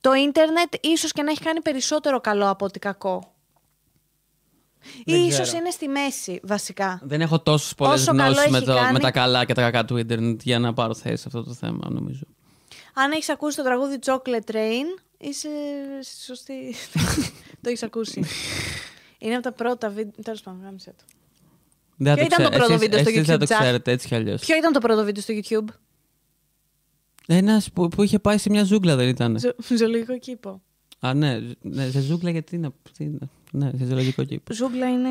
[0.00, 3.34] το ίντερνετ ίσως και να έχει κάνει περισσότερο καλό από ότι κακό.
[5.04, 5.58] Ή Δεν ίσως ξέρω.
[5.58, 7.00] είναι στη μέση, βασικά.
[7.02, 9.52] Δεν έχω τόσε πολλές Όσο καλό γνώσεις με, έχει το- κάνει- με τα καλά και
[9.54, 12.22] τα κακά του ίντερνετ για να πάρω θέση σε αυτό το θέμα, νομίζω.
[12.94, 15.48] Αν έχεις ακούσει το τραγούδι Chocolate Train, είσαι
[16.02, 16.74] στη σωστή.
[17.62, 18.24] το έχεις ακούσει.
[19.18, 20.22] είναι από τα πρώτα βίντεο.
[20.22, 21.04] Τέλος πάντων, γάμισε το.
[21.96, 23.90] Δεν θα Ποιο ήταν το πρώτο εσείς- βίντεο στο εσείς δεν YouTube, το Τζαχ; ξέρετε
[23.92, 24.40] έτσι κι αλλιώς.
[24.40, 25.74] Ποιο ήταν το πρώτο βίντεο στο YouTube,
[27.32, 29.38] Ένας που, που είχε πάει σε μια ζούγκλα δεν ήταν.
[29.38, 30.62] Ζω- Ζωολογικό κήπο.
[31.00, 32.70] Α, ναι, ναι, σε ζούγκλα γιατί είναι.
[32.96, 33.18] τι είναι.
[33.52, 34.54] Ναι, σε ζωολογικό κήπο.
[34.54, 35.08] Ζούγκλα είναι.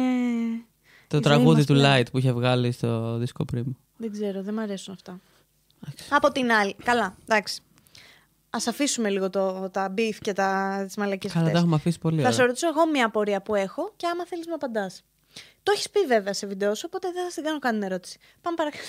[1.08, 1.98] Το η ζωή τραγούδι μας του πλέον.
[2.02, 3.76] Light που είχε βγάλει στο δίσκο πριν.
[3.98, 5.20] Δεν ξέρω, δεν μου αρέσουν αυτά.
[6.10, 6.76] Από την άλλη.
[6.84, 7.62] Καλά, εντάξει.
[8.50, 11.62] Α αφήσουμε λίγο το, τα beef και τα, τις μαλακίες Καλά, τα αυτές.
[11.64, 12.34] έχουμε αφήσει πολύ Θα ωραία.
[12.40, 15.02] σου ρωτήσω εγώ μια απορία που έχω και άμα θέλεις να απαντάς.
[15.64, 18.18] Το έχεις πει βέβαια σε βίντεο σου, οπότε δεν θα στην κάνω καν ερώτηση.
[18.42, 18.84] Πάμε παρακάτω.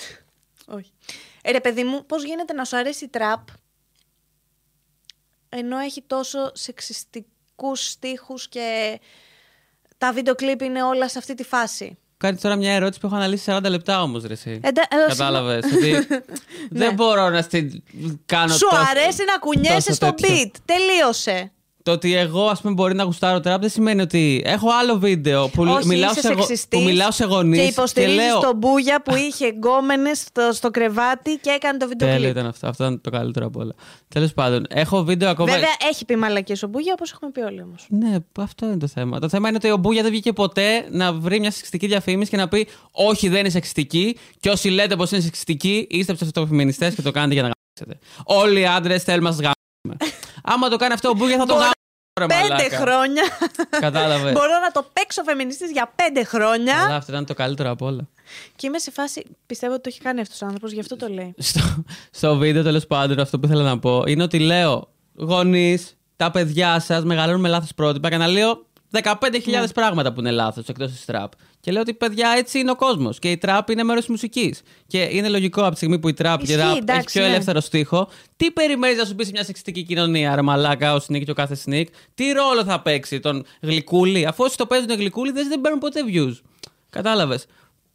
[0.77, 0.91] Όχι.
[1.41, 3.47] Ε, ρε παιδί μου, πώς γίνεται να σου αρέσει η τραπ
[5.49, 8.99] ενώ έχει τόσο σεξιστικούς στίχους και
[9.97, 13.15] τα βίντεο κλιπ είναι όλα σε αυτή τη φάση; Κάνει τώρα μια ερώτηση που έχω
[13.15, 14.33] αναλύσει 40 λεπτά όμως, ρε.
[14.33, 14.59] Εσύ.
[14.63, 15.65] Εντα- ε, Κατάλαβες.
[15.73, 16.07] ότι
[16.69, 17.83] δεν μπορώ να στην
[18.25, 20.35] κάνω Σου τόσο- αρέσει να κουνιέσαι τόσο στο τέτοιο.
[20.43, 20.51] beat.
[20.65, 21.51] Τελείωσε.
[21.83, 25.47] Το ότι εγώ, ας πούμε, μπορεί να γουστάρω τραπ δεν σημαίνει ότι έχω άλλο βίντεο
[25.47, 28.39] που, Όχι, μιλάω, είσαι σε, γο- σεξιστής που μιλάω σε γονείς Και και, υποστηρίζεις λέω.
[28.39, 32.31] τον Μπούγια που είχε γκόμενες στο, στο κρεβάτι και έκανε το βίντεο Τέλειο κλιπ.
[32.35, 32.67] ήταν αυτό.
[32.67, 33.73] Αυτό ήταν το καλύτερο από όλα.
[34.07, 35.51] Τέλος πάντων, έχω βίντεο ακόμα.
[35.51, 37.85] Βέβαια έχει πει μαλακίες ο Μπούγια όπως έχουμε πει όλοι όμως.
[37.89, 39.19] Ναι, αυτό είναι το θέμα.
[39.19, 42.37] Το θέμα είναι ότι ο Μπούγια δεν βγήκε ποτέ να βρει μια σεξιστική διαφήμιση και
[42.37, 44.17] να πει Όχι, δεν είναι σεξιστική.
[44.39, 48.05] Και όσοι λέτε πως είναι σεξιστική, είστε ψευτοφεμινιστέ και το κάνετε για να γάμψετε.
[48.23, 50.11] Όλοι οι άντρες θέλουμε να σας γάμψουμε.
[50.43, 52.57] Άμα το κάνει αυτό ο Μπούγια θα το Μπορεί- γάμψουμε.
[52.57, 53.23] Πέντε χρόνια.
[53.79, 54.31] Κατάλαβε.
[54.37, 56.83] Μπορώ να το παίξω φεμινιστής για πέντε χρόνια.
[56.85, 58.07] Αλλά αυτό ήταν το καλύτερο από όλα.
[58.55, 59.25] Και είμαι σε φάση.
[59.45, 61.33] Πιστεύω ότι το έχει κάνει αυτός ο άνθρωπος, γι' αυτό το λέει.
[61.37, 66.31] στο, στο βίντεο τέλος πάντων, αυτό που ήθελα να πω είναι ότι λέω γονείς, τα
[66.31, 69.13] παιδιά σας μεγαλώνουν με λάθος πρότυπα και αναλύω 15.000
[69.73, 71.31] πράγματα που είναι λάθος εκτός της τραπ.
[71.61, 73.19] Και λέω ότι παιδιά έτσι είναι ο κόσμος.
[73.19, 74.61] Και η τραπ είναι μέρος της μουσικής.
[74.87, 77.11] Και είναι λογικό από τη στιγμή που η τραπ και η Ισχύει, ραπ εντάξει, έχει
[77.11, 77.27] πιο ναι.
[77.27, 78.07] ελεύθερο στίχο,
[78.37, 81.33] τι περιμένεις να σου πει σε μια σεξιστική κοινωνία, ρε μαλάκα, ο Σνίκ και ο
[81.33, 85.79] κάθε Σνίκ, τι ρόλο θα παίξει τον γλυκούλη, αφού όσοι το παίζουν γλυκούλη δεν παίρνουν
[85.79, 86.33] ποτέ views.
[86.89, 87.45] Κατάλαβες.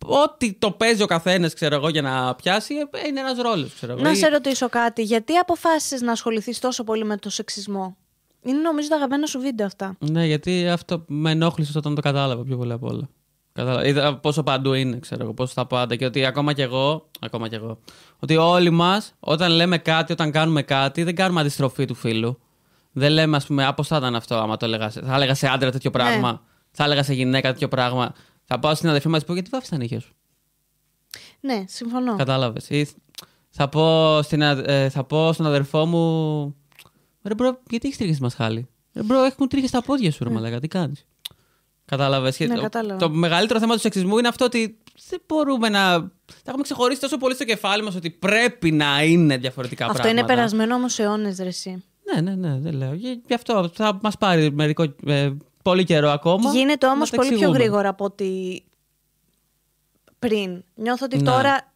[0.06, 3.92] Ό,τι το παίζει ο καθένας, ξέρω εγώ, για να πιάσει, ε, είναι ένας ρόλος, ξέρω
[3.92, 4.02] εγώ.
[4.02, 5.02] Να Ή- σε ρωτήσω κάτι.
[5.02, 7.96] Γιατί αποφάσισες να ασχοληθείς τόσο πολύ με το σεξισμό;
[8.42, 9.96] Είναι νομίζω τα αγαπημένα σου βίντεο αυτά.
[9.98, 13.08] Ναι, γιατί αυτό με ενόχλησε όταν το κατάλαβα πιο πολύ απ' όλα.
[13.56, 13.86] Κατάλαβα.
[13.86, 15.96] Είδα πόσο παντού είναι, ξέρω εγώ, πόσο στα πάντα.
[15.96, 17.78] Και ότι ακόμα κι εγώ, ακόμα κι εγώ,
[18.18, 22.38] ότι όλοι μας, όταν λέμε κάτι, όταν κάνουμε κάτι, δεν κάνουμε αντιστροφή του φίλου.
[22.92, 24.90] Δεν λέμε, ας πούμε, α, πώς θα ήταν αυτό, άμα το έλεγα.
[24.90, 26.42] σε- Θα έλεγα σε άντρα τέτοιο πράγμα.
[26.70, 28.14] Θα έλεγα σε γυναίκα τέτοιο πράγμα.
[28.44, 30.14] Θα πάω στην αδερφή μου και πω, γιατί βάφεις τα νύχια σου;
[31.40, 32.16] Ναι, συμφωνώ.
[32.16, 32.68] Κατάλαβες.
[32.70, 32.88] Ή
[33.50, 36.54] θα πω, στην, α- ε, θα πω στον αδερφό μου.
[37.22, 40.30] Ρε bro, γιατί έχεις τρίχες στη μασχάλη; Ρε bro, έχουν τρίχες στα πόδια σου, ρε
[40.30, 41.06] μαλάκα, τι κάνεις;
[41.86, 42.38] Κατάλαβες.
[42.38, 42.98] Ναι, κατάλαβα.
[42.98, 44.78] Το μεγαλύτερο θέμα του σεξισμού είναι αυτό ότι
[45.08, 45.80] δεν μπορούμε να.
[46.00, 46.10] Τα
[46.46, 50.20] έχουμε ξεχωρίσει τόσο πολύ στο κεφάλι μας ότι πρέπει να είναι διαφορετικά Αυτό πράγματα.
[50.20, 51.84] είναι περασμένο όμως αιώνες, ρε εσύ.
[52.14, 52.94] Ναι, ναι, ναι, δεν λέω.
[52.94, 55.30] Γι' γι' αυτό θα μας πάρει μερικό, ε,
[55.62, 56.50] πολύ καιρό ακόμα.
[56.50, 57.58] Γίνεται να όμω τα πολύ πιο εξηγούμε.
[57.58, 58.62] γρήγορα από ότι
[60.18, 60.64] πριν.
[60.74, 61.22] Νιώθω ότι Ναι.
[61.22, 61.72] τώρα.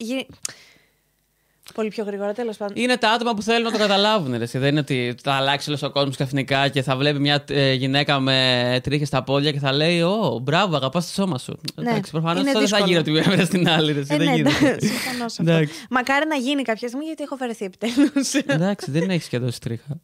[1.71, 2.77] Γι- Πολύ πιο γρήγορα, τέλος πάντων.
[2.77, 4.37] Είναι τα άτομα που θέλουν να το καταλάβουν.
[4.37, 4.43] Ρε.
[4.43, 4.59] εσύ.
[4.59, 8.21] Δεν είναι ότι θα αλλάξει όλος ο κόσμος ξαφνικά και θα βλέπει μια ε, γυναίκα
[8.21, 11.61] με τρίχες στα πόδια και θα λέει Ω, μπράβο, αγαπάς το σώμα σου.
[11.75, 13.01] Ναι, Εντάξει, προφανώς είναι αυτό δεν θα δύσκολο.
[13.11, 13.93] γίνει ότι μία στην άλλη.
[13.93, 14.67] Ρε, εσύ, Ε, δεν ναι, γίνεται.
[14.67, 15.53] εντάξει, συμφωνώ σε αυτό.
[15.53, 15.75] Εντάξει.
[15.91, 18.35] Μακάρι να γίνει κάποια στιγμή γιατί έχω φερεθεί επιτέλους.
[18.35, 20.01] Εντάξει, δεν έχεις και τόση τρίχα.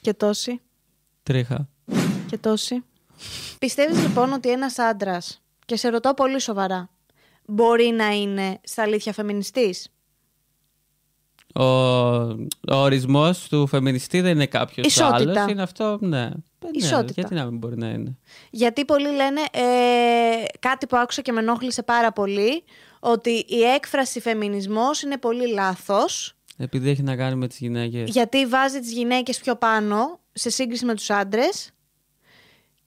[0.00, 0.60] και τόση.
[1.22, 1.68] Τρίχα.
[2.26, 2.84] Και τόση.
[3.58, 6.90] Πιστεύεις λοιπόν ότι ένας άντρας, και σε ρωτάω πολύ σοβαρά,
[7.46, 9.88] μπορεί να είναι στα αλήθεια φεμινιστής;
[11.54, 15.14] Ο, ο ορισμός του φεμινιστή δεν είναι κάποιος Ισότητα.
[15.40, 15.50] άλλος.
[15.52, 16.18] Είναι αυτό, ναι.
[16.18, 16.70] Ε, ναι.
[16.72, 17.12] Ισότητα.
[17.16, 18.16] Γιατί να μην μπορεί να είναι.
[18.50, 22.64] Γιατί πολλοί λένε ε, κάτι που άκουσα και με ενόχλησε πάρα πολύ,
[23.00, 28.10] ότι η έκφραση φεμινισμός είναι πολύ λάθος, Επειδή έχει να κάνει με τις γυναίκες.
[28.10, 31.70] γιατί βάζει τις γυναίκες πιο πάνω σε σύγκριση με τους άντρες.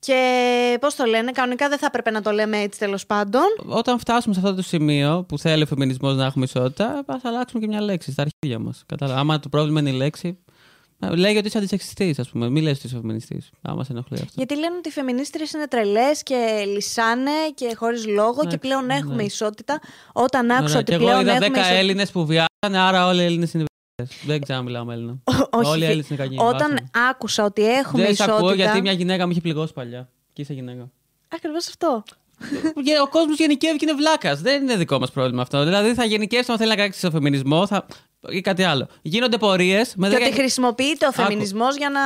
[0.05, 3.41] Και πώς το λένε, κανονικά δεν θα έπρεπε να το λέμε έτσι τέλος πάντων.
[3.65, 7.61] Όταν φτάσουμε σε αυτό το σημείο που θέλει ο φεμινισμός να έχουμε ισότητα, ας αλλάξουμε
[7.61, 8.83] και μια λέξη στα αρχίδια μας.
[8.85, 9.19] Κατάλαβα.
[9.19, 10.37] Άμα το πρόβλημα είναι η λέξη,
[10.99, 12.49] ε, λέγει ότι είσαι αντισεξιστής, ας πούμε.
[12.49, 13.49] Μην λες ότι είσαι φεμινιστής.
[13.61, 14.33] Άμα σε ενοχλεί αυτό.
[14.35, 18.85] Γιατί λένε ότι οι φεμινίστρες είναι τρελές και λυσάνε και χωρίς λόγο και Εντάξει, πλέον
[18.85, 18.95] ναι.
[18.95, 19.81] έχουμε ισότητα.
[20.13, 21.77] Όταν άκουσα Ωραία, ότι και εγώ πλέον είδα 10 έχουμε ισότητα...
[21.77, 23.72] Έλληνες που βιάζανε, άρα όλοι οι Έλληνες είναι βιαστέ.
[24.25, 25.17] Δεν ξέρω να μιλάω με Έλληνα.
[25.49, 26.35] Όχι, Όλοι οι Έλληνες είναι κακοί.
[26.39, 26.89] Όταν βάζανε.
[27.09, 28.35] άκουσα ότι έχουμε Δεν σε ισότητα...
[28.35, 30.09] ακούω γιατί μια γυναίκα με είχε πληγώσει παλιά.
[30.33, 30.91] Και είσαι γυναίκα.
[31.27, 32.03] Ακριβώς αυτό.
[32.85, 34.41] Και ο κόσμος γενικεύει και είναι βλάκας.
[34.41, 35.63] Δεν είναι δικό μας πρόβλημα αυτό.
[35.63, 37.85] Δηλαδή θα γενικεύσει αν θέλει να κράξει στο φεμινισμό θα...
[38.29, 38.87] ή κάτι άλλο.
[39.01, 41.21] Γίνονται πορείες με Και 10 ότι χρησιμοποιείται ο Άκου.
[41.21, 41.99] φεμινισμός για να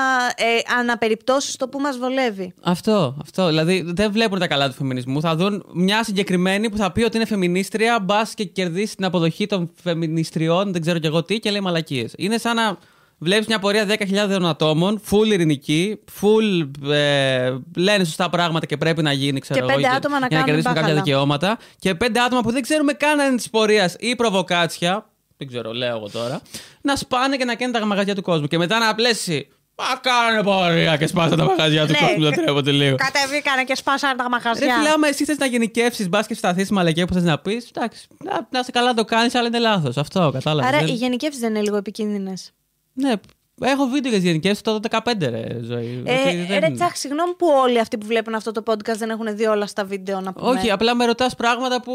[0.46, 2.54] ε, αναπεριπτώσεις το που μας βολεύει.
[2.64, 3.48] Αυτό, αυτό.
[3.48, 5.22] Δηλαδή δεν βλέπουν τα καλά του φεμινισμού.
[5.22, 9.46] Θα δουν μια συγκεκριμένη που θα πει ότι είναι φεμινίστρια, μπας και κερδίσει την αποδοχή
[9.48, 12.14] των φεμινιστριών, δεν ξέρω κι εγώ τι, και λέει μαλακίες.
[12.18, 12.78] Είναι σαν να
[13.20, 19.12] βλέπεις μια πορεία 10.000 ατόμων, full ειρηνική, full ε, λένε σωστά πράγματα και πρέπει να
[19.12, 21.04] γίνει, ξέρω Και εγώ, πέντε για- άτομα να για να κάνουν κερδίσουν κάποια μπάχαλα.
[21.04, 21.58] δικαιώματα.
[21.80, 25.10] Και πέντε άτομα που δεν ξέρουμε καν αν είναι της πορείας ή προβοκάτσια.
[25.38, 26.42] Δεν ξέρω, λέω εγώ τώρα.
[26.82, 28.48] Να σπάνε και να κάνουν τα μαγαζιά του κόσμου.
[28.48, 29.48] Και μετά να απλέσει.
[29.80, 31.98] Μα κάνε πορεία και σπάσα τα μαγαζιά του Ναι.
[32.08, 32.24] κόσμου.
[32.24, 32.96] Το τρέπονται λίγο.
[32.96, 34.76] Κατεβήκανε και σπάσανε τα Ρε μαχαζιά.
[34.78, 37.70] φίλε, άμα εσύ θες να γενικεύσεις, μπας και σταθείς στη μαλακία που θες να πεις,
[37.76, 39.98] εντάξει, να, να σε καλά το κάνει, αλλά είναι λάθος.
[39.98, 40.74] Αυτό, κατάλαβες.
[40.74, 42.52] Άρα οι γενικεύσεις δεν είναι λίγο επικίνδυνες.
[42.94, 43.14] Ναι,
[43.62, 45.98] έχω βίντεο για τις γενικεύσεις το 15 ρε Ζωή.
[46.02, 49.10] Ότι Ε, δεν- Ρε Τσάχ, συγγνώμη που όλοι αυτοί που βλέπουν αυτό το podcast δεν
[49.10, 50.50] έχουν δει όλα στα βίντεο να πούμε.
[50.50, 51.92] Όχι, απλά με ρωτάς πράγματα που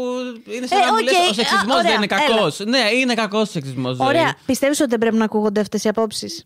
[0.57, 2.27] είναι σαν Ε, να μου οκ, λες, ο α, σεξισμός ωραία, δεν είναι έλα.
[2.35, 2.59] κακός.
[2.59, 3.99] Ναι, είναι κακός ο σεξισμός.
[3.99, 4.35] Ωραία.
[4.45, 6.45] Πιστεύεις ότι δεν πρέπει να ακούγονται αυτές οι απόψεις;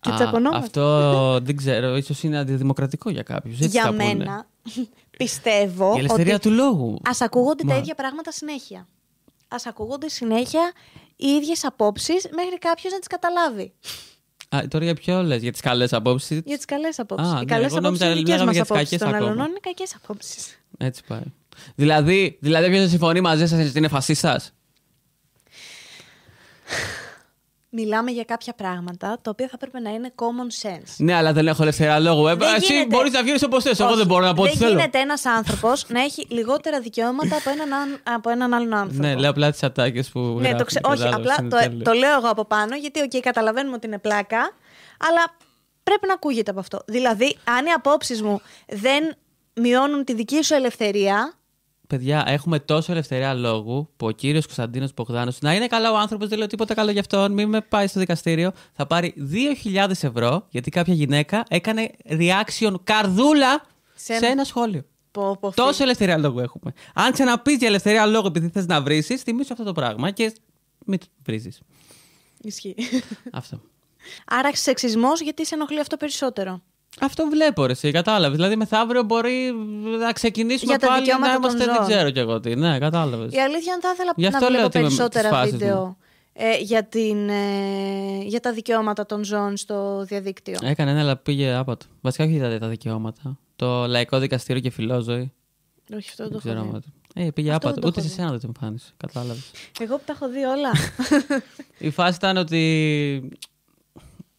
[0.00, 0.80] Και τσακωνόμαστε.
[0.80, 3.58] Αυτό δεν ξέρω, ίσως είναι αντιδημοκρατικό για κάποιους.
[3.58, 4.46] Για μένα,
[5.18, 6.98] πιστεύω Η ελευθερία ότι του λόγου.
[7.08, 8.88] ας ακούγονται τα Μα- ίδια πράγματα συνέχεια.
[9.48, 10.72] Ας ακούγονται συνέχεια
[11.20, 13.72] οι ίδιες απόψεις μέχρι κάποιος να τις καταλάβει.
[14.56, 17.28] Α, τώρα για ποιο λες, για τις καλές απόψεις; Για τις καλές απόψεις.
[17.32, 19.06] Α, οι ναι, καλές εγώ απόψεις νόμιζα είναι δικές λέγαμε μας για τις απόψεις κακές
[19.06, 19.30] των ακόμα.
[19.32, 20.58] άλλων είναι κακές απόψεις.
[20.78, 21.22] Έτσι πάει.
[21.74, 24.52] Δηλαδή, δηλαδή ποιο δεν συμφωνεί μαζί σας ότι είναι φασίστας;
[27.80, 30.94] Μιλάμε για κάποια πράγματα τα οποία θα πρέπει να είναι common sense.
[30.96, 32.26] Ναι, αλλά δεν έχω ελευθερία λόγου.
[32.26, 32.96] Ε, Δεν εσύ γίνεται.
[32.96, 33.80] μπορείς να βγεις όπως θες.
[33.80, 34.78] Εγώ Όχι, δεν μπορώ να πω ό,τι Δεν θέλω.
[34.78, 39.02] γίνεται ένας άνθρωπος να έχει λιγότερα δικαιώματα από έναν, αν- από έναν άλλον άνθρωπο.
[39.02, 40.18] Ναι, λέω απλά τις ατάκες που.
[40.20, 40.80] Ναι, γράφουν, το ξε...
[40.82, 41.82] Όχι, κατάλαβες, απλά είναι το, τέλειο.
[41.84, 44.38] το λέω εγώ από πάνω, γιατί οκ, καταλαβαίνουμε ότι είναι πλάκα,
[45.08, 45.36] αλλά
[45.82, 46.82] πρέπει να ακούγεται από αυτό.
[46.86, 49.16] Δηλαδή, αν οι απόψεις μου δεν
[49.54, 51.32] μειώνουν τη δική σου ελευθερία,
[51.88, 56.28] Παιδιά, έχουμε τόσο ελευθερία λόγου που ο κύριος Κωνσταντίνος Μπογδάνος, να είναι καλά ο άνθρωπος,
[56.28, 59.14] δεν λέω τίποτα καλό για αυτόν, μην με πάει στο δικαστήριο, θα πάρει
[59.64, 63.60] 2.000 ευρώ γιατί κάποια γυναίκα έκανε reaction καρδούλα
[63.94, 64.84] Σε σε, ένα- ένα σχόλιο.
[65.10, 66.72] Πω, πω, Τόσο ελευθερία λόγου έχουμε.
[66.94, 70.32] Αν ξαναπείς για ελευθερία λόγου επειδή θες να βρει, θυμίσου αυτό το πράγμα και
[70.86, 71.60] μην βρίζεις.
[72.42, 72.74] Ισχύει.
[73.32, 73.60] αυτό.
[74.26, 76.62] Άρα σεξισμός γιατί σε ενοχλεί αυτό περισσότερο;
[77.00, 78.36] Αυτό βλέπω, ρε, εσύ, κατάλαβες.
[78.36, 79.52] Δηλαδή, μεθαύριο μπορεί
[80.00, 81.88] να ξεκινήσουμε Για τα πάλι δικαιώματα να των είμαστε, δεν ζώων.
[81.88, 82.56] ξέρω κι εγώ τι.
[82.56, 83.32] Ναι, κατάλαβες.
[83.34, 85.52] Η αλήθεια είναι θα ήθελα Γι' αυτό να λέω βλέπω ότι είμαι περισσότερα της φάσης
[85.52, 85.96] βίντεο
[86.32, 90.58] ε, για, την, ε, για τα δικαιώματα των ζώων στο διαδίκτυο.
[90.62, 91.86] Έκανε ένα, αλλά πήγε άπατο.
[92.00, 93.38] Βασικά, όχι τα, τα δικαιώματα.
[93.56, 95.32] Το Λαϊκό Δικαστήριο και Φιλόζωη.
[95.96, 96.60] Όχι, αυτό δεν Δεν το έχω ξέρω.
[96.62, 96.68] δει.
[96.68, 97.80] άμα- Ε, πήγε Αυτό δεν άπατο.
[97.80, 98.20] το Ούτε έχω σε δει.
[98.20, 98.92] σένα δεν το εμφάνισε.
[98.96, 99.50] Κατάλαβες.
[99.80, 100.70] Εγώ που τα έχω δει όλα.
[101.88, 103.30] Η φάση ήταν ότι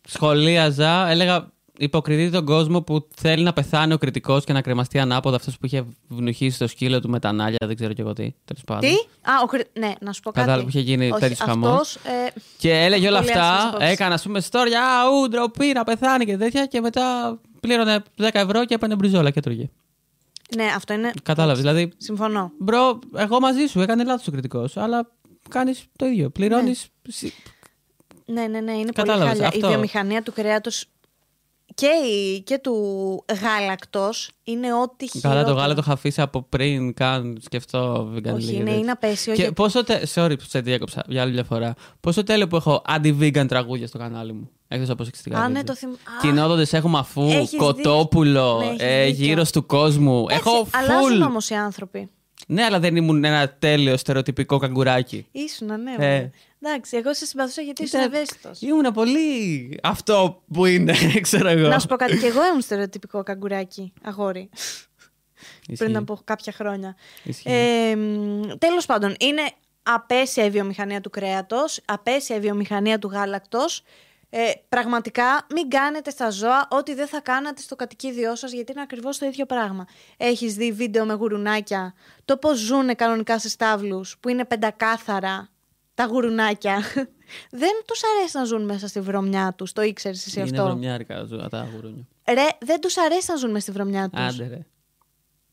[0.07, 5.35] σχολίαζα, έλεγα υποκριτεί τον κόσμο που θέλει να πεθάνει ο κριτικός και να κρεμαστεί ανάποδα
[5.35, 8.33] αυτός που είχε βνουχίσει το σκύλο του με τα νάλια, δεν ξέρω κι εγώ τι.
[8.45, 8.89] Τέλος πάντων.
[8.89, 8.95] Τι;
[9.31, 10.39] Α, ο Χρυ- ναι, να σου πω κάτι.
[10.39, 11.71] Κατάλαβα που είχε γίνει Όχι, τέτοιος χαμός.
[11.73, 13.89] αυτός, ε, Και έλεγε όλα Πολύ άσχημες αυτά, απόψεις.
[13.91, 18.39] έκανε ας πούμε story, α, ου, ντροπή, να πεθάνει και τέτοια, και μετά πλήρωνε 10
[18.39, 19.69] ευρώ και έπαιρνε μπριζόλα και έτρωγε.
[20.55, 21.11] ναι, αυτό είναι.
[21.23, 21.59] Κατάλαβες.
[21.61, 22.51] Δηλαδή, Συμφωνώ.
[22.59, 25.11] bro, εγώ μαζί σου έκανε λάθος ο κριτικός, αλλά
[25.49, 26.29] κάνεις το ίδιο.
[26.29, 26.87] Πληρώνεις.
[28.25, 29.47] Ναι, ναι, ναι, είναι Κατάλαβες, πολύ χάλια.
[29.47, 29.67] αυτό.
[29.67, 30.85] Η βιομηχανία του κρέατος
[31.79, 32.75] και, η, και του
[33.41, 35.33] γάλακτος είναι ό,τι χειρότερο.
[35.33, 38.77] Καλά, το γάλα το είχα αφήσει από πριν καν σκεφτώ vegan Όχι, λίκι είναι, και
[38.77, 39.33] είναι απαίσιο.
[39.33, 39.83] Και για- πόσο.
[39.83, 40.01] Τε...
[40.15, 41.73] Sorry που σε διέκοψα για άλλη μια φορά.
[41.99, 44.49] Πόσο τέλειο που έχω anti-vegan τραγούδια στο κανάλι μου.
[44.67, 45.37] Εκτός από σεξιστικά.
[45.39, 45.63] Α, ναι, βίντεο.
[45.63, 45.89] το θυμ...
[45.89, 48.73] Α, Κοινόδοντε έχουμε αφού, Έχεις κοτόπουλο, δίκιο.
[48.75, 49.25] Ναι, ε, έχεις δίκιο.
[49.33, 50.25] γύρω του κόσμου.
[50.29, 51.27] εντάξει, έχω Αλλάζουν full.
[51.27, 52.09] όμως οι άνθρωποι.
[52.51, 55.27] Ναι, αλλά δεν ήμουν ένα τέλειο στερεοτυπικό καγκουράκι.
[55.31, 55.91] Ήσουν, ναι.
[55.91, 55.95] Ε.
[55.97, 56.29] βέβαια.
[56.61, 58.61] Εντάξει, εγώ σε συμπαθούσα γιατί ήσουν Ήταν- ευαίσθητος.
[58.61, 61.67] Ήμουν πολύ αυτό που είναι, ξέρω εγώ.
[61.67, 64.49] Να σου πω κάτι, και εγώ ήμουν στερεοτυπικό καγκουράκι, αγόρι,
[65.67, 65.83] Ισχύει.
[65.83, 66.95] πριν από κάποια χρόνια.
[67.23, 67.49] Ισχύει.
[67.49, 67.95] Ε,
[68.57, 69.41] τέλος πάντων, είναι
[69.83, 73.83] απέσια η βιομηχανία του κρέατος, απέσια η βιομηχανία του γάλακτος.
[74.29, 78.81] Ε, πραγματικά μην κάνετε στα ζώα ό,τι δεν θα κάνατε στο κατοικίδιό σας γιατί είναι
[78.81, 79.85] ακριβώς το ίδιο πράγμα.
[80.17, 81.93] Έχεις δει βίντεο με γουρουνάκια,
[82.25, 85.49] το πώς ζουν κανονικά σε στάβλους που είναι πεντακάθαρα
[85.93, 86.77] τα γουρουνάκια.
[87.61, 91.23] δεν τους αρέσει να ζουν μέσα στη βρωμιά τους, το ήξερες εσύ είναι αυτό; βρωμιάρικα
[91.23, 92.07] ζώα τα γουρούνια.
[92.27, 94.21] Ρε, δεν τους αρέσει να ζουν μέσα στη βρωμιά τους.
[94.21, 94.65] Άντε ρε.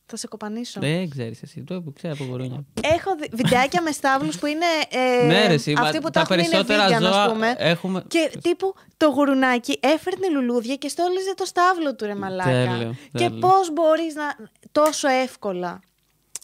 [0.08, 0.80] Θα σε κοπανίσω.
[0.80, 1.62] Δεν ξέρεις εσύ.
[1.62, 2.64] Το που ξέρω από γουρούνια.
[2.82, 4.64] Έχω δει βιντεάκια με στάβλους που είναι.
[4.90, 7.32] Ε, Ναι, ρε, εσύ, μα αυτοί που τα τα, έχουν είναι περισσότερα vegan, ζώα ας
[7.32, 7.54] πούμε.
[7.58, 12.50] έχουμε- Και τύπου το γουρουνάκι έφερνε λουλούδια και στόλιζε το στάβλο του ρε μαλάκα.
[12.50, 13.38] Τέλειο, και τέλειο.
[13.38, 14.36] πώς μπορείς να.
[14.72, 15.80] τόσο εύκολα.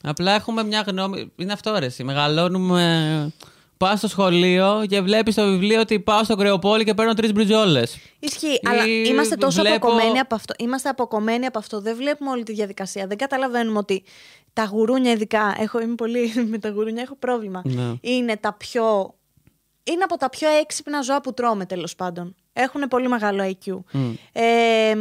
[0.03, 1.33] Απλά έχουμε μια γνώμη.
[1.37, 1.87] Είναι αυτό ρε.
[1.87, 2.05] εσύ.
[2.05, 3.33] Μεγαλώνουμε.
[3.83, 7.99] Πας στο σχολείο και βλέπεις στο βιβλίο ότι πάω στο κρεοπόλι και παίρνω τρεις μπριζόλες.
[8.19, 10.55] Ισχύει, αλλά Ή είμαστε τόσο βλέπω- αποκομμένοι από αυτό.
[10.59, 11.81] Είμαστε αποκομμένοι από αυτό.
[11.81, 13.07] Δεν βλέπουμε όλη τη διαδικασία.
[13.07, 14.05] Δεν καταλαβαίνουμε ότι
[14.53, 15.55] τα γουρούνια, ειδικά.
[15.59, 17.63] Έχω, είμαι πολύ με τα γουρούνια, έχω πρόβλημα.
[17.65, 17.93] Ναι.
[18.01, 19.15] Είναι τα πιο.
[19.85, 22.35] Είναι από τα πιο έξυπνα ζώα που τρώμε, τέλος πάντων.
[22.53, 23.79] Έχουν πολύ μεγάλο IQ.
[23.93, 24.13] Μμ.
[24.33, 24.95] Ε,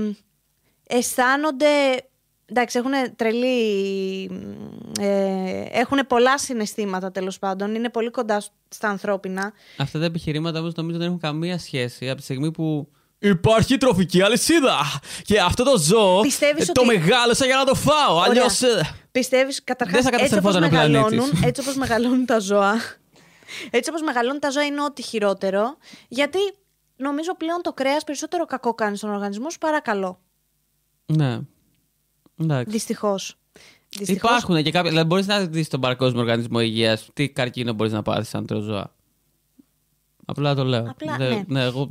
[0.88, 1.68] αισθάνονται.
[2.54, 4.26] Εντάξει, έχουν τρελή.
[5.00, 7.76] Ε, έχουν πολλά συναισθήματα τέλος πάντων.
[7.76, 9.54] Είναι πολύ κοντά στα ανθρώπινα.
[9.78, 12.88] Αυτά τα επιχειρήματα όμως νομίζω δεν έχουν καμία σχέση από τη στιγμή που.
[13.24, 14.78] Υπάρχει τροφική αλυσίδα!
[15.22, 18.20] Και αυτό το ζώο Πιστεύεις ε, το ότι- μεγάλωσα για να το φάω.
[18.22, 18.62] Αλλιώς.
[19.12, 21.02] Πιστεύεις, Δεν καταρχά, θα έτσι όπως καταστρεφόταν ο πλανήτης.
[21.02, 22.74] μεγαλώνουν, έτσι όπως μεγαλώνουν τα ζώα.
[23.70, 25.78] Έτσι όπως μεγαλώνουν τα ζώα είναι ό,τι χειρότερο.
[26.08, 26.38] Γιατί
[26.96, 30.20] νομίζω πλέον το κρέας περισσότερο κακό κάνει στον οργανισμό σου παρά καλό.
[31.06, 31.40] Ναι.
[32.44, 32.72] Εντάξει.
[32.72, 33.36] Δυστυχώς.
[33.98, 34.32] Δυστυχώς.
[34.32, 34.90] Υπάρχουν και κάποια.
[34.90, 38.64] Δηλαδή, μπορείς να δεις τον Παγκόσμιο Οργανισμό Υγείας τι καρκίνο μπορείς να πάθει αν τρως
[38.64, 38.94] ζώα.
[40.26, 40.86] Απλά το λέω.
[40.90, 41.64] Απλά, δεν, ναι.
[41.64, 41.90] εγώ...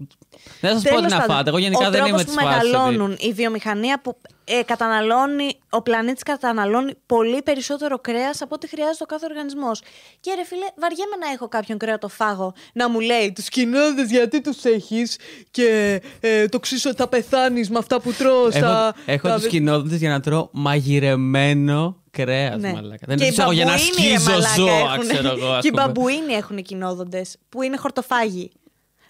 [0.61, 1.49] δεν θα σας πω τι Τέλος να πάντων, φάτε.
[1.49, 2.71] Εγώ γενικά ο δεν τρόπος είμαι που της φάσης.
[2.71, 4.17] μεγαλώνουν, η βιομηχανία που
[4.59, 9.81] ε, καταναλώνει, ο πλανήτης καταναλώνει πολύ περισσότερο κρέας από ό,τι χρειάζεται ο κάθε οργανισμός.
[10.21, 14.65] Και ρε φίλε, βαριέμαι να έχω κάποιον κρέατοφάγο να μου λέει τους κοινόδες γιατί τους
[14.65, 15.19] έχεις;
[15.51, 18.55] Και ε, το ξύσο θα πεθάνεις με αυτά που τρως.
[18.55, 22.61] Έχω, θα- έχω θα- τους κοινότητε για να τρώω μαγειρεμένο κρέας.
[22.61, 22.73] Ναι.
[22.73, 23.05] Μαλάκα.
[23.07, 25.13] Δεν Και οι του έχω για να μπαμπουίνοι, ρε σκίζω μαλάκα, ζώα, έχουνε.
[25.13, 25.51] ξέρω εγώ.
[25.51, 25.83] ας Και οι πούμε.
[25.83, 28.51] μπαμπουίνοι έχουν κοινόδοντες που είναι χορτοφάγοι.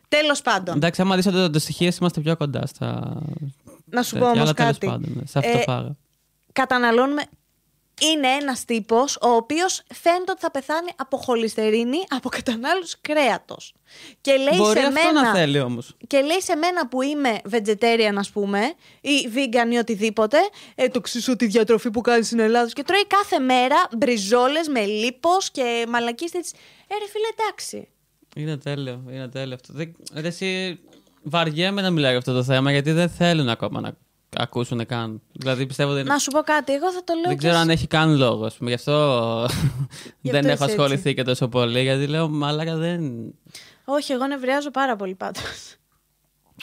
[0.09, 0.76] Τέλος πάντων.
[0.76, 3.16] Εντάξει, άμα δεις το, το, το στοιχείο, είμαστε πιο κοντά στα.
[3.91, 4.86] Να σου πω τέτοια, όμως αλλά τέλος κάτι.
[4.86, 5.97] πάντων, ναι, σε Ε, αυτοφάγα.
[6.53, 7.22] καταναλώνουμε.
[8.12, 13.74] Είναι ένας τύπος ο οποίος φαίνεται ότι θα πεθάνει από χολυστερίνη από κατανάλωση κρέατος.
[14.20, 15.22] Και λέει Μπορεί σε αυτό μένα.
[15.22, 15.97] να θέλει όμως.
[16.07, 18.61] Και λέει σε μένα που είμαι vegetarian, ας πούμε,
[19.01, 20.36] ή vegan ή οτιδήποτε,
[20.74, 24.84] ε, το ξύσω τη διατροφή που κάνει στην Ελλάδα και τρώει κάθε μέρα μπριζόλες με
[24.84, 26.59] λίπος και μαλακίστες τη.
[26.86, 27.88] Ε, ρε φίλε, εντάξει.
[28.36, 29.72] Είναι τέλειο, είναι τέλειο αυτό.
[29.72, 30.80] Δεν, ρε, εσύ,
[31.23, 33.93] βαριέμαι να μιλάω για αυτό το θέμα γιατί δεν θέλουν ακόμα να
[34.37, 35.21] ακούσουν καν.
[35.33, 36.07] Δηλαδή πιστεύω δεν.
[36.07, 37.23] Να σου πω κάτι, εγώ θα το λέω.
[37.23, 38.45] Δεν και ξέρω σ- αν έχει καν λόγο.
[38.45, 38.68] ας πούμε.
[38.71, 39.47] Γι' αυτό
[40.21, 41.14] Γι' δεν αυτό έχω είσαι ασχοληθεί έτσι.
[41.14, 41.83] και τόσο πολύ.
[41.83, 43.35] Γιατί λέω, μαλάκα δεν.
[43.85, 45.75] Όχι, εγώ νευριάζω πάρα πολύ πάντως.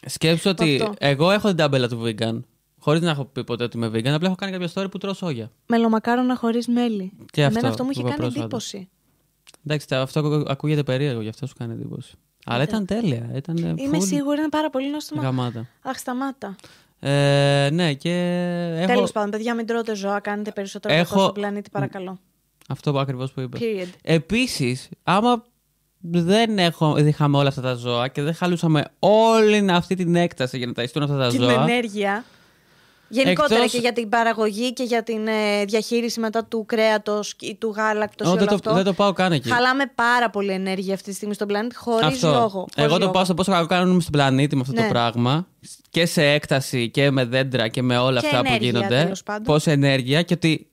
[0.05, 0.93] Σκέψου ότι Αυτό.
[0.97, 2.39] εγώ έχω την τάμπελα του vegan.
[2.79, 4.07] Χωρίς να έχω πει ποτέ ότι είμαι vegan.
[4.07, 5.51] Απλά έχω κάνει κάποια story που τρώω σόγια.
[5.67, 7.11] Μελομακάρονα χωρίς μέλι.
[7.31, 8.43] Και Εμένα αυτό αυτό μου που είχε είπα κάνει πρόσφατα.
[8.45, 8.89] εντύπωση.
[9.65, 12.13] Εντάξει, τα- αυτό ακού- ακούγεται περίεργο, γι' αυτό σου κάνει εντύπωση.
[12.47, 13.29] Αλλά ήταν τέλεια.
[13.35, 13.73] Ήταν Ναι.
[13.83, 15.21] Είμαι full σίγουρη είναι πάρα πολύ νόστιμα.
[15.21, 15.65] Γαμάτα.
[15.81, 16.55] Αχ, σταμάτα.
[16.99, 18.09] Ε, ναι, και
[18.77, 20.19] έχω Τέλος πάντων, παιδιά, μην τρώτε ζώα.
[20.19, 22.19] Κάνετε περισσότερο Έχω- κακό στον πλανήτη, παρακαλώ.
[22.69, 23.59] αυτό που ακριβώς που είπες.
[23.63, 23.87] Period.
[24.01, 25.43] Επίσης, άμα
[25.99, 30.57] δεν έχω, δεν είχαμε όλα αυτά τα ζώα και δεν χαλούσαμε όλη αυτή την έκταση
[30.57, 31.51] για να ταϊστούν αυτά τα Την ζώα.
[31.61, 32.23] ενέργεια.
[33.09, 37.55] Γενικότερα Εκτός- και για την παραγωγή και για την ε, διαχείριση μετά του κρέατος ή
[37.55, 38.73] του γάλακτος Ω, ή δεν, όλο το, αυτό.
[38.73, 39.49] δεν το πάω καν εκεί.
[39.51, 42.27] Χαλάμε πάρα πολύ ενέργεια αυτή τη στιγμή στον πλανήτη χωρίς Αυτό.
[42.27, 42.47] λόγο.
[42.49, 43.11] χωρίς Εγώ το λόγο.
[43.11, 44.81] πάω στο πόσο κακό κάνουμε στον πλανήτη με αυτό Ναι.
[44.81, 45.47] το πράγμα.
[45.89, 49.01] Και σε έκταση και με δέντρα και με όλα Και αυτά ενέργεια, που γίνονται.
[49.03, 49.43] τέλος πάντων.
[49.43, 50.69] Πόση ενέργεια και ότι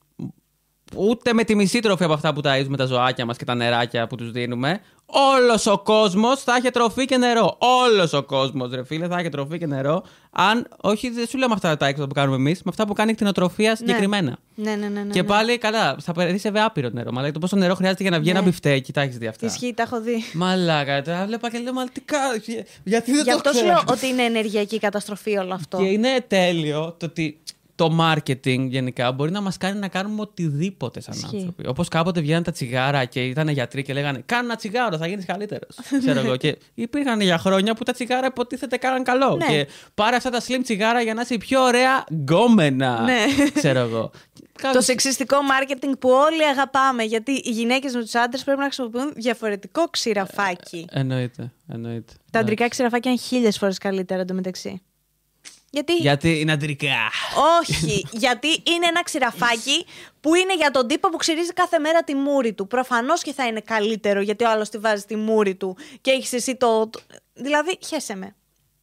[0.95, 4.07] ούτε με τη μισή τροφή από αυτά που ταΐζουμε τα ζωάκια μας και τα νεράκια
[4.07, 7.57] που τους δίνουμε, όλος ο κόσμος θα έχει τροφή και νερό.
[7.59, 10.03] Όλος ο κόσμος, ρε φίλε, θα έχει τροφή και νερό.
[10.31, 12.93] Αν, όχι, δεν σου λέω με αυτά τα έξοδα που κάνουμε εμείς, με αυτά που
[12.93, 14.37] κάνει η κτηνοτροφία συγκεκριμένα.
[14.55, 15.01] Ναι, ναι, ναι.
[15.01, 15.27] ναι, και ναι.
[15.27, 17.11] πάλι καλά, θα περίσευε άπειρο νερό.
[17.11, 18.37] Μα το πόσο νερό χρειάζεται για να βγει Ναι.
[18.37, 19.45] ένα μπιφτέκι, τα έχεις δει αυτά.
[19.45, 20.23] Ισχύει, τα έχω δει.
[20.33, 22.17] Μαλάκα, τα βλέπα και λέω Μα τι κα-
[22.83, 23.67] Γιατί δεν Γι' το αυτό σου ξέρω.
[23.73, 25.77] λέω ότι είναι ενεργειακή καταστροφή όλο αυτό.
[25.77, 27.39] Και είναι τέλειο το ότι
[27.75, 31.35] το marketing γενικά μπορεί να μας κάνει να κάνουμε οτιδήποτε σαν Ισχύει.
[31.35, 31.67] άνθρωποι.
[31.67, 35.25] Όπως κάποτε βγαίναν τα τσιγάρα και ήταν γιατροί και λέγανε Κάνε ένα τσιγάρο, θα γίνεις
[35.25, 35.77] καλύτερος.
[36.05, 36.35] ξέρω εγώ.
[36.35, 39.35] Και υπήρχαν για χρόνια που τα τσιγάρα υποτίθεται κάναν καλό.
[39.35, 39.45] Ναι.
[39.45, 43.01] Και πάρε αυτά τα slim τσιγάρα για να είσαι η πιο ωραία γκόμενα.
[43.01, 43.23] Ναι.
[43.53, 44.11] ξέρω εγώ.
[44.55, 48.65] Το Κάποιος- σεξιστικό μάρκετινγκ που όλοι αγαπάμε, γιατί οι γυναίκες με τους άντρες πρέπει να
[48.65, 50.87] χρησιμοποιούν διαφορετικό ξηραφάκι.
[50.91, 51.51] Εννοείται.
[51.67, 52.13] εννοείται.
[52.31, 54.81] Τα αντρικά ξηραφάκια είναι χίλιες φορές καλύτερα εντωμεταξύ.
[55.75, 56.95] Γιατί; Γιατί είναι αντρικά.
[57.59, 59.85] Όχι, γιατί είναι ένα ξηραφάκι
[60.21, 62.67] που είναι για τον τύπο που ξυρίζει κάθε μέρα τη μούρη του.
[62.67, 66.33] Προφανώς και θα είναι καλύτερο γιατί ο άλλος τη βάζει τη μούρη του και έχεις
[66.33, 66.87] εσύ το.
[66.87, 66.99] το-
[67.33, 68.35] Δηλαδή, χέσε με.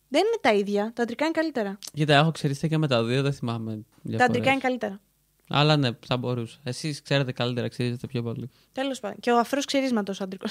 [0.08, 0.92] Δεν είναι τα ίδια.
[0.94, 1.78] Τα αντρικά είναι καλύτερα.
[1.94, 3.70] Κοίτα, έχω ξεριστεί και με τα δύο, δεν θυμάμαι.
[3.72, 4.28] Τα διαφορές.
[4.28, 5.00] αντρικά είναι καλύτερα.
[5.48, 6.58] Αλλά ναι, θα μπορούσε.
[6.64, 8.50] Εσείς ξέρετε καλύτερα, ξερίζετε πιο πολύ.
[8.72, 9.16] Τέλος πάντων.
[9.20, 10.46] Και ο αφρός ξυρίσματος άντρικο.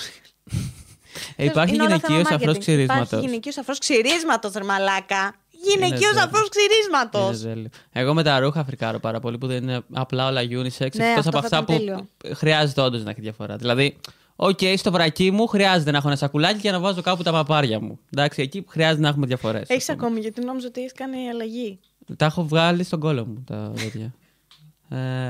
[1.36, 2.60] Ε, υπάρχει Είναι όλα γυναικείος θέμα αφρός marketing.
[2.60, 3.08] ξυρίσματος.
[3.08, 5.36] Υπάρχει γυναικείος αφρός ξυρίσματος, ρε μαλάκα.
[5.62, 6.24] Γυναικείο τέλειο.
[6.24, 7.28] αφρό ξυρίσματος.
[7.28, 7.70] Είναι τέλειο.
[7.92, 10.96] Εγώ με τα ρούχα φρικάρω πάρα πολύ που δεν είναι απλά όλα unisex.
[10.96, 12.08] Ναι, εκτός αυτό από θα αυτά ήταν που τέλειο.
[12.36, 13.56] χρειάζεται όντως να έχει διαφορά.
[13.56, 13.98] Δηλαδή,
[14.36, 17.80] οκ, στο βρακί μου χρειάζεται να έχω ένα σακουλάκι για να βάζω κάπου τα παπάρια
[17.82, 18.00] μου.
[18.14, 19.62] Εντάξει, εκεί χρειάζεται να έχουμε διαφορές.
[19.68, 21.80] Έχει ακόμη, γιατί νόμιζα ότι έχει κάνει αλλαγή.
[22.18, 24.14] Τα έχω βγάλει στον κόλο μου τα τέτοια.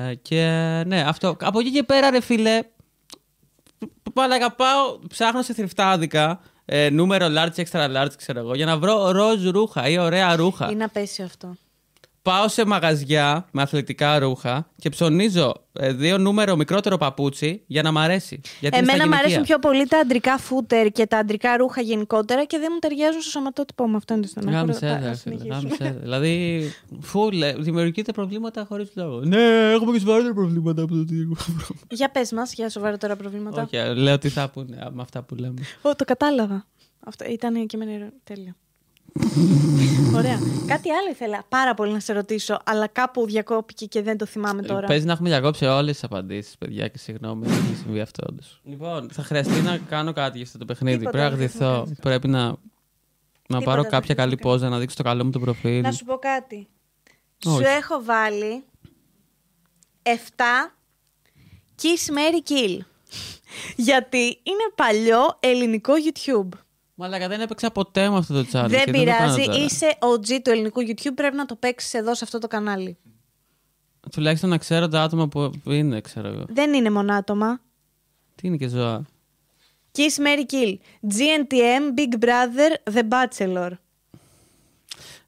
[0.09, 0.43] ε, και
[0.87, 1.35] ναι, αυτό.
[1.41, 2.59] Από εκεί και πέρα, ρε φίλε.
[4.13, 6.39] Πάλαγα πάω, ψάχνω σε θρυφτάδικα.
[6.73, 10.71] Ε, νούμερο large, extra large, ξέρω εγώ, για να βρω ροζ ρούχα ή ωραία ρούχα.
[10.71, 11.55] Είναι απέσιο αυτό.
[12.23, 17.91] Πάω σε μαγαζιά με αθλητικά ρούχα και ψωνίζω ε, δύο νούμερο μικρότερο παπούτσι για να
[17.91, 18.41] μ' αρέσει.
[18.59, 19.17] Γιατί είναι στα Εμένα μου γυναικεία.
[19.19, 23.21] αρέσουν πιο πολύ τα αντρικά φούτερ και τα αντρικά ρούχα γενικότερα και δεν μου ταιριάζουν
[23.21, 23.95] στο σωματότυπο μου.
[23.95, 24.57] Αυτό είναι το στενάχωρο.
[24.59, 25.55] Γάμισε, Θα- ρε, θα φίλε, συνεχίσουμε.
[25.55, 25.99] γάμισε, ρε.
[26.01, 26.61] Δηλαδή,
[27.01, 29.19] φουλ, ε, δημιουργείται προβλήματα χωρίς λόγο.
[29.19, 31.35] Ναι, έχουμε και σοβαρότερα προβλήματα από το τι έχω.
[31.89, 33.61] Για πες μας, για σοβαρότερα προβλήματα.
[33.61, 35.61] Όχι, ε, λέω τι θα πούνε α, με αυτά που λέμε.
[35.81, 36.65] Ω, το κατάλαβα.
[37.05, 38.55] Αυτό ήταν και με ερω- Τέλεια.
[40.17, 40.39] Ωραία.
[40.67, 44.61] Κάτι άλλο ήθελα πάρα πολύ να σε ρωτήσω, αλλά κάπου διακόπηκε και δεν το θυμάμαι
[44.61, 44.87] τώρα.
[44.87, 48.61] Παίζει να έχουμε διακόψει όλες τις απαντήσεις, παιδιά, και συγγνώμη, δεν έχει συμβεί αυτό όντως.
[48.63, 50.97] Λοιπόν, θα χρειαστεί να κάνω κάτι για αυτό το παιχνίδι.
[50.97, 51.71] Τίποτα, Πρέπει να δεν γδυθώ.
[51.73, 52.01] χρειάζεται.
[52.01, 52.55] Πρέπει να, να
[53.47, 54.57] Τίποτα πάρω δεν κάποια καλή χρειάζεται.
[54.57, 55.81] πόζα, να δείξω το καλό μου το προφίλ.
[55.81, 56.67] Να σου πω κάτι.
[57.45, 57.55] Όχι.
[57.55, 58.63] Σου έχω βάλει
[60.03, 60.09] 7
[61.81, 62.77] Kiss Mary Kill.
[63.87, 66.49] Γιατί είναι παλιό ελληνικό YouTube.
[67.01, 68.69] Μαλάκα, δεν έπαιξα ποτέ με αυτό το challenge.
[68.69, 69.57] δεν και το κάνω πειράζει, τώρα.
[69.57, 71.13] είσαι OG του ελληνικού YouTube.
[71.15, 72.97] Πρέπει να το παίξεις εδώ σε αυτό το κανάλι.
[74.11, 76.45] Τουλάχιστον να ξέρω τα άτομα που είναι, ξέρω εγώ.
[76.49, 77.61] Δεν είναι μονάτομα.
[78.35, 79.05] Τι είναι και ζώα.
[79.95, 80.77] Kiss Mary Kill.
[81.13, 83.71] GNTM, Big Brother, The Bachelor.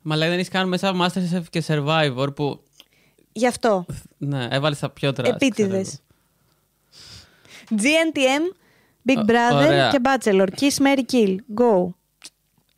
[0.01, 2.63] Μαλάκα, δεν έχεις κάνει μέσα Masterchef και Survivor που.
[3.31, 3.85] Γι' αυτό.
[4.17, 5.29] Ναι, έβαλες τα πιο trash.
[5.29, 5.99] Επίτηδες.
[7.65, 8.55] ξέρω GNTM,
[9.07, 9.89] Big Ω- Brother ωραία.
[9.89, 10.47] και Bachelor.
[10.59, 11.35] Kiss Marry Kill.
[11.35, 11.59] Go.
[11.59, 11.95] εγώ.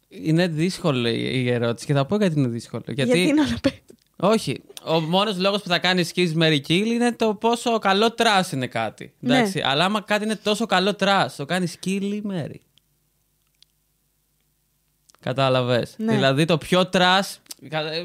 [0.10, 1.10] Είναι δύσκολη
[1.44, 2.84] η ερώτηση και θα πω γιατί είναι δύσκολο.
[2.86, 3.82] Γιατί, Γιατί είναι όλα πέ-
[4.16, 4.62] Όχι.
[4.86, 8.68] Ο μόνος λόγος που θα κάνεις Kiss Marry Kill είναι το πόσο καλό trash είναι
[8.68, 9.14] κάτι.
[9.20, 9.36] Ναι.
[9.38, 9.62] Εντάξει.
[9.66, 12.56] Αλλά άμα κάτι είναι τόσο καλό trash, το κάνεις kiss ή marry.
[15.20, 15.94] Κατάλαβες.
[15.98, 16.14] Ναι.
[16.14, 17.45] Δηλαδή το πιο trash κα- ε,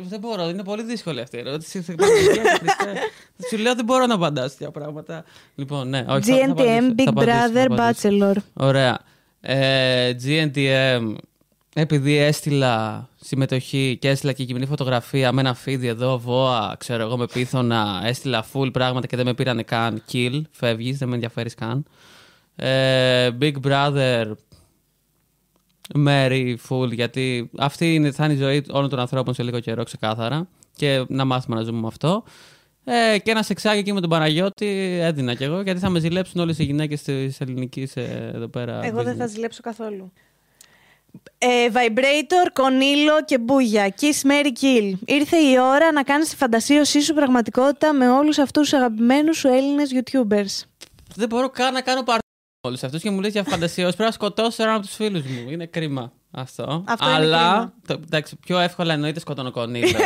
[0.09, 1.83] Δεν μπορώ, είναι πολύ δύσκολη αυτή η ερώτηση.
[1.83, 3.01] Σε Παναγία μου, Χριστέ.
[3.51, 5.25] Σου λέω δεν μπορώ να απαντάω σε τέτοια πράγματα.
[5.55, 6.31] Λοιπόν, ναι, όχι.
[6.31, 8.09] θα- θα GNTM, απαντήσω, θα Big απαντήσω, θα Brother, απαντήσω.
[8.11, 8.37] Bachelor.
[8.53, 8.99] Ωραία.
[9.41, 11.15] Ε, GNTM.
[11.75, 17.17] επειδή έστειλα συμμετοχή και έστειλα και κοινή φωτογραφία με ένα φίδι εδώ, βόα, ξέρω εγώ
[17.17, 20.03] με πύθωνα, έστειλα full πράγματα και δεν με πήρανε καν.
[20.13, 21.85] Kill, φεύγεις, δεν με ενδιαφέρεις καν.
[22.57, 24.25] Ε, Big Brother,
[25.95, 29.83] Mary, full, γιατί αυτή είναι, θα είναι η ζωή όλων των ανθρώπων σε λίγο καιρό
[29.83, 32.25] ξεκάθαρα και να μάθουμε να ζούμε με αυτό.
[32.85, 36.41] Ε, και ένα σεξάκι εκεί με τον Παναγιώτη έδινα κι εγώ, γιατί θα με ζηλέψουν
[36.41, 38.85] όλες οι γυναίκες της ελληνικής ε, εδώ πέρα.
[38.85, 39.19] Εγώ δεν business.
[39.19, 40.13] θα ζηλέψω καθόλου.
[41.39, 43.95] Ε, vibrator, κονίλο και μπούγια.
[44.01, 44.93] Kiss, Mary, kill.
[45.05, 49.49] Ήρθε η ώρα να κάνεις τη φαντασίωσή σου πραγματικότητα με όλους αυτούς τους αγαπημένους σου
[49.49, 50.69] Έλληνες YouTubers.
[51.15, 52.30] Δεν μπορώ καν να κάνω παρτί
[52.61, 53.85] όλους αυτούς και μου λες για φαντασία.
[53.85, 55.51] Πρέπει να σκοτώσω έναν από τους φίλους μου.
[55.51, 56.85] Είναι κρίμα αυτό.
[56.87, 57.49] Αυτό είναι Αλλά.
[57.53, 57.73] κρίμα.
[57.87, 59.87] Το, εντάξει, πιο εύκολα εννοείται σκοτώνω κονίλο.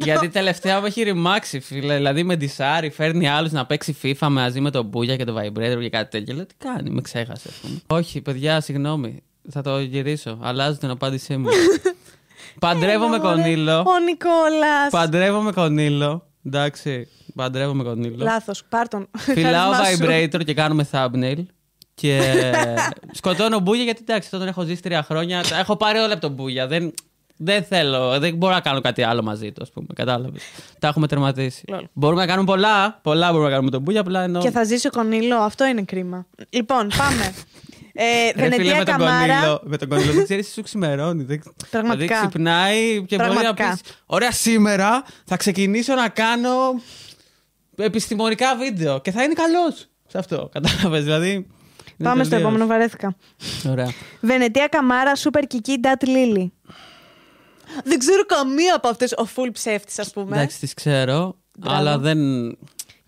[0.00, 0.04] 100%.
[0.04, 1.96] Γιατί τελευταία μου έχει ρημάξει, φίλε.
[1.96, 5.78] Δηλαδή με ντισάρι, φέρνει άλλους να παίξει FIFA μαζί με τον Μπούγια και τον Vibrator
[5.80, 6.34] και κάτι τέτοιο.
[6.34, 7.80] Λέω τι κάνει, με ξέχασε, ας πούμε.
[7.86, 9.22] Όχι, παιδιά, συγγνώμη.
[9.50, 10.38] Θα το γυρίσω.
[10.42, 11.48] Αλλάζω την απάντησή μου.
[12.60, 13.42] Παντρεύομαι Έλα, μωρέ.
[13.42, 13.78] κονίλο.
[13.78, 14.90] Ο Νικόλας.
[14.90, 16.26] Παντρεύομαι κονίλο.
[16.46, 18.24] Εντάξει, παντρεύομαι κονίλο.
[18.24, 19.08] Λάθος, πάρ' τον.
[19.18, 20.12] Φυλάω Χάρισμά σου.
[20.12, 21.44] vibrator και κάνουμε thumbnail.
[21.94, 22.20] Και
[23.18, 25.42] σκοτώνω μπούγια γιατί εντάξει, τώρα τον έχω ζήσει τρία χρόνια.
[25.42, 26.66] Τα έχω πάρει όλα από τον μπούγια.
[26.66, 26.94] Δεν,
[27.36, 29.86] δεν θέλω, δεν μπορώ να κάνω κάτι άλλο μαζί του, ας πούμε.
[29.94, 30.42] Κατάλαβες.
[30.78, 31.62] Τα έχουμε τερματίσει.
[31.68, 31.86] Λολ.
[31.92, 32.98] Μπορούμε να κάνουμε πολλά.
[33.02, 34.00] Πολλά μπορούμε να κάνουμε τον μπούγια.
[34.00, 34.42] Απλά εννοώ.
[34.42, 36.26] Και θα ζήσει ο Κονίλο, αυτό είναι κρίμα.
[36.50, 37.34] Λοιπόν, πάμε.
[37.94, 39.34] Ε, Ρε φίλε, Βενετία με τον Καμάρα.
[39.34, 41.22] Κονίλο, με τον Κονίλο δεν ξέρεις τι σου ξημερώνει.
[41.24, 41.42] Δεν...
[41.70, 42.06] Πραγματικά.
[42.14, 43.70] Δηλαδή ξυπνάει και μπορεί να Πραγματικά.
[43.70, 46.50] πεις: Ωραία, σήμερα θα ξεκινήσω να κάνω
[47.76, 50.48] επιστημονικά βίντεο και θα είναι καλός σε αυτό.
[50.52, 51.30] Κατάλαβες, δηλαδή.
[51.32, 51.46] είναι
[52.02, 52.48] Πάμε στο τελείως.
[52.48, 53.16] επόμενο, βαρέθηκα.
[53.68, 53.92] Ωραία.
[54.20, 56.46] Βενετία Καμάρα, Super Kiki, Dat Lily.
[57.84, 59.12] Δεν ξέρω καμία από αυτές.
[59.12, 60.36] Ο full ψεύτης, ας πούμε.
[60.36, 61.76] Εντάξει, τις ξέρω, Μπράβο.
[61.78, 62.18] αλλά δεν.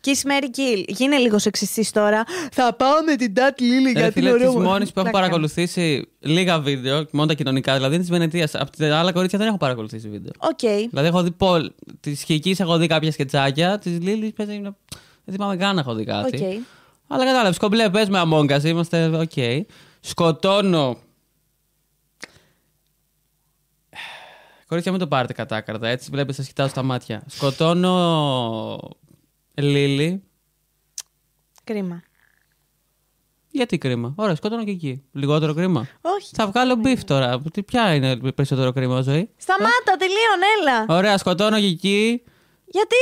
[0.04, 0.84] Kiss Mary Kill.
[0.86, 2.24] Γίνε λίγο σεξιστής τώρα.
[2.52, 4.60] Θα πάω με την Dat Lily Ρε γιατί φίλε, είναι της ωραίο.
[4.60, 5.10] μόνης που έχω Πλάκα.
[5.10, 8.54] παρακολουθήσει λίγα βίντεο, μόνο τα κοινωνικά, δηλαδή είναι της Βενετίας.
[8.54, 10.32] Από τα άλλα κορίτσια δεν έχω παρακολουθήσει βίντεο.
[10.38, 10.88] Οκ.
[10.90, 11.70] Δηλαδή έχω δει πολλ...
[12.00, 14.60] Της Κικής έχω δει κάποια σκετσάκια, της Λίλης παίζει.
[15.24, 16.36] Δεν θυμάμαι καν να έχω δει κάτι.
[16.36, 16.62] Οκ.
[17.08, 19.64] Αλλά κατάλαβες, κομπλέ, παίζουμε Among Us, είμαστε οκ.
[20.00, 20.98] Σκοτώνω.
[24.66, 26.08] Κορίτσια, μην το πάρετε κατάκαρδα, έτσι.
[26.10, 27.22] Βλέπεις, σας κοιτάω στα μάτια.
[27.26, 28.78] Σκοτώνω.
[29.54, 30.22] Λίλη.
[31.64, 32.02] Κρίμα.
[33.50, 35.02] Γιατί κρίμα; Ωραία, σκοτώνω Κική.
[35.12, 36.30] Λιγότερο κρίμα; Όχι.
[36.34, 37.40] Θα βγάλω beef τώρα.
[37.52, 40.40] Τι- Ποια είναι περισσότερο κρίμα Ζωή; Σταμάτα, τελείωνε,
[40.86, 40.96] έλα.
[40.98, 42.22] Ωραία, σκοτώνω Κική.
[42.66, 42.96] Γιατί;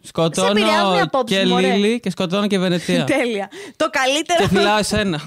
[0.00, 1.74] Σε Σκοτώνω επηρεάζουν οι απόψεις και μου, ωραία.
[1.76, 3.04] Λίλη και σκοτώνω και Βενετία.
[3.16, 3.50] Τέλεια.
[3.76, 4.40] Το καλύτερο.
[4.42, 5.20] και φιλάω εσένα.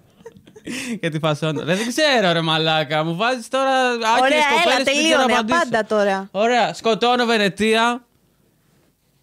[1.00, 1.62] και τη φασώνω.
[1.64, 3.04] Ρε, δεν ξέρω, ρε μαλάκα.
[3.04, 5.24] Μου βάζεις τώρα άκυρες Ωραία, κοπέλες έλα, που δεν ξέρω τελείωνε.
[5.32, 5.58] να απαντήσω.
[5.58, 6.28] Απάντα τώρα.
[6.30, 8.06] Ωραία, σκοτώνω Βενετία.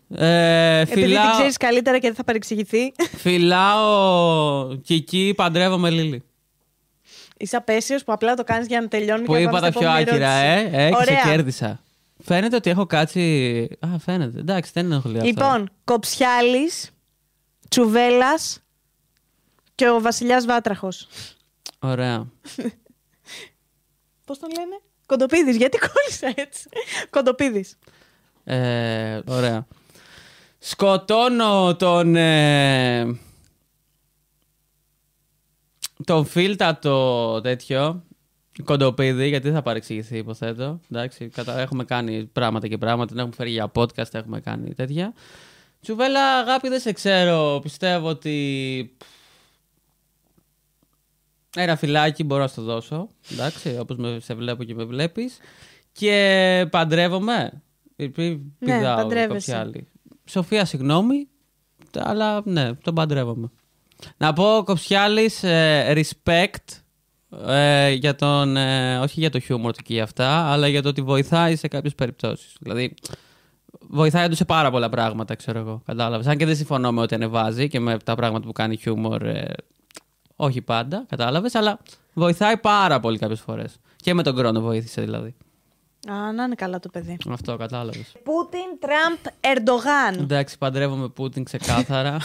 [0.09, 2.91] Ε, Επειδή την φυλάω, ξέρεις καλύτερα και δεν θα παρεξηγηθεί.
[3.17, 6.23] φυλάω Κική, παντρεύομαι Λίλη.
[7.37, 9.67] Είσαι απέσιος που απλά το κάνεις για να τελειώνουμε Που και να είπα πάμε τα
[9.71, 10.59] στην πιο επόμενη άκυρα, ε.
[10.59, 10.75] ερώτηση.
[10.77, 11.23] ε και σε Ωραία.
[11.35, 11.79] κέρδισα.
[12.23, 13.67] Φαίνεται ότι έχω κάτσει.
[13.79, 14.39] Α, φαίνεται.
[14.39, 15.27] Εντάξει, δεν ενοχλεί αυτό.
[15.27, 16.91] Λοιπόν, Κοψιάλης,
[17.69, 18.33] Τσουβέλλα
[19.75, 21.07] και ο Βασιλιάς Βάτραχος.
[21.79, 22.25] Ωραία.
[24.25, 26.63] Πώς τον λένε; Κοντοπίδης, γιατί κόλλησα έτσι.
[27.09, 27.77] Κοντοπίδης.
[28.43, 29.67] Ε, ωραία.
[30.67, 32.15] Σκοτώνω τον.
[32.15, 33.19] Ε,
[36.03, 38.03] τον φίλτατο τέτοιο.
[38.63, 40.79] Κοντοπίδη, γιατί δεν θα παρεξηγηθεί, υποθέτω.
[40.91, 41.59] Εντάξει, κατα...
[41.59, 43.07] έχουμε κάνει πράγματα και πράγματα.
[43.07, 45.13] Την έχουμε φέρει για podcast, έχουμε κάνει τέτοια.
[45.81, 47.59] Τσουβέλα, αγάπη, δεν σε ξέρω.
[47.61, 48.95] Πιστεύω ότι.
[51.55, 53.07] Ένα φυλάκι μπορώ να στο δώσω.
[53.31, 55.37] Εντάξει, όπως με, σε βλέπω και με βλέπεις.
[55.91, 57.61] Και παντρεύομαι.
[57.95, 59.51] Πη- πη- Ναι, πηδάω παντρεύεσαι.
[59.51, 59.87] κάποια άλλη.
[60.25, 61.27] Σοφία, συγγνώμη,
[61.97, 63.51] αλλά ναι, τον παντρεύομαι.
[64.17, 66.81] Να πω, Κοψιάλης, ε, respect
[67.45, 70.89] ε, για τον, ε, όχι για το χιούμορ του και για αυτά, αλλά για το
[70.89, 72.55] ότι βοηθάει σε κάποιες περιπτώσεις.
[72.59, 72.93] Δηλαδή,
[73.79, 75.81] βοηθάει του σε πάρα πολλά πράγματα, ξέρω εγώ.
[75.85, 76.27] Κατάλαβες.
[76.27, 79.53] Αν και δεν συμφωνώ με ό,τι ανεβάζει και με τα πράγματα που κάνει χιούμορ, ε,
[80.35, 81.79] όχι πάντα, κατάλαβες, αλλά
[82.13, 83.75] βοηθάει πάρα πολύ κάποιες φορές.
[83.95, 85.35] Και με τον χρόνο βοήθησε δηλαδή.
[86.11, 87.17] Α, να είναι καλά το παιδί.
[87.29, 88.11] Αυτό κατάλαβες.
[88.23, 90.13] Πούτιν, Τραμπ, Ερντογάν.
[90.19, 92.17] Εντάξει, παντρεύομαι Πούτιν ξεκάθαρα.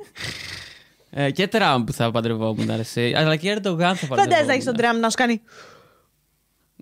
[1.10, 3.14] ε, και Τραμπ θα παντρευόμουν, αρεσί.
[3.16, 4.18] Αλλά και Ερντογάν θα παντρευόμουν.
[4.18, 5.42] Φαντάζεσαι να έχεις τον Τραμπ να σου κάνει.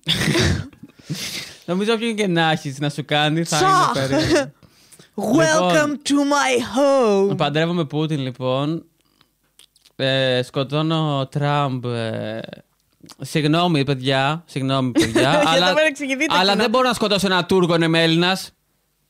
[1.66, 3.96] Νομίζω όποιον και να έχεις να σου κάνει θα Σαχ!
[3.96, 4.52] είναι περίεργο.
[5.38, 6.78] Welcome to my
[7.30, 7.36] home.
[7.36, 8.86] Παντρεύομαι Πούτιν, λοιπόν.
[9.96, 11.84] Ε, σκοτώνω Τραμπ.
[11.84, 12.40] Ε,
[13.20, 14.42] συγγνώμη, παιδιά.
[14.46, 15.30] Συγγνώμη, παιδιά.
[15.30, 16.62] Γιατί αλλά θα παρεξηγηθεί το αλλά κοινό.
[16.62, 18.50] δεν μπορώ να σκοτώσω ένα Τούρκο, είμαι Έλληνας.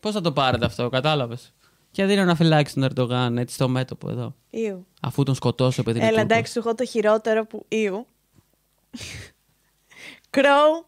[0.00, 1.54] Πώς θα το πάρετε αυτό, κατάλαβες;
[1.90, 4.34] Και δίνω ένα φυλάκι στον Ερντογάν, έτσι στο μέτωπο εδώ.
[4.50, 4.86] Ιου.
[5.00, 5.98] Αφού τον σκοτώσω, παιδί.
[5.98, 6.32] είναι Έλα, Τούρκος.
[6.36, 7.64] εντάξει, σου έχω το χειρότερο που.
[7.68, 8.06] Ιου.
[10.30, 10.86] Κρόου,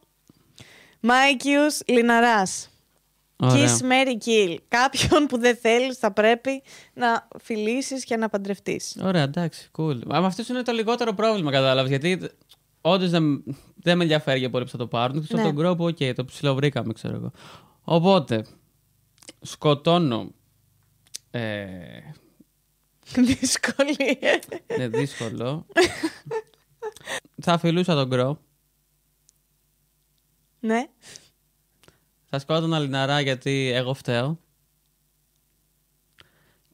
[1.01, 2.68] Μάικιους, Λιναράς.
[3.36, 3.66] Ωραία.
[3.66, 4.56] Kiss, Marry, Kill.
[4.68, 6.62] Κάποιον που δεν θέλεις θα πρέπει
[6.94, 8.97] να φιλήσεις και να παντρευτείς.
[9.02, 9.98] Ωραία, εντάξει, cool.
[10.09, 11.90] Αλλά αυτό είναι το λιγότερο πρόβλημα, κατάλαβες.
[11.90, 12.31] Γιατί
[12.86, 13.44] όντως δεν,
[13.77, 15.16] δεν με ενδιαφέρει για πολύ που θα το πάρουν.
[15.16, 15.40] Εκτό Ναι.
[15.43, 17.31] από τον κρόπο, οκ, το ψιλοβρήκαμε, ξέρω εγώ.
[17.85, 18.47] Οπότε,
[19.40, 20.31] σκοτώνω.
[21.31, 22.01] Ε,
[23.27, 23.97] Δύσκολη.
[24.77, 25.66] είναι δύσκολο.
[27.43, 28.40] θα φιλούσα τον Γκρο.
[30.61, 30.86] ναι.
[32.24, 34.39] Θα σκότωνα λιναρά γιατί εγώ φταίω.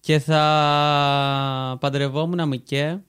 [0.01, 3.05] Και θα παντρευόμουν Μικέ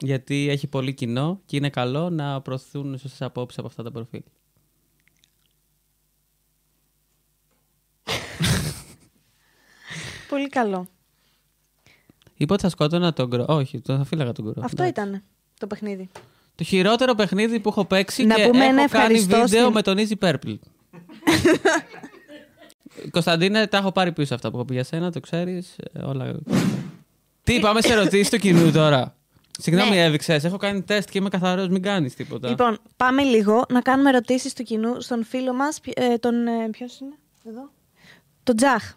[0.00, 4.22] γιατί έχει πολύ κοινό και είναι καλό να προωθούν σωστές απόψεις από αυτά τα προφίλ.
[10.28, 10.86] Πολύ καλό.
[12.36, 13.44] Είπα ότι θα σκότωνα τον Γκρο.
[13.48, 14.62] Όχι, το θα φύλαγα τον Γκρο.
[14.64, 15.02] Αυτό Εντάξει.
[15.06, 15.22] ήταν
[15.58, 16.08] το παιχνίδι.
[16.54, 19.72] Το χειρότερο παιχνίδι που έχω παίξει Να και πούμε έχω ένα κάνει ευχαριστώ βίντεο στην-
[19.72, 20.58] με τον Easy Purple.
[23.10, 25.76] Κωνσταντίνε, τα έχω πάρει πίσω αυτά που έχω πει για σένα, το ξέρεις.
[25.92, 26.38] ε, Όλα.
[27.42, 29.16] Τι, πάμε σε ερωτήσεις του κοινού τώρα.
[29.60, 30.04] Συγγνώμη, Ναι.
[30.04, 30.44] έβηξες.
[30.44, 32.48] Έχω κάνει τεστ και είμαι καθαρός, μην κάνεις τίποτα.
[32.48, 35.80] Λοιπόν, πάμε λίγο να κάνουμε ερωτήσεις του κοινού στον φίλο μας.
[35.80, 37.14] ποι- Ε, τον, ε, ποιος είναι,
[37.48, 37.70] εδώ.
[38.42, 38.94] Τον Τζαχ.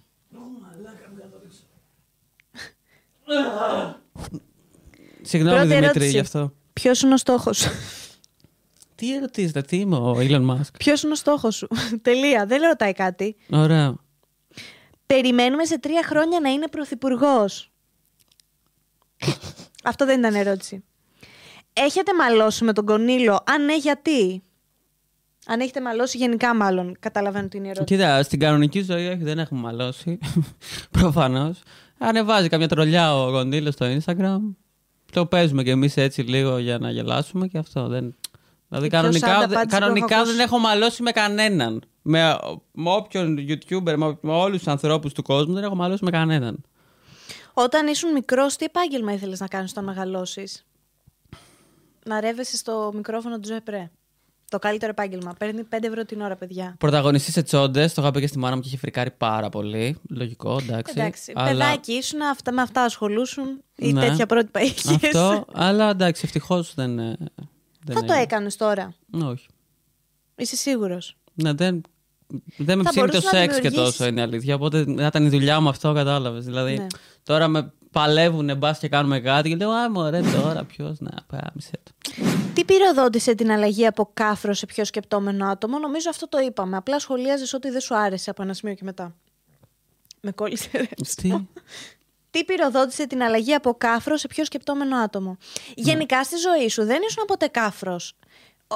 [5.21, 6.09] Συγγνώμη, Πρώτη Δημήτρη, ερώτηση.
[6.09, 6.53] γι' αυτό.
[6.73, 7.69] Ποιος είναι ο στόχος σου;
[8.95, 11.67] Τι ερωτήσετε, τι είμαι ο Elon Musk; Ποιος είναι ο στόχος σου;
[12.01, 12.45] Τελεία.
[12.45, 13.35] Δεν ρωτάει κάτι.
[13.51, 13.95] Ωραία.
[15.05, 17.71] Περιμένουμε σε τρία χρόνια να είναι πρωθυπουργός.
[19.83, 20.83] Αυτό δεν ήταν ερώτηση.
[21.73, 24.43] Έχετε μαλώσει με τον Κονίλο, αν ναι, γιατί;
[25.47, 27.83] Αν έχετε μαλώσει γενικά μάλλον, καταλαβαίνω την ερώτηση.
[27.85, 30.19] Κοίτα, στην κανονική ζωή όχι, δεν έχουμε μαλώσει.
[30.99, 31.59] Προφανώς.
[31.97, 34.37] Ανεβάζει καμιά τρολιά ο Γοντήλο στο Instagram.
[35.11, 37.87] Το παίζουμε κι εμείς έτσι λίγο για να γελάσουμε και αυτό.
[37.87, 38.15] Δεν...
[38.69, 40.41] Δηλαδή, Η πιο κανονικά, σάντα δε- απάντηση που κανονικά έχω δεν ακούσει.
[40.43, 41.81] έχω μαλώσει με κανέναν.
[42.01, 42.37] Με,
[42.71, 46.63] με όποιον YouTuber, με, με όλους τους ανθρώπους του κόσμου δεν έχω μαλώσει με κανέναν.
[47.53, 50.65] Όταν ήσουν μικρός, τι επάγγελμα ήθελες να κάνεις όταν μεγαλώσεις;
[52.05, 53.91] Να ρεύεσαι στο μικρόφωνο του Ζωεπρέ.
[54.49, 55.33] Το καλύτερο επάγγελμα.
[55.33, 56.75] Παίρνει 5 ευρώ την ώρα, παιδιά.
[56.79, 59.97] Πρωταγωνιστή σε τσόντες, το είχα πει και στη μάνα μου και είχε φρικάρει πάρα πολύ.
[60.09, 60.93] Λογικό, εντάξει.
[60.97, 61.31] Εντάξει.
[61.35, 64.07] Αλλά- Παιδάκι ήσουν, αυτά, με αυτά ασχολούσουν ή Ναι.
[64.07, 64.87] τέτοια πρότυπα είχες.
[64.87, 66.99] Αυτό, αλλά εντάξει, ευτυχώς δεν.
[66.99, 67.15] ε,
[67.83, 68.21] δεν Θα το έγινε.
[68.21, 68.93] έκανες τώρα.
[69.23, 69.47] Όχι.
[70.35, 71.15] Είσαι σίγουρος.
[71.33, 71.81] Ναι, δεν,
[72.57, 73.97] δεν με Θα ψήνει το μπορούσες να σεξ και δημιουργήσεις.
[73.97, 74.55] τόσο είναι η αλήθεια.
[74.55, 76.45] Οπότε να ήταν η δουλειά μου αυτό, κατάλαβες.
[76.45, 76.87] Δηλαδή Ναι.
[77.23, 81.71] τώρα με παλεύουν μπα και κάνουμε κάτι και λέω Α, μωρέ, τώρα ποιος να πάμισε
[81.83, 81.91] το.
[82.53, 86.77] Τι πυροδότησε την αλλαγή από κάφρο σε πιο σκεπτόμενο άτομο, νομίζω αυτό το είπαμε.
[86.77, 89.15] Απλά σχολίαζες ότι δεν σου άρεσε από ένα σημείο και μετά.
[90.21, 90.87] Με κόλλησε ρε.
[91.21, 91.33] Τι;
[92.29, 95.37] Τι πυροδότησε την αλλαγή από κάφρο σε πιο σκεπτόμενο άτομο;
[95.75, 98.15] Γενικά στη ζωή σου δεν ήσουν ποτέ κάφρος.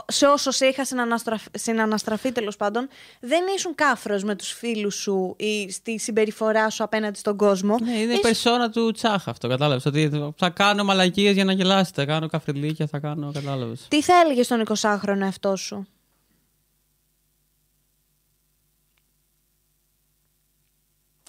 [0.08, 2.88] Σε όσο σε είχα συναναστραφ- συναναστραφεί τέλος πάντων,
[3.20, 7.76] δεν ήσουν κάφρος με τους φίλους σου ή στη συμπεριφορά σου απέναντι στον κόσμο.
[7.82, 9.86] Ναι, είναι η Ήσουν- περσόνα του Τσάχ αυτό, κατάλαβες.
[9.86, 12.02] Ότι θα κάνω μαλακίες για να γελάσετε.
[12.02, 13.86] Θα κάνω καφριλίκια, θα κάνω, κατάλαβες.
[13.88, 15.88] Τι θα έλεγε στον 20χρονο εαυτό σου;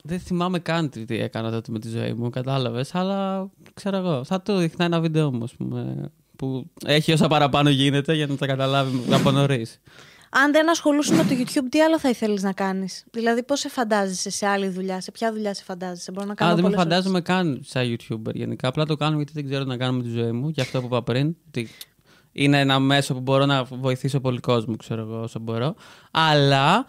[0.03, 2.95] Δεν θυμάμαι καν τι τι έκανα τότε με τη ζωή μου, κατάλαβες.
[2.95, 4.25] Αλλά ξέρω εγώ.
[4.25, 6.11] Θα του δείχνα ένα βίντεο μου, ας πούμε.
[6.39, 9.81] Που έχει όσα παραπάνω γίνεται για να τα καταλάβει από νωρίς.
[10.31, 13.69] Αν δεν ασχολούσαι με το YouTube, τι άλλο θα ήθελες να κάνεις; Δηλαδή, πώς σε
[13.69, 16.71] φαντάζεσαι σε άλλη δουλειά, σε ποια δουλειά σε φαντάζεσαι; Μπορώ να κάνω Α, δεν με
[16.71, 18.69] πολλές φαντάζομαι καν σαν YouTuber γενικά.
[18.69, 20.51] Απλά το κάνω γιατί δεν ξέρω τι να κάνω με τη ζωή μου.
[20.51, 21.37] Και αυτό που είπα πριν.
[21.47, 21.69] Ότι
[22.33, 25.75] είναι ένα μέσο που μπορώ να βοηθήσω πολύ κόσμο, ξέρω εγώ, όσο μπορώ.
[26.11, 26.87] Αλλά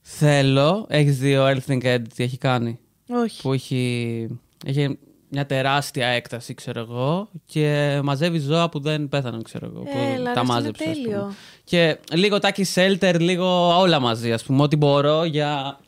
[0.00, 0.86] θέλω.
[0.88, 2.78] Έχεις δει ο Earthling Ed τι έχει κάνει;
[3.08, 3.38] ερωτήσεις.
[3.38, 3.42] Όχι.
[3.42, 4.26] Που έχει,
[4.66, 4.98] έχει
[5.28, 7.28] μια τεράστια έκταση, ξέρω εγώ.
[7.46, 9.80] Και μαζεύει ζώα που δεν πέθαναν, ξέρω εγώ.
[9.82, 10.84] Που Έλα, ρε, τα αυτό είναι μάζεψε.
[10.84, 11.04] ας πούμε.
[11.04, 11.34] τέλειο.
[11.64, 14.62] Και λίγο τάκι shelter, λίγο όλα μαζί, ας πούμε.
[14.62, 15.78] Ό,τι μπορώ για,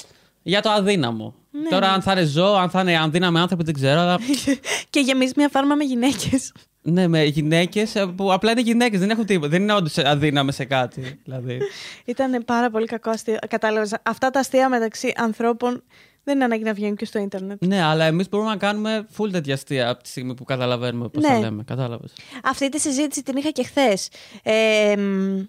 [0.43, 1.35] για το αδύναμο.
[1.51, 4.01] Ναι, Τώρα, αν θα είναι ζώο, αν θα είναι αδύναμοι άνθρωποι, δεν ξέρω.
[4.01, 4.19] Αλλά
[4.91, 6.53] και γεμίζει μια φάρμα με γυναίκες.
[6.83, 9.49] ναι, με γυναίκες που απλά είναι γυναίκες, δεν έχουν τίποτα.
[9.49, 11.21] Δεν είναι όντως αδύναμε σε κάτι.
[11.25, 11.59] Δηλαδή.
[12.05, 13.37] Ήταν πάρα πολύ κακό αστείο.
[13.49, 13.95] Κατάλαβες.
[14.03, 15.83] Αυτά τα αστεία μεταξύ ανθρώπων
[16.27, 17.65] δεν είναι ανάγκη να βγαίνουν και στο ίντερνετ.
[17.65, 21.23] ναι, αλλά εμείς μπορούμε να κάνουμε full τέτοια αστεία από τη στιγμή που καταλαβαίνουμε πώς
[21.23, 21.29] Ναι.
[21.29, 21.63] τα λέμε.
[21.65, 22.13] Κατάλαβες.
[22.45, 24.09] Αυτή τη συζήτηση την είχα και χθες.
[24.43, 25.41] Ε, μ,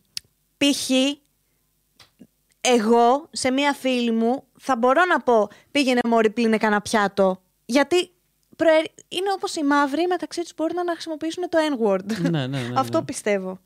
[0.58, 0.90] π.χ.
[2.62, 7.42] εγώ σε μία φίλη μου θα μπορώ να πω πήγαινε μόρι πλύνε κανένα πιάτο.
[7.66, 8.12] Γιατί
[8.56, 12.06] προε- είναι όπως οι μαύροι μεταξύ τους μπορεί να χρησιμοποιήσουν το N-word.
[12.22, 12.74] ναι, ναι, ναι, ναι.
[12.80, 13.60] Αυτό πιστεύω.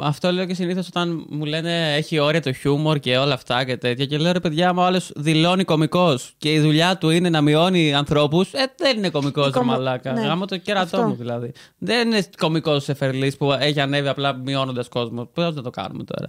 [0.00, 3.76] Αυτό λέω και συνήθως όταν μου λένε έχει όρια το χιούμορ και όλα αυτά και
[3.76, 4.06] τέτοια.
[4.06, 7.40] Και λέω ρε παιδιά, άμα ο άλλος δηλώνει κωμικός και η δουλειά του είναι να
[7.40, 10.12] μειώνει ανθρώπους, ε, δεν είναι κωμικός ρε κωμο- μαλάκα.
[10.12, 10.20] ναι.
[10.20, 11.08] Γάμο το κέρατό Αυτό.
[11.08, 11.52] μου δηλαδή.
[11.78, 15.24] Δεν είναι κωμικός εφερλή που έχει ανέβει απλά μειώνοντας κόσμο.
[15.24, 16.28] Πώς να το κάνουμε τώρα;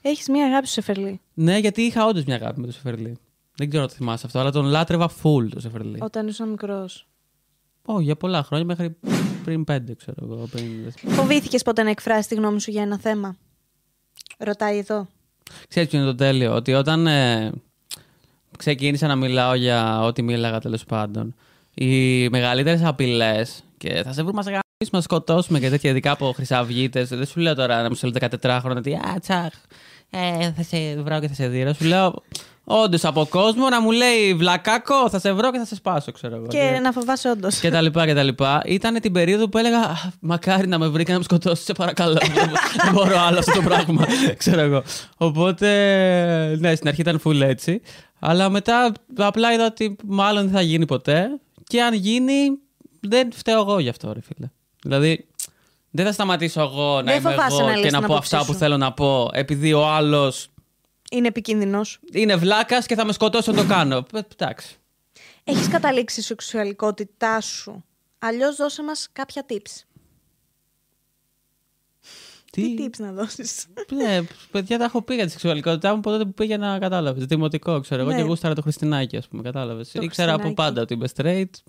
[0.00, 1.20] Έχεις μία αγάπη στο Σεφερλί.
[1.34, 3.18] Ναι, γιατί είχα όντως μια αγάπη με το Σεφερλί.
[3.56, 5.98] Δεν ξέρω αν το θυμάσαι αυτό, αλλά τον λάτρευα full το Σεφερλί.
[6.00, 7.06] Όταν ήσουν μικρός.
[7.84, 8.96] Ω, για πολλά χρόνια, μέχρι
[9.50, 10.48] πριν πέντε, ξέρω εγώ.
[10.50, 10.92] Πριν...
[11.06, 13.36] Φοβήθηκες ποτέ να εκφράσεις τη γνώμη σου για ένα θέμα;
[14.38, 15.06] Ρωτάει εδώ.
[15.68, 17.52] Ξέρεις ποιο είναι το τέλειο, ότι όταν ε,
[18.58, 21.34] ξεκίνησα να μιλάω για ό,τι μίλαγα τέλος πάντων,
[21.74, 26.32] οι μεγαλύτερες απειλές και θα σε βρούμε να σε να σκοτώσουμε και τέτοια, ειδικά από
[26.32, 27.08] χρυσαυγίτες.
[27.08, 29.52] Δεν σου λέω τώρα να μου στείλω 14 χρόνια ότι Α, τσαχ,
[30.10, 31.72] ε, θα σε βρω και θα σε δίνω.
[31.72, 32.22] Σου λέω
[32.70, 36.34] όντως από κόσμο να μου λέει βλακάκο, θα σε βρω και θα σε σπάσω, ξέρω
[36.36, 36.46] εγώ.
[36.46, 37.58] Και να φοβάσαι όντως.
[37.58, 38.62] και τα λοιπά και τα λοιπά.
[38.64, 41.72] Ήταν την περίοδο που έλεγα «Α, Μακάρι να με βρει και να με σκοτώσει, σε
[41.72, 42.18] παρακαλώ.
[42.84, 44.06] Δεν μπορώ άλλο αυτό το πράγμα.
[44.36, 44.82] ξέρω εγώ.
[45.16, 45.66] Οπότε,
[46.58, 47.80] ναι, στην αρχή ήταν full έτσι.
[48.18, 51.28] Αλλά μετά απλά είδα ότι μάλλον δεν θα γίνει ποτέ.
[51.66, 52.34] Και αν γίνει,
[53.00, 54.48] δεν φταίω εγώ γι' αυτό, ρε φίλε.
[54.82, 55.26] Δηλαδή,
[55.90, 58.12] δεν θα σταματήσω εγώ να Δεν είμαι φοβάσαι να εγώ λες και την να πω
[58.12, 58.58] άποψή αυτά που σου.
[58.58, 60.49] θέλω να πω, επειδή ο άλλος
[61.12, 62.00] Είναι επικίνδυνος.
[62.12, 64.06] είναι βλάκας και θα με σκοτώσει όταν το κάνω.
[64.14, 64.76] Ε, Εντάξει.
[65.44, 67.84] Έχεις καταλήξει η σεξουαλικότητά σου.
[68.18, 69.84] Αλλιώς δώσε μας κάποια tips.
[72.52, 74.20] Τι; Tips να δώσεις; Ναι,
[74.50, 77.24] παιδιά, τα έχω πει για τη σεξουαλικότητά μου από τότε που πήγαινα, κατάλαβες.
[77.24, 78.16] Δημοτικό, ξέρω εγώ, Ναι.
[78.16, 79.90] και γούσταρα το Χριστινάκι, ας πούμε, κατάλαβες.
[79.92, 80.72] Το Ήξερα από Χριστινάκι.
[80.72, 81.60] πάντα ότι είμαι straight.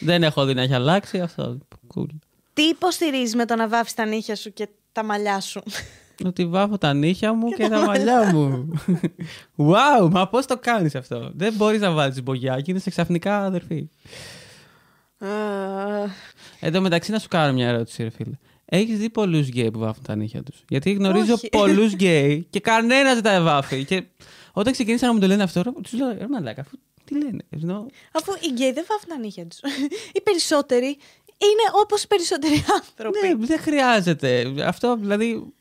[0.00, 1.58] Δεν έχω δει να έχει αλλάξει αυτό.
[1.94, 2.06] Cool.
[2.52, 5.62] Τι υποστηρίζεις με το να βάφεις τα νύχια σου και τα μαλλιά σου;
[6.24, 8.72] Ότι βάφω τα νύχια μου και, τα μαλλιά μου.
[9.70, 13.88] wow, μα πώς το κάνεις αυτό; Δεν μπορείς να βάλεις μπογιάκι, είναι σε ξαφνικά αδερφή.
[15.18, 15.26] Ε,
[16.60, 18.34] Εν τω μεταξύ, να σου κάνω μια ερώτηση, ρε φίλε.
[18.64, 21.48] Έχεις δει πολλούς γκέι που βάφουν τα νύχια τους; Γιατί γνωρίζω Όχι.
[21.48, 23.84] πολλούς γκέι και κανένας δεν τα βάφει.
[23.84, 24.04] Και
[24.52, 27.42] όταν ξεκίνησαν να μου το λένε αυτό, τους λέω: Ρε μαλάκα, αφού τι λένε.
[27.50, 29.58] Ενώ, Αφού οι γκέι δεν βάφουν τα νύχια τους.
[30.12, 30.86] Οι περισσότεροι
[31.38, 33.18] είναι όπως οι περισσότεροι άνθρωποι.
[33.28, 34.52] ναι, δεν χρειάζεται.
[34.64, 35.52] Αυτό δηλαδή.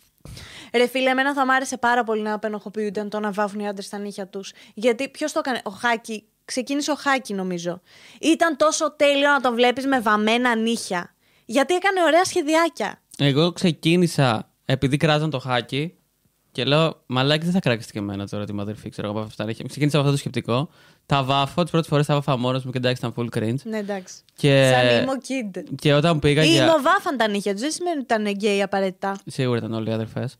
[0.73, 3.89] Ρε φίλε, εμένα θα μ' άρεσε πάρα πολύ να απενοχοποιούνται το να βάφουν οι άντρες
[3.89, 4.53] τα νύχια τους.
[4.73, 6.25] Γιατί ποιος το έκανε, ο Χάκη.
[6.45, 7.81] Ξεκίνησε ο Χάκη, νομίζω.
[8.19, 11.15] Ήταν τόσο τέλειο να τον βλέπεις με βαμμένα νύχια.
[11.45, 13.01] Γιατί έκανε ωραία σχεδιάκια.
[13.17, 15.95] Εγώ ξεκίνησα επειδή κράζαν το χάκι
[16.51, 19.43] και λέω: Μαλάκι, δεν θα κράξεις και εμένα τώρα τη μαδερφή, ξέρω εγώ από αυτά
[19.43, 19.65] τα νύχια.
[19.67, 20.69] Ξεκίνησα από αυτό το σκεπτικό.
[21.05, 23.55] Τα βάφω, τις πρώτες φορές τα βάφα μόνος μου και εντάξει ήταν full cringe.
[23.63, 24.15] Ναι, εντάξει.
[24.35, 25.63] Και, Σαν ήμο kid.
[25.79, 26.63] και όταν πήγα Ή για.
[26.63, 27.61] ήμο βάφαν τα νύχια τους.
[27.61, 29.17] Δεν σημαίνει ότι ήταν γκέι απαραίτητα.
[29.25, 30.35] Σίγουρα ήταν όλοι οι αδερφές.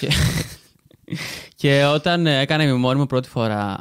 [0.00, 0.08] και...
[1.60, 3.78] και όταν ε, έκανα ημιμόνιμο πρώτη φορά.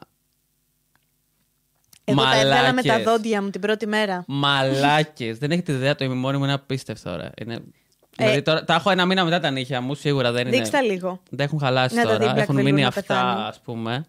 [2.06, 3.12] Εγώ τα έβγαλα με τα μαλάκες.
[3.14, 4.24] δόντια μου την πρώτη μέρα.
[4.28, 5.38] Μαλάκες.
[5.38, 7.32] δεν έχετε ιδέα, το ημιμόνιμο είναι απίστευτο τώρα.
[7.42, 7.54] Είναι...
[7.54, 10.56] Ε, δηλαδή τώρα, τα έχω ένα μήνα μετά τα νύχια μου, σίγουρα δεν είναι.
[10.58, 11.22] Δείξτε τα λίγο.
[11.30, 12.34] Δεν έχουν χαλάσει Να τα δει τώρα.
[12.34, 13.42] Black Έχουν Veil μείνει να αυτά, πεθάνει.
[13.42, 14.06] ας πούμε.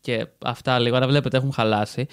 [0.00, 2.06] Και αυτά λίγο, αλλά βλέπετε έχουν χαλάσει.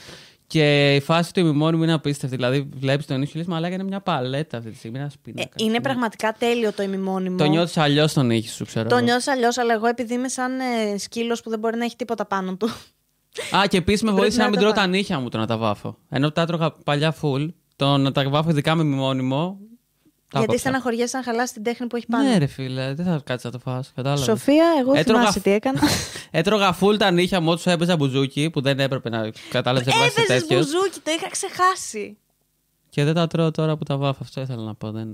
[0.47, 2.35] Και η φάση του ημιμόνιμου είναι απίστευτη.
[2.35, 4.97] Δηλαδή, βλέπεις τον νύχι και λες, μαλάκα είναι μια παλέτα αυτή τη στιγμή.
[4.97, 5.49] Ένα Ε, πίνακα.
[5.55, 7.37] είναι πραγματικά τέλειο το ημιμόνιμο.
[7.37, 8.89] Το νιώθεις αλλιώς τον νύχι σου, ξέρω.
[8.89, 9.03] Το εγώ.
[9.05, 12.25] νιώθω αλλιώς, αλλά εγώ επειδή είμαι σαν ε, σκύλος που δεν μπορεί να έχει τίποτα
[12.25, 12.67] πάνω του.
[13.55, 14.87] Α, και επίσης με Πρέπει βοήθησε να να μην το τρώω βάλω.
[14.91, 15.97] τα νύχια μου το να τα βάφω.
[16.09, 19.57] Ενώ τα έτρωγα παλιά full, το να τα βάφω ειδικά με μνημόνιμο.
[20.29, 20.59] Τα Γιατί κόψα.
[20.59, 22.29] στεναχωριέσαι να χαλάσει την τέχνη που έχει πάνω.
[22.29, 23.91] Ναι, ρε φίλε, δεν θα κάτσεις να το φας.
[23.95, 24.25] Κατάλαβες.
[24.25, 25.79] Σοφία, εγώ Έτρωγα θυμάσαι φ- τι έκανα.
[26.31, 30.25] Έτρωγα full τα νύχια μου όσο έπαιζα μπουζούκι που δεν έπρεπε να κατάλαβες να Έπαιζες
[30.27, 30.65] τέτοιος.
[30.65, 32.17] μπουζούκι, το είχα ξεχάσει.
[32.89, 34.19] Και δεν τα τρώω τώρα που τα βάφω.
[34.21, 34.91] Αυτό ήθελα να πω.
[34.91, 35.07] Δεν...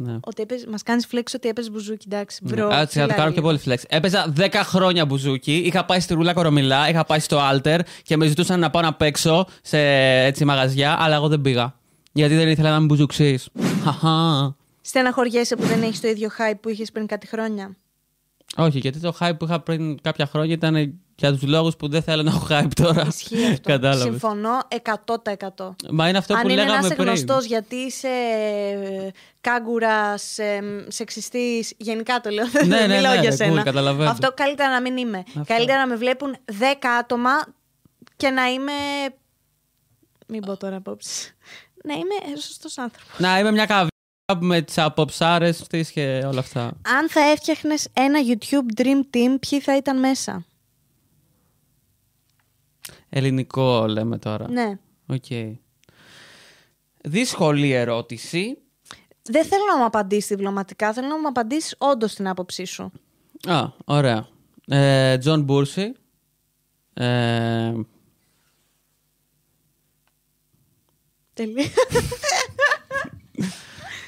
[0.00, 0.16] Ναι.
[0.20, 2.40] Ότι μας κάνεις flex ότι έπαιζες μπουζούκι, εντάξει.
[2.42, 3.34] Bro, Α, θα τσιλά το κάνω λίγο.
[3.34, 3.82] και πολύ flex.
[3.88, 5.56] Έπαιζα 10 χρόνια μπουζούκι.
[5.56, 8.94] Είχα πάει στη Ρούλα Κορομηλά, είχα πάει στο Alter και με ζητούσαν να πάω να
[8.94, 9.78] παίξω σε
[10.24, 11.77] έτσι, μαγαζιά, αλλά εγώ δεν πήγα.
[12.18, 13.48] Γιατί δεν ήθελα να με μπουζουξής.
[13.84, 14.56] Χαχά.
[14.80, 17.76] Στεναχωριέσαι που δεν έχεις το ίδιο hype που είχες πριν κάτι χρόνια.
[18.56, 22.02] Όχι, γιατί το hype που είχα πριν κάποια χρόνια ήταν για τους λόγους που δεν
[22.02, 23.06] θέλω να έχω hype τώρα.
[23.06, 23.70] Ισχύει αυτό.
[23.70, 24.02] Κατάλαβες.
[24.02, 24.58] Συμφωνώ
[25.56, 25.70] 100%.
[25.90, 27.06] Μα είναι αυτό Αν που είναι λέγαμε να είσαι πριν.
[27.08, 28.08] γνωστό γιατί είσαι
[29.40, 30.38] κάγκουρας,
[30.88, 32.44] σεξιστής, γενικά το λέω.
[32.52, 33.62] Ναι, δεν ναι, μιλάω ναι, για cool, σένα.
[33.62, 34.10] καταλαβαίνω.
[34.10, 35.18] Αυτό καλύτερα να μην είμαι.
[35.18, 35.44] Αυτό.
[35.46, 36.52] Καλύτερα να με βλέπουν 10
[37.00, 37.30] άτομα
[38.16, 38.72] και να είμαι.
[40.26, 41.36] Μην πω τώρα απόψη.
[41.84, 43.18] Να είμαι σωστός άνθρωπος.
[43.18, 43.88] Να είμαι μια καβιά
[44.40, 46.62] με τις αποψάρες της και όλα αυτά.
[46.82, 50.44] Αν θα έφτιαχνες ένα YouTube Dream Team, ποιοι θα ήταν μέσα;
[53.08, 54.50] Ελληνικό λέμε τώρα.
[54.50, 54.78] Ναι.
[55.06, 55.56] Οκ.
[57.02, 58.58] Δύσκολη ερώτηση.
[59.22, 62.92] Δεν θέλω να μου απαντήσεις διπλωματικά, θέλω να μου απαντήσεις όντως την άποψή σου.
[63.46, 64.28] Α, ωραία.
[64.66, 65.92] Ε, Τζον Μπούρση.
[66.94, 67.72] Ε,
[71.38, 71.66] Τελεία.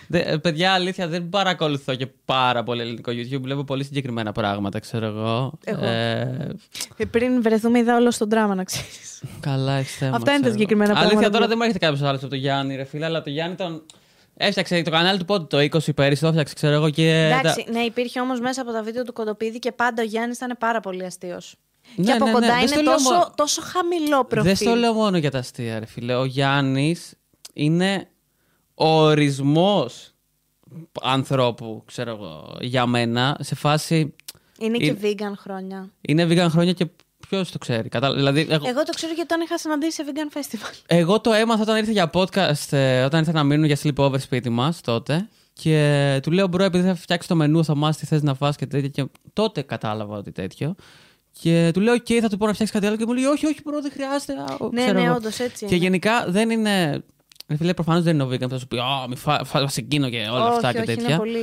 [0.07, 3.41] δε, ε, παιδιά, αλήθεια, δεν παρακολουθώ και πάρα πολύ ελληνικό YouTube.
[3.43, 5.53] Βλέπω πολύ συγκεκριμένα πράγματα, ξέρω εγώ.
[5.65, 5.85] Εγώ.
[5.85, 6.49] Ε,
[6.97, 9.23] Ε, Πριν βρεθούμε, είδα όλο στον δράμα, να ξέρεις.
[9.41, 10.17] καλά, έχει θέμα.
[10.17, 10.53] Αυτά είναι τα ξέρω.
[10.53, 13.05] συγκεκριμένα Αλήθεια, πράγματα τώρα που- δεν μου έρχεται κάποιος άλλος από τον Γιάννη, ρε φίλε,
[13.05, 13.83] αλλά το Γιάννη τον.
[14.37, 16.91] Έφτιαξε το κανάλι του πότε το 20 πέρυσι, το έφτιαξε, ξέρω εγώ.
[16.91, 20.05] Και Εντάξει, τα- ναι, υπήρχε όμως μέσα από τα βίντεο του Κοντοπίδη και πάντα ο
[20.07, 21.55] Γιάννης ήταν πάρα πολύ αστείος.
[21.97, 24.49] Ναι, και από ναι, ναι, κοντά δεν στο είναι λέω τόσο, μόνο- τόσο χαμηλό προφίλ.
[24.49, 26.15] Δεν στο λέω μόνο για τα αστεία, ρε φίλε.
[26.15, 27.13] Ο Γιάννης
[27.65, 28.09] είναι
[28.75, 30.11] ο ορισμός
[31.03, 34.15] ανθρώπου, ξέρω εγώ, για μένα, σε φάση.
[34.59, 35.91] Είναι και Είναι- vegan χρόνια.
[36.01, 36.87] Είναι vegan χρόνια και
[37.29, 37.89] ποιος το ξέρει.
[37.89, 38.15] Κατα...
[38.15, 40.75] Δηλαδή, εγώ, Εγώ το ξέρω γιατί τον είχα συναντήσει σε vegan festival.
[40.87, 44.51] εγώ το έμαθα όταν ήρθε για podcast, ε, όταν ήρθε να μείνουν για sleepover σπίτι
[44.51, 45.29] μας τότε.
[45.53, 48.57] Και του λέω, bro, επειδή θα φτιάξεις το μενού, θα μάθεις τι θες να φας
[48.57, 48.89] και τέτοια.
[48.89, 50.75] Και τότε κατάλαβα ότι τέτοιο.
[51.41, 52.97] Και του λέω, OK, θα του πω να φτιάξεις κάτι άλλο.
[52.97, 54.33] Και μου λέει, Όχι, όχι, bro, δεν χρειάζεται.
[54.33, 55.15] Α, ναι, ξέρω ναι, εγώ.
[55.15, 55.67] όντως έτσι.
[55.67, 55.85] Και είναι.
[55.85, 57.03] γενικά δεν είναι.
[57.51, 59.59] Ρε φίλε, προφανώς δεν είναι ο vegan που θα σου πει Α, μη φά, φά,
[59.61, 61.07] φας εκείνο και όλα όχι, αυτά και όχι, τέτοια.
[61.09, 61.39] Είναι πολύ,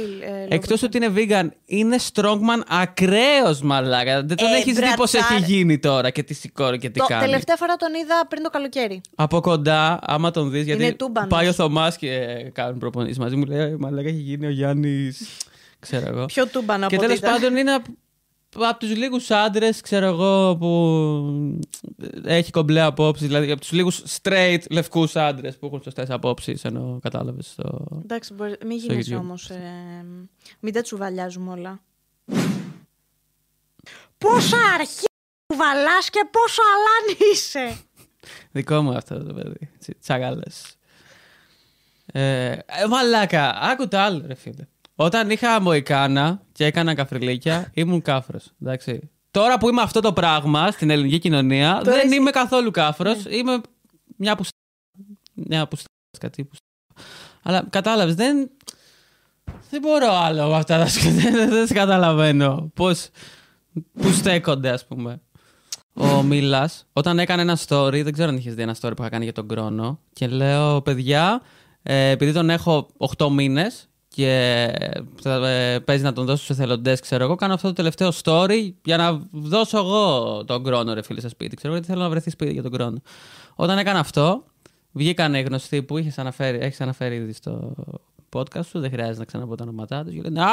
[0.50, 4.24] ε, Εκτός low ότι είναι vegan, είναι strongman ακραίος μαλάκα.
[4.24, 5.38] Δεν τον Ε, έχεις δει πώς μπρατσάρ.
[5.38, 7.26] έχει γίνει τώρα και τι σηκώνει και τι Το κάνει.
[7.26, 9.02] τελευταία φορά τον είδα πριν το καλοκαίρι.
[9.16, 11.30] Από κοντά, άμα τον δεις, γιατί τούμπανος.
[11.30, 12.10] πάει ο Θωμάς και
[12.54, 15.28] κάνουν προπονήσεις μαζί μου, λέει Μαλάκα έχει γίνει ο Γιάννης.
[15.80, 16.26] ξέρω εγώ.
[16.26, 17.34] Πιο τούμπανο από και ότι τέλος ήταν.
[17.34, 17.72] πάντων είναι
[18.58, 21.60] από, από τους λίγους άντρες, ξέρω εγώ, που
[22.24, 23.28] έχει κομπλέ απόψεις.
[23.28, 27.56] Δηλαδή από τους λίγους straight λευκούς άντρες που έχουν σωστές απόψεις, ενώ κατάλαβες.
[27.56, 27.86] Το...
[28.04, 29.20] Εντάξει, μπορεί, μην στο γίνεσαι YouTube.
[29.20, 29.50] όμως.
[29.50, 30.06] Ε,
[30.60, 31.82] μην τα τσουβαλιάζουμε όλα.
[34.18, 35.06] Πόσα αρχή
[35.46, 37.78] κουβαλάς και πόσο αλάνι είσαι;
[38.52, 39.70] Δικό μου αυτό το παιδί.
[40.02, 40.76] Τσαγάλες.
[42.06, 42.60] Ε, ε,
[42.90, 44.68] μαλάκα, άκου το άλλο, ρε φίλε.
[44.96, 48.52] Όταν είχα μοϊκάνα και έκανα καφριλίκια, ήμουν κάφρος.
[48.62, 49.10] Εντάξει.
[49.32, 53.26] Τώρα που είμαι αυτό το πράγμα στην ελληνική κοινωνία, Τώρα δεν εσύ- είμαι καθόλου κάφρος.
[53.30, 53.62] Είμαι
[54.18, 54.44] μια που.
[55.34, 55.78] Μια που.
[56.20, 56.56] Κάτι που.
[57.44, 58.50] Αλλά κατάλαβες, δεν.
[59.70, 60.78] Δεν μπορώ άλλο από αυτά.
[60.78, 62.72] τα σκ- Δεν, δεν σε καταλαβαίνω.
[62.74, 63.10] Πώς.
[64.02, 65.22] Πού στέκονται, ας πούμε.
[65.94, 69.10] Ο Μίλας, όταν έκανε ένα story, δεν ξέρω αν είχες δει ένα story που είχα
[69.10, 71.42] κάνει για τον Κρόνο, και λέω, παιδιά,
[71.84, 74.72] ε, επειδή τον έχω 8 μήνες και
[75.22, 78.72] θα, ε, παίζει να τον δώσω στους εθελοντές, ξέρω εγώ, κάνω αυτό το τελευταίο story
[78.84, 81.56] για να δώσω εγώ τον Κρόνο, ρε φίλε, στο σπίτι.
[81.56, 83.02] Ξέρω γιατί θέλω να βρεθεί σπίτι για τον Κρόνο.
[83.56, 84.44] Όταν έκανα αυτό,
[84.92, 87.74] βγήκαν γνωστοί που είχες αναφέρει, έχεις αναφέρει ήδη στο
[88.34, 90.14] podcast σου, δεν χρειάζεται να ξαναπώ τα ονόματά τους.
[90.14, 90.48] Και λένε Α!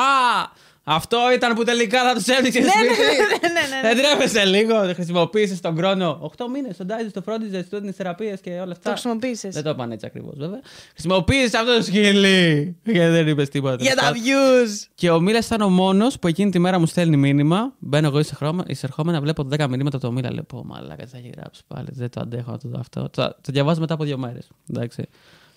[0.86, 2.88] Αυτό ήταν που τελικά θα τους έδειξες ναι, σπίτι.
[2.88, 3.94] ναι, ναι, ναι, ναι.
[3.94, 6.32] Δεν τρέπεσαι λίγο, δεν χρησιμοποίησες τον χρόνο.
[6.36, 8.90] 8 μήνες, τον τάιζε, το φρόντιζε, τότε τι θεραπείες και όλα Το αυτά.
[8.90, 9.54] χρησιμοποίησες.
[9.54, 10.60] Δεν το είπαν έτσι ακριβώς, βέβαια.
[10.92, 12.76] Χρησιμοποίησες αυτό το σκυλί.
[12.84, 13.76] Και δεν είπες τίποτα.
[13.80, 14.66] Για τα τέλος πάντων.
[14.66, 14.86] views.
[14.94, 17.72] Και ο Μίλας ήταν ο μόνος που εκείνη τη μέρα μου στέλνει μήνυμα.
[17.78, 20.32] Μπαίνω εγώ εισερχόμενα, εισερχόμενα βλέπω 10 μηνύματα από το Μίλα.
[20.32, 21.88] Λέω, Πω, μαλάκα, τι θα έχει γράψει πάλι.
[21.90, 23.00] Δεν το αντέχω να το δω αυτό.
[23.10, 24.48] Το, το διαβάζω μετά από δύο μέρες.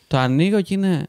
[0.07, 1.07] Το ανοίγω και είναι.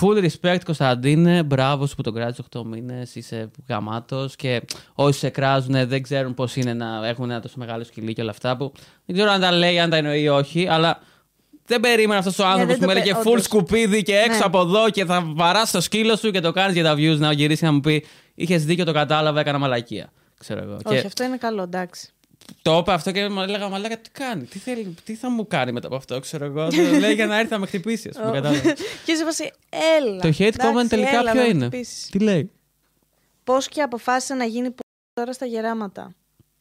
[0.00, 4.62] Full respect Κωνσταντίνε, μπράβο σου που τον κράτησες 8 μήνες, είσαι γαμάτος και
[4.94, 8.30] όσοι σε κράζουν δεν ξέρουν πώς είναι να έχουν ένα τόσο μεγάλο σκυλί και όλα
[8.30, 8.56] αυτά.
[8.56, 8.72] Που
[9.06, 11.00] δεν ξέρω αν τα λέει, αν τα εννοεί ή όχι, αλλά
[11.66, 13.44] δεν περίμενα αυτός ο άνθρωπος δεν που το με έλεγε πε- full όντως.
[13.44, 14.44] σκουπίδι και έξω Ναι.
[14.44, 17.32] από εδώ και θα βαράς το σκύλο σου και το κάνεις για τα views να
[17.32, 18.00] γυρίσεις να μου πεις
[18.34, 20.12] Είχες δίκιο, το κατάλαβα, έκανα μαλακία.
[20.38, 20.72] Ξέρω εγώ.
[20.84, 22.08] Όχι, και αυτό είναι καλό, εντάξει.
[22.62, 25.72] Το είπα αυτό και μου έλεγα Μαλάκα, τι κάνει, τι, θέλει, τι θα μου κάνει
[25.72, 26.68] μετά από αυτό, ξέρω εγώ.
[26.68, 28.30] Το λέει για να έρθει να με χτυπήσει, ας πούμε.
[28.30, 28.72] κατάλαβες.
[29.06, 29.50] και σε φάση,
[29.98, 30.20] έλα.
[30.20, 31.68] Το hate comment τελικά ποιο είναι;
[32.10, 32.50] Τι λέει;
[33.44, 34.78] Πώς και αποφάσισε να γίνει π-
[35.12, 36.14] τώρα στα γεράματα.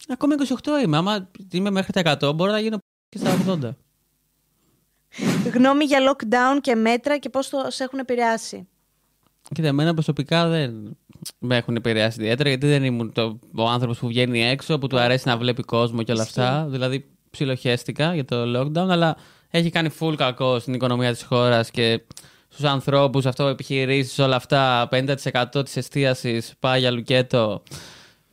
[0.08, 0.98] Ακόμα 28 είμαι.
[0.98, 2.78] Άμα είμαι μέχρι τα 100, μπορώ να γίνω
[3.10, 3.70] και στα 80.
[5.54, 8.68] Γνώμη για lockdown και μέτρα και πώς το σε έχουν επηρεάσει.
[9.54, 10.98] Κοίτα, εμένα προσωπικά δεν
[11.39, 14.99] με έχουν επηρεάσει ιδιαίτερα γιατί δεν ήμουν το, ο άνθρωπος που βγαίνει έξω, που του
[14.99, 16.68] αρέσει να βλέπει κόσμο και όλα αυτά.
[16.69, 19.18] Δηλαδή, ψιλοχέστηκα για το lockdown, αλλά
[19.49, 22.02] έχει κάνει full κακό στην οικονομία της χώρας και
[22.48, 24.89] στους ανθρώπους, αυτό επιχειρήσει, όλα αυτά.
[24.91, 27.64] 50% της εστίασης πάει για λουκέτο.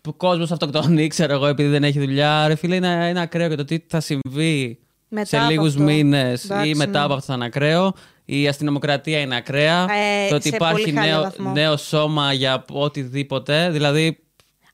[0.09, 2.49] Ο κόσμος αυτοκτονεί, ξέρω εγώ, επειδή δεν έχει δουλειά.
[2.49, 4.79] Ρε φίλε, είναι, είναι ακραίο και το τι θα συμβεί
[5.09, 5.83] Μετά σε από λίγους αυτό.
[5.83, 7.05] μήνες Εντάξει, ή μετά ναι.
[7.05, 7.95] από αυτό θα είναι ακραίο.
[8.25, 9.87] Η αστυνομοκρατία είναι ακραία.
[9.91, 11.51] Ε, το ότι σε υπάρχει πολύ χάλιο νέο, βαθμό.
[11.53, 13.71] νέο σώμα για οτιδήποτε.
[13.71, 14.19] Δηλαδή,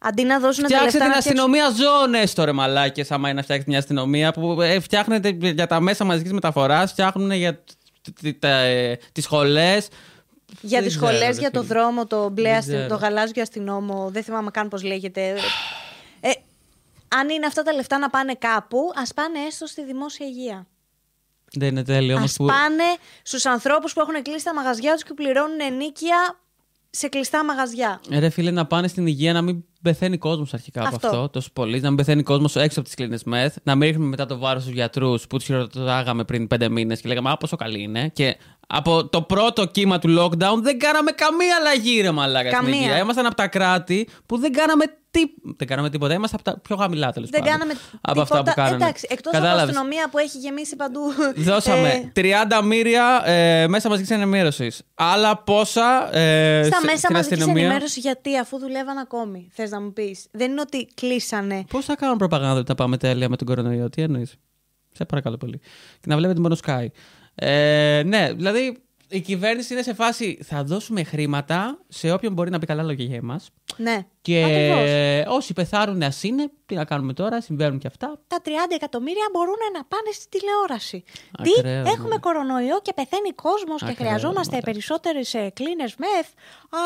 [0.02, 1.70] Αντί να δώσουν τα φτιάξτε λεφτά την να φτιάξουν- αστυνομία
[2.02, 3.10] ζώνες τώρα, μαλάκες.
[3.10, 7.30] Άμα είναι να φτιάξετε μια αστυνομία που ε, φτιάχνετε για τα μέσα μαζικής μεταφοράς, φτιάχνουν
[7.30, 7.62] για
[9.12, 9.88] τις σχολές.
[10.60, 11.74] Για Δεν τις ξέρω, σχολές, ρε για το φίλε.
[11.74, 12.88] δρόμο, το μπλε, Δεν αστυ- ξέρω.
[12.88, 14.08] το γαλάζιο αστυνόμο.
[14.12, 15.34] Δεν θυμάμαι καν πώς λέγεται.
[16.20, 16.30] Ε,
[17.08, 20.66] αν είναι αυτά τα λεφτά να πάνε κάπου, ας πάνε έστω στη δημόσια υγεία.
[21.52, 22.44] Δεν είναι τέλειο όμως Α που.
[22.46, 22.84] πάνε
[23.22, 26.38] στους ανθρώπους που έχουν κλείσει τα μαγαζιά τους και πληρώνουν ενίκεια
[26.90, 28.00] σε κλειστά μαγαζιά.
[28.10, 31.06] Ε, Ρε φίλε, να πάνε στην υγεία να μην πεθαίνει κόσμος αρχικά από Αυτό.
[31.08, 31.28] αυτό.
[31.28, 31.80] Τόσο πολύ.
[31.80, 33.56] Να μην πεθαίνει κόσμος έξω από τις κλίνες μεθ.
[33.62, 37.08] Να μην ρίχνουμε μετά το βάρος στους γιατρούς που τους χειροτάγαμε πριν πέντε μήνες και
[37.08, 38.08] λέγαμε Α, πόσο καλή είναι.
[38.08, 38.36] Και
[38.66, 42.48] από το πρώτο κύμα του lockdown δεν κάναμε καμία αλλαγή, ρε μαλάκα.
[42.50, 42.78] Στην Καμία.
[42.80, 42.98] υγεία.
[42.98, 45.20] Ήμασταν από τα κράτη που δεν κάναμε τι...
[45.56, 46.14] δεν κάναμε τίποτα.
[46.14, 47.54] Είμαστε από τα πιο χαμηλά τέλος Δεν πάντων.
[47.58, 48.62] κάναμε από αυτά που τίποτα.
[48.62, 48.84] κάνανε.
[48.84, 49.74] Εντάξει, εκτός από Κατάλαβες.
[49.74, 51.00] αστυνομία που έχει γεμίσει παντού.
[51.50, 52.20] Δώσαμε ε,
[52.60, 54.82] 30 μοίρια ε, μέσα μαζικής ενημέρωσης.
[54.94, 59.69] Άλλα πόσα ε, Στα σε- μέσα στην μαζικής αστυνομία; ενημέρωσης, γιατί αφού δουλεύαν ακόμη, θες
[59.70, 60.26] να μου πεις.
[60.30, 61.64] Δεν είναι ότι κλείσανε.
[61.70, 64.36] Πώς θα κάνουν προπαγάνδα ότι θα πάμε τέλεια με τον κορονοϊό, τι εννοείς;
[64.92, 65.58] Σε παρακαλώ πολύ.
[66.00, 66.86] Και να βλέπετε μόνο Sky.
[67.34, 68.76] Ε, ναι, δηλαδή
[69.08, 73.04] η κυβέρνηση είναι σε φάση θα δώσουμε χρήματα σε όποιον μπορεί να πει καλά λόγια
[73.04, 73.50] για εμάς.
[73.76, 74.06] Ναι.
[74.20, 75.36] Και Ακριβώς.
[75.36, 78.08] όσοι πεθάρουν ας είναι, τι να κάνουμε τώρα, συμβαίνουν και αυτά.
[78.32, 78.48] Τα 30
[78.80, 80.98] εκατομμύρια μπορούν να πάνε στη τηλεόραση.
[81.38, 82.24] Ακραίο, Τι, έχουμε ναι.
[82.26, 84.64] κορονοϊό και πεθαίνει κόσμος και Ακραίο, χρειαζόμαστε μωρέ.
[84.68, 85.28] περισσότερες
[85.58, 86.28] κλίνε μεθ.
[86.80, 86.82] Α,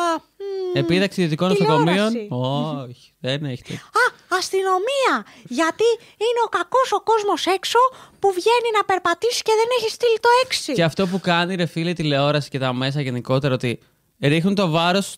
[0.73, 1.89] μ, Επίδαξη ιδιωτικών τηλεόραση.
[1.93, 2.83] νοσοκομείων.
[2.89, 3.73] Όχι, δεν έχετε.
[4.03, 4.05] Α,
[4.39, 5.15] αστυνομία!
[5.59, 5.89] Γιατί
[6.27, 7.79] είναι ο κακός ο κόσμος έξω
[8.21, 10.29] που βγαίνει να περπατήσει και δεν έχει στείλει το
[10.71, 10.73] 6.
[10.75, 13.79] Και αυτό που κάνει ρε φίλε η τηλεόραση και τα μέσα γενικότερα ότι
[14.29, 15.15] ρίχνουν το βάρος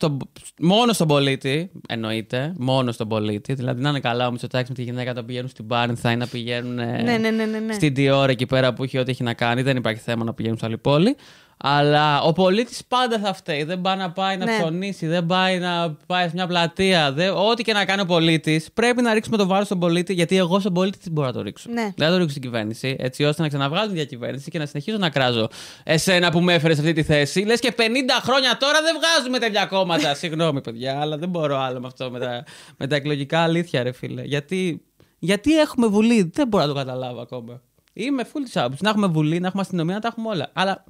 [0.61, 1.71] μόνο στον πολίτη.
[1.89, 3.55] Εννοείται, μόνο στον πολίτη.
[3.55, 6.27] Δηλαδή να είναι καλά ο Μητσοτάκης με τη γυναίκα να πηγαίνουν στην Πάρνθα ή να
[6.27, 7.73] πηγαίνουν ε, Ναι, ναι, ναι, ναι, ναι.
[7.73, 9.63] στην Διόρα εκεί πέρα που έχει ό,τι έχει να κάνει.
[9.63, 11.17] Δεν υπάρχει θέμα να πηγαίνουν σε άλλη πόλη.
[11.59, 13.65] Αλλά ο πολίτης πάντα θα φταίει.
[13.65, 14.59] Δεν πάει να πάει να Ναι.
[14.59, 17.13] ψωνίσει, δεν πάει να πάει σε μια πλατεία.
[17.13, 17.33] Δεν...
[17.37, 20.61] Ό,τι και να κάνει ο πολίτης, πρέπει να ρίξουμε το βάρος στον πολίτη, γιατί εγώ
[20.61, 21.71] στον πολίτη τι μπορώ να το ρίξω.
[21.71, 21.83] Ναι.
[21.97, 24.97] Δεν θα το ρίξω στην κυβέρνηση, έτσι ώστε να ξαναβγάλω την διακυβέρνηση και να συνεχίζω
[24.97, 25.49] να κράζω
[25.85, 27.41] εσένα που με έφερες σε αυτή τη θέση.
[27.41, 27.81] Λες και 50
[28.23, 30.15] χρόνια τώρα δεν βγάζουμε τέτοια κόμματα.
[30.21, 32.45] Συγγνώμη, παιδιά, αλλά δεν μπορώ άλλο με αυτό με τα,
[32.77, 34.23] με τα εκλογικά αλήθεια, ρε φίλε.
[34.23, 34.83] Γιατί,
[35.19, 37.61] γιατί έχουμε βουλή, δεν μπορώ να το καταλάβω ακόμα.
[37.93, 38.81] Είμαι full της άποψης.
[38.81, 40.51] Να έχουμε βουλή, να έχουμε αστυνομία, να τα έχουμε όλα.
[40.53, 40.85] Αλλά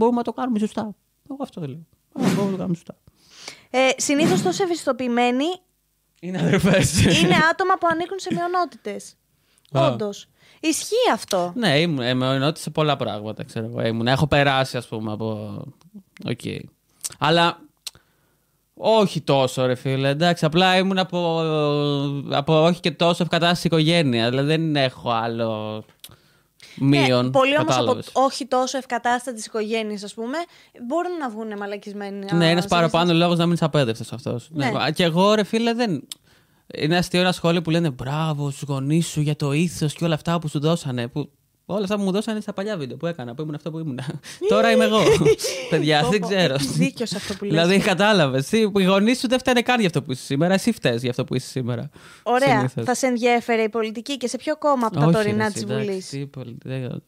[0.00, 0.94] μπορούμε να το κάνουμε σωστά.
[1.30, 1.86] Εγώ αυτό δεν λέω.
[2.14, 2.94] Αλλά μπορούμε να το κάνουμε σωστά.
[3.70, 5.44] Ε, Συνήθως τόσο ευαισθητοποιημένοι
[6.20, 7.00] Είναι αδερφές.
[7.22, 9.14] είναι άτομα που ανήκουν σε μειονότητες.
[9.72, 9.86] Α.
[9.86, 10.26] Όντως.
[10.60, 11.52] Ισχύει αυτό.
[11.56, 13.86] Ναι, ήμουν ε, μειονότητα σε πολλά πράγματα, ξέρω εγώ.
[13.86, 15.58] Ήμουν, έχω περάσει, ας πούμε, από...
[16.24, 16.40] Οκ.
[17.18, 17.60] Αλλά
[18.74, 20.08] όχι τόσο, ρε φίλε.
[20.08, 21.40] Εντάξει, απλά ήμουν από,
[22.30, 24.28] από όχι και τόσο ευκατάστατη οικογένεια.
[24.30, 25.84] Δηλαδή δεν έχω άλλο
[26.76, 27.24] μείον.
[27.24, 28.10] Ναι, πολλοί όμως από κατάλαβες.
[28.12, 30.38] όχι τόσο ευκατάστατης οικογένειας, ας πούμε,
[30.86, 32.26] μπορούν να βγουν μαλακισμένοι.
[32.32, 34.48] Ναι, α, ένα σε παραπάνω λόγος να μην είσαι απαίδευτος αυτός.
[34.52, 34.70] Ναι.
[34.70, 34.90] Ναι.
[34.90, 36.08] Και εγώ, ρε φίλε, δεν.
[36.74, 40.14] Είναι αστείο ένα σχόλιο που λένε μπράβο στους γονείς σου για το ήθος και όλα
[40.14, 41.08] αυτά που σου δώσανε.
[41.08, 41.30] Που
[41.72, 44.00] όλα αυτά που μου δώσανε στα παλιά βίντεο που έκανα, που ήμουν αυτό που ήμουν.
[44.48, 45.00] Τώρα είμαι εγώ.
[45.70, 46.54] Παιδιά, Πω, δεν πω, ξέρω.
[46.54, 47.52] έχεις δίκιος σε αυτό που λες.
[47.52, 48.44] δηλαδή, κατάλαβε.
[48.50, 50.54] Οι γονείς σου δεν φταίνε καν για αυτό που είσαι σήμερα.
[50.54, 51.90] Εσύ φταίεις για αυτό που είσαι σήμερα.
[52.22, 52.56] Ωραία.
[52.56, 52.84] Συνήθως.
[52.84, 55.62] Θα σε ενδιέφερε η πολιτική και σε ποιο κόμμα από τα Όχι, τωρινά ρε, της
[55.62, 57.02] εντάξει, Βουλής; τι πολι- δεν-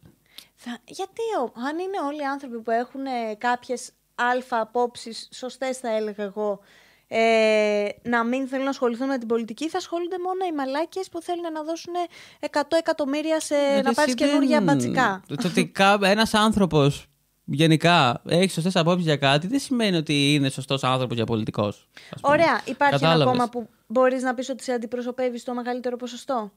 [0.55, 0.77] Θα...
[0.85, 1.43] Γιατί, ο...
[1.67, 3.01] αν είναι όλοι οι άνθρωποι που έχουν
[3.37, 6.59] κάποιες αλφα απόψεις, σωστές θα έλεγα εγώ,
[7.07, 11.21] ε, να μην θέλουν να ασχοληθούν με την πολιτική, θα ασχολούνται μόνο οι μαλάκες που
[11.21, 11.93] θέλουν να δώσουν
[12.39, 12.47] 100
[12.77, 15.23] εκατομμύρια σε Ε, να εσύ πάρει δεν- καινούργια μπατσικά.
[15.27, 15.71] Το ότι
[16.01, 17.05] ένας άνθρωπος
[17.45, 21.87] γενικά έχει σωστές απόψεις για κάτι δεν σημαίνει ότι είναι σωστός άνθρωπος για πολιτικός.
[22.21, 22.61] Ωραία.
[22.65, 23.21] Υπάρχει Κατάλαβες.
[23.23, 26.51] ένα κόμμα που μπορείς να πεις ότι σε αντιπροσωπεύεις το μεγαλύτερο ποσοστό;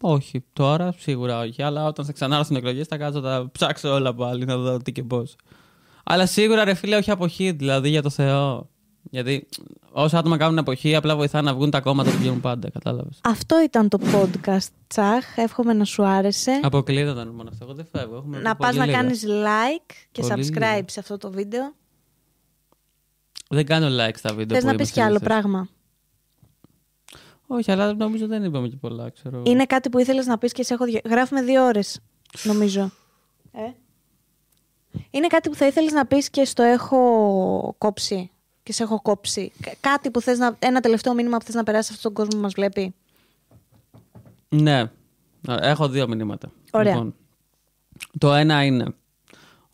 [0.00, 1.62] όχι, τώρα σίγουρα όχι.
[1.62, 5.02] Αλλά όταν θα ξανάρθουν εκλογές θα κάτσω θα ψάξω όλα πάλι να δω τι και
[5.02, 5.36] πώς.
[6.04, 8.68] Αλλά σίγουρα ρε φίλε, όχι αποχή, δηλαδή για το Θεό.
[9.10, 9.46] Γιατί
[9.92, 13.18] όσα άτομα κάνουν αποχή, απλά βοηθάνε να βγουν τα κόμματα που βγαίνουν πάντα, κατάλαβες.
[13.22, 15.36] Αυτό ήταν το podcast, Τσάχ.
[15.36, 16.60] Εύχομαι να σου άρεσε.
[16.62, 17.64] Αποκλείται ήταν μόνο αυτό.
[17.64, 18.16] Εγώ δεν φεύγω.
[18.16, 18.96] Έχουμε να πολύ πας να λίγα.
[18.98, 20.84] κάνεις like και Πολύ subscribe λίγα.
[20.86, 21.74] σε αυτό το βίντεο.
[23.48, 24.46] Δεν κάνω like στα βίντεο.
[24.56, 25.28] Θες που να είμαι πεις κι άλλο συνήθως.
[25.28, 25.68] πράγμα;
[27.46, 29.36] Όχι, αλλά νομίζω δεν είπαμε και πολλά, ξέρω.
[29.36, 29.50] εγώ.
[29.50, 30.84] Είναι κάτι που ήθελες να πεις και σε έχω...
[30.84, 32.00] δια- Γράφουμε δύο ώρες,
[32.42, 32.90] νομίζω.
[33.52, 33.60] Ε;
[35.10, 38.30] Είναι κάτι που θα ήθελες να πεις και στο έχω κόψει.
[38.62, 39.52] Και σε έχω κόψει.
[39.60, 40.56] Κα- Κάτι που θες να...
[40.58, 42.94] Ένα τελευταίο μήνυμα που θες να περάσει σε αυτόν τον κόσμο που μας βλέπει.
[44.48, 44.90] Ναι.
[45.48, 46.52] Έχω δύο μηνύματα.
[46.72, 46.92] Ωραία.
[46.92, 47.14] Λοιπόν,
[48.18, 48.94] το ένα είναι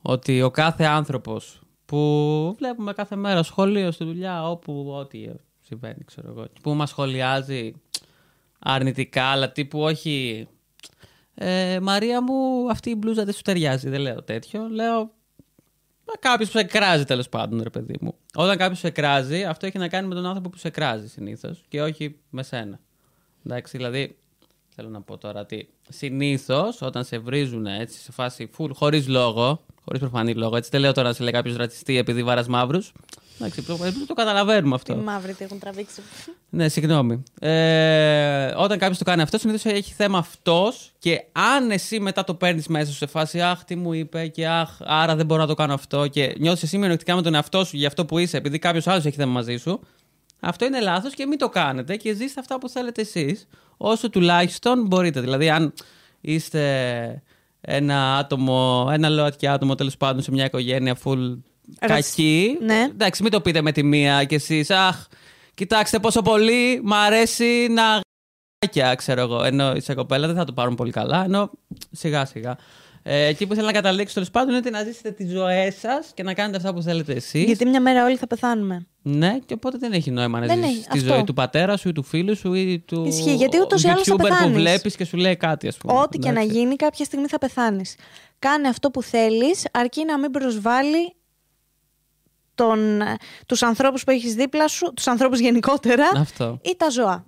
[0.03, 5.27] ότι ο κάθε άνθρωπος που βλέπουμε κάθε μέρα σχολείο, στη δουλειά, όπου, ό,τι
[5.61, 7.73] συμβαίνει, ξέρω εγώ, που μας σχολιάζει
[8.59, 10.49] αρνητικά, αλλά τύπου όχι...
[11.43, 13.89] Ε, Μαρία μου, αυτή η μπλούζα δεν σου ταιριάζει.
[13.89, 14.69] Δεν λέω τέτοιο.
[14.69, 15.11] Λέω
[16.19, 18.15] Κάποιος που σε κράζει τέλος πάντων, ρε παιδί μου.
[18.35, 21.63] Όταν κάποιος σε κράζει, αυτό έχει να κάνει με τον άνθρωπο που σε κράζει συνήθως
[21.69, 22.81] και όχι με σένα.
[23.47, 24.17] Εντάξει, δηλαδή,
[24.75, 29.65] θέλω να πω τώρα ότι συνήθως όταν σε βρίζουν έτσι σε φάση full, χωρίς λόγο,
[29.85, 32.93] χωρίς προφανή λόγο, έτσι δεν λέω τώρα να σε λέει κάποιος ρατσιστή επειδή βάρα μαύρους.
[33.41, 34.93] Εντάξει, το, το καταλαβαίνουμε αυτό.
[34.93, 36.01] Οι μαύροι τι έχουν τραβήξει.
[36.51, 37.23] Ναι, συγγνώμη.
[37.41, 42.35] Ε, όταν κάποιος το κάνει αυτό, συνήθως έχει θέμα αυτός και αν εσύ μετά το
[42.35, 45.47] παίρνεις μέσα σου σε φάση Αχ, τι μου είπε και Αχ, άρα δεν μπορώ να
[45.47, 48.37] το κάνω αυτό και νιώθεις εσύ μειονεκτικά με τον εαυτό σου για αυτό που είσαι,
[48.37, 49.81] επειδή κάποιος άλλος έχει θέμα μαζί σου,
[50.41, 53.47] αυτό είναι λάθος και μην το κάνετε και ζήστε αυτά που θέλετε εσείς,
[53.77, 55.21] όσο τουλάχιστον μπορείτε.
[55.21, 55.73] Δηλαδή, αν
[56.21, 57.23] είστε
[57.61, 62.59] ένα άτομο, ένα ΛΟΑΤΚΙ άτομο τέλος πάντων σε μια οικογένεια full Ρατσι- κακή.
[62.61, 62.87] Ναι.
[62.91, 64.71] Εντάξει, μην το πείτε με τη μία και εσείς.
[64.71, 65.07] Αχ,
[65.55, 67.83] Κοιτάξτε πόσο πολύ μ' αρέσει να
[68.67, 69.43] γ***κια, ξέρω εγώ.
[69.45, 71.25] Ενώ είσαι κοπέλα δεν θα το πάρουν πολύ καλά.
[71.25, 71.51] Ενώ
[71.91, 72.57] σιγά σιγά.
[73.03, 76.11] Ε, εκεί που θέλω να καταλήξω τέλος πάντων είναι ότι να ζήσετε τις ζωές σας
[76.15, 77.45] και να κάνετε αυτά που θέλετε εσείς.
[77.45, 78.87] Γιατί μια μέρα όλοι θα πεθάνουμε.
[79.03, 81.13] Ναι, και οπότε δεν έχει νόημα να Δεν ζήσεις έχει, τη αυτό.
[81.13, 84.03] ζωή του πατέρα σου ή του φίλου σου ή του Ισχύει, γιατί ούτως ή άλλως
[84.03, 84.57] θα YouTuber που πεθάνεις.
[84.57, 86.01] βλέπεις και σου λέει κάτι, ας πούμε.
[86.01, 86.59] Ό,τι και να Εντάξει.
[86.59, 87.95] γίνει, κάποια στιγμή θα πεθάνεις.
[88.39, 91.15] Κάνε αυτό που θέλεις, αρκεί να μην προσβάλλει
[92.61, 92.79] τον,
[93.47, 96.59] τους ανθρώπους που έχεις δίπλα σου, τους ανθρώπους γενικότερα Αυτό.
[96.63, 97.25] ή τα ζώα.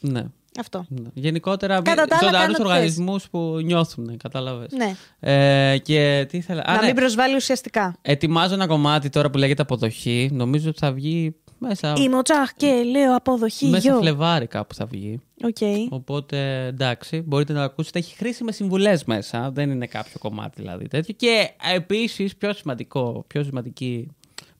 [0.00, 0.24] Ναι.
[0.60, 0.84] Αυτό.
[0.88, 1.08] ναι.
[1.14, 4.72] Γενικότερα, Κατά τα άλλα, ζωντανούς κάνε ό,τι οργανισμούς που νιώθουν, κατάλαβες.
[4.72, 4.94] Ναι.
[5.20, 6.62] Ε, και τι ήθελα.
[6.66, 6.86] Α, να ναι.
[6.86, 7.96] μην προσβάλλει ουσιαστικά.
[8.02, 10.30] Ετοιμάζω ένα κομμάτι τώρα που λέγεται Αποδοχή.
[10.32, 13.66] Νομίζω ότι θα βγει μέσα, Είμαι ο Τσάχ και λέω αποδοχή.
[13.66, 13.98] μέσα γιο.
[13.98, 15.20] Φλεβάρι κάπου θα βγει.
[15.44, 15.90] Οκ.
[15.90, 17.98] Οπότε εντάξει, μπορείτε να το ακούσετε.
[17.98, 19.50] Έχει χρήσιμες συμβουλές μέσα.
[19.50, 21.14] Δεν είναι κάποιο κομμάτι δηλαδή τέτοιο.
[21.18, 24.08] Και επίσης, πιο, σημαντικό, πιο σημαντική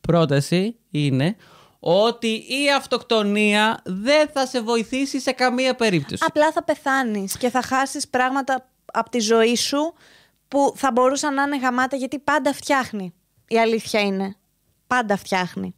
[0.06, 1.36] πρόταση είναι
[1.80, 6.24] ότι η αυτοκτονία δεν θα σε βοηθήσει σε καμία περίπτωση.
[6.26, 9.94] Απλά θα πεθάνεις και θα χάσεις πράγματα από τη ζωή σου
[10.48, 13.14] που θα μπορούσαν να είναι γαμάτα γιατί πάντα φτιάχνει.
[13.48, 14.36] Η αλήθεια είναι.
[14.86, 15.74] Πάντα φτιάχνει.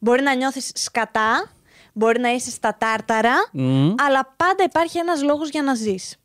[0.00, 1.50] Μπορεί να νιώθεις σκατά,
[1.92, 3.94] μπορεί να είσαι στα τάρταρα, Μμ.
[4.06, 6.16] αλλά πάντα υπάρχει ένας λόγος για να ζεις.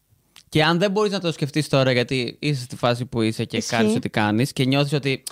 [0.50, 3.58] Και αν δεν μπορείς να το σκεφτείς τώρα, γιατί είσαι στη φάση που είσαι και
[3.58, 3.76] Ισχύει.
[3.76, 5.24] κάνεις ό,τι κάνεις και νιώθεις ότι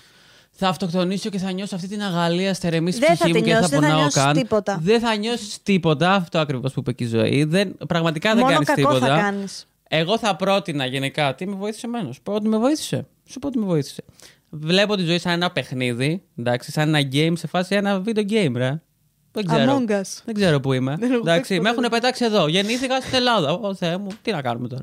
[0.59, 3.49] θα αυτοκτονήσω και θα νιώσω αυτή την αγαλία στερεμή στη Δεν θα ψυχή μου τη
[3.49, 4.33] και δεν νιώσεις, θα δεν θα πονάω νιώσεις καν.
[4.33, 4.79] τίποτα.
[4.81, 6.13] Δεν θα νιώσεις τίποτα.
[6.13, 7.43] Αυτό ακριβώς που είπε και η ζωή.
[7.43, 9.15] Δεν, πραγματικά δεν Μόνο κάνεις κακό τίποτα.
[9.15, 9.67] θα κάνεις.
[9.89, 11.35] Εγώ θα πρότεινα γενικά.
[11.35, 14.03] Τι με βοήθησε εμένας; Σου πω ότι με βοήθησε; Σου πω ότι με βοήθησε;
[14.49, 16.23] Βλέπω τη ζωή σαν ένα παιχνίδι.
[16.37, 18.81] Εντάξει, σαν ένα game σε φάση ένα video game, ρε.
[19.31, 19.77] Δεν ξέρω.
[19.77, 20.21] Among Us.
[20.25, 20.95] Δεν ξέρω που είμαι.
[20.99, 21.69] Δεν έχω εντάξει, παίξει με ποτέ.
[21.69, 22.47] έχουν πετάξει εδώ.
[22.47, 23.51] Γεννήθηκα στην Ελλάδα.
[23.51, 24.81] Ω Θεέ μου, τι να κάνουμε τώρα;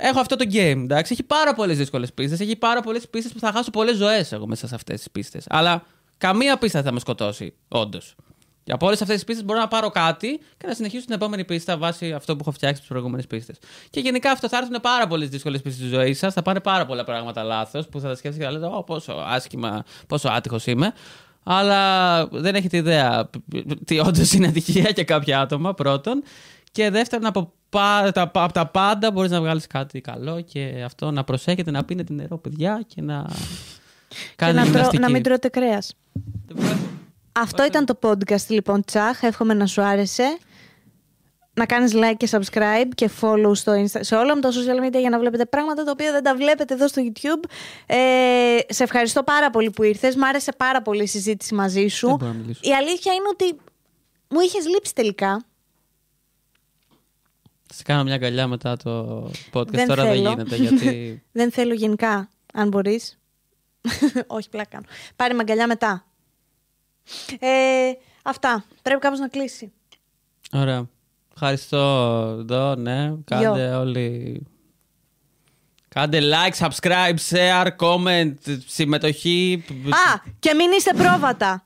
[0.00, 0.80] Έχω αυτό το game.
[0.82, 1.12] Εντάξει.
[1.12, 2.40] Έχει πάρα πολλές δύσκολες πίστες.
[2.40, 5.44] Έχει πάρα πολλές πίστες που θα χάσω πολλές ζωές εγώ μέσα σε αυτές τις πίστες.
[5.48, 5.82] Αλλά
[6.18, 8.14] καμία πίστα δεν θα με σκοτώσει, όντως.
[8.64, 11.44] Και από όλες αυτές τις πίστες μπορώ να πάρω κάτι και να συνεχίσω την επόμενη
[11.44, 13.56] πίστα βάσει αυτό που έχω φτιάξει τις προηγούμενες πίστες.
[13.90, 16.34] Και γενικά αυτό θα έρθουν πάρα πολλές δύσκολες πίστες στη ζωή σας.
[16.34, 19.12] Θα πάνε πάρα πολλά πράγματα λάθος που θα τα σκέφτεστε και θα λέτε: Ω, πόσο
[19.26, 20.92] άσχημα, πόσο άτυχος είμαι.
[21.42, 23.30] Αλλά δεν έχετε ιδέα
[23.84, 26.22] τι όντως είναι ατυχία για κάποια άτομα, πρώτον.
[26.72, 31.10] Και δεύτερον, από, πα- τα, από τα πάντα μπορείς να βγάλεις κάτι καλό και αυτό
[31.10, 33.26] να προσέχετε να πίνετε νερό, παιδιά, και να
[34.08, 35.02] Και κάνετε να, τρώ- γυμναστική.
[35.02, 35.94] να μην τρώτε κρέας.
[37.32, 39.22] Αυτό ήταν το podcast λοιπόν Τσάχ.
[39.22, 40.38] Εύχομαι να σου άρεσε.
[41.54, 45.00] Να κάνεις like και subscribe και follow στο Insta, σε όλα μου τα social media
[45.00, 47.50] για να βλέπετε πράγματα τα οποία δεν τα βλέπετε εδώ στο YouTube.
[47.86, 47.96] Ε,
[48.68, 50.16] σε ευχαριστώ πάρα πολύ που ήρθες.
[50.16, 52.06] Μ' άρεσε πάρα πολύ η συζήτηση μαζί σου.
[52.06, 52.60] Δεν μπορώ να μιλήσω.
[52.62, 53.60] Η αλήθεια είναι ότι
[54.28, 55.44] μου είχες λείψει τελικά.
[57.68, 59.22] Θα σε κάνω μια αγκαλιά μετά το
[59.52, 59.66] podcast.
[59.70, 60.22] Δεν Τώρα θέλω.
[60.22, 61.22] δεν γίνεται γιατί.
[61.32, 63.18] Δεν θέλω γενικά, αν μπορείς.
[64.26, 64.84] Όχι, πλάκα κάνω.
[65.16, 66.04] Πάρε με αγκαλιά μετά.
[67.38, 67.90] Ε,
[68.22, 68.64] αυτά.
[68.82, 69.72] Πρέπει κάπως να κλείσει.
[70.52, 70.88] Ωραία.
[71.32, 71.76] Ευχαριστώ
[72.40, 73.14] εδώ, ναι.
[73.24, 74.46] Κάντε όλοι.
[75.88, 78.34] Κάντε like, subscribe, share, comment,
[78.66, 79.64] συμμετοχή.
[79.88, 81.64] Α, και μην είστε πρόβατα.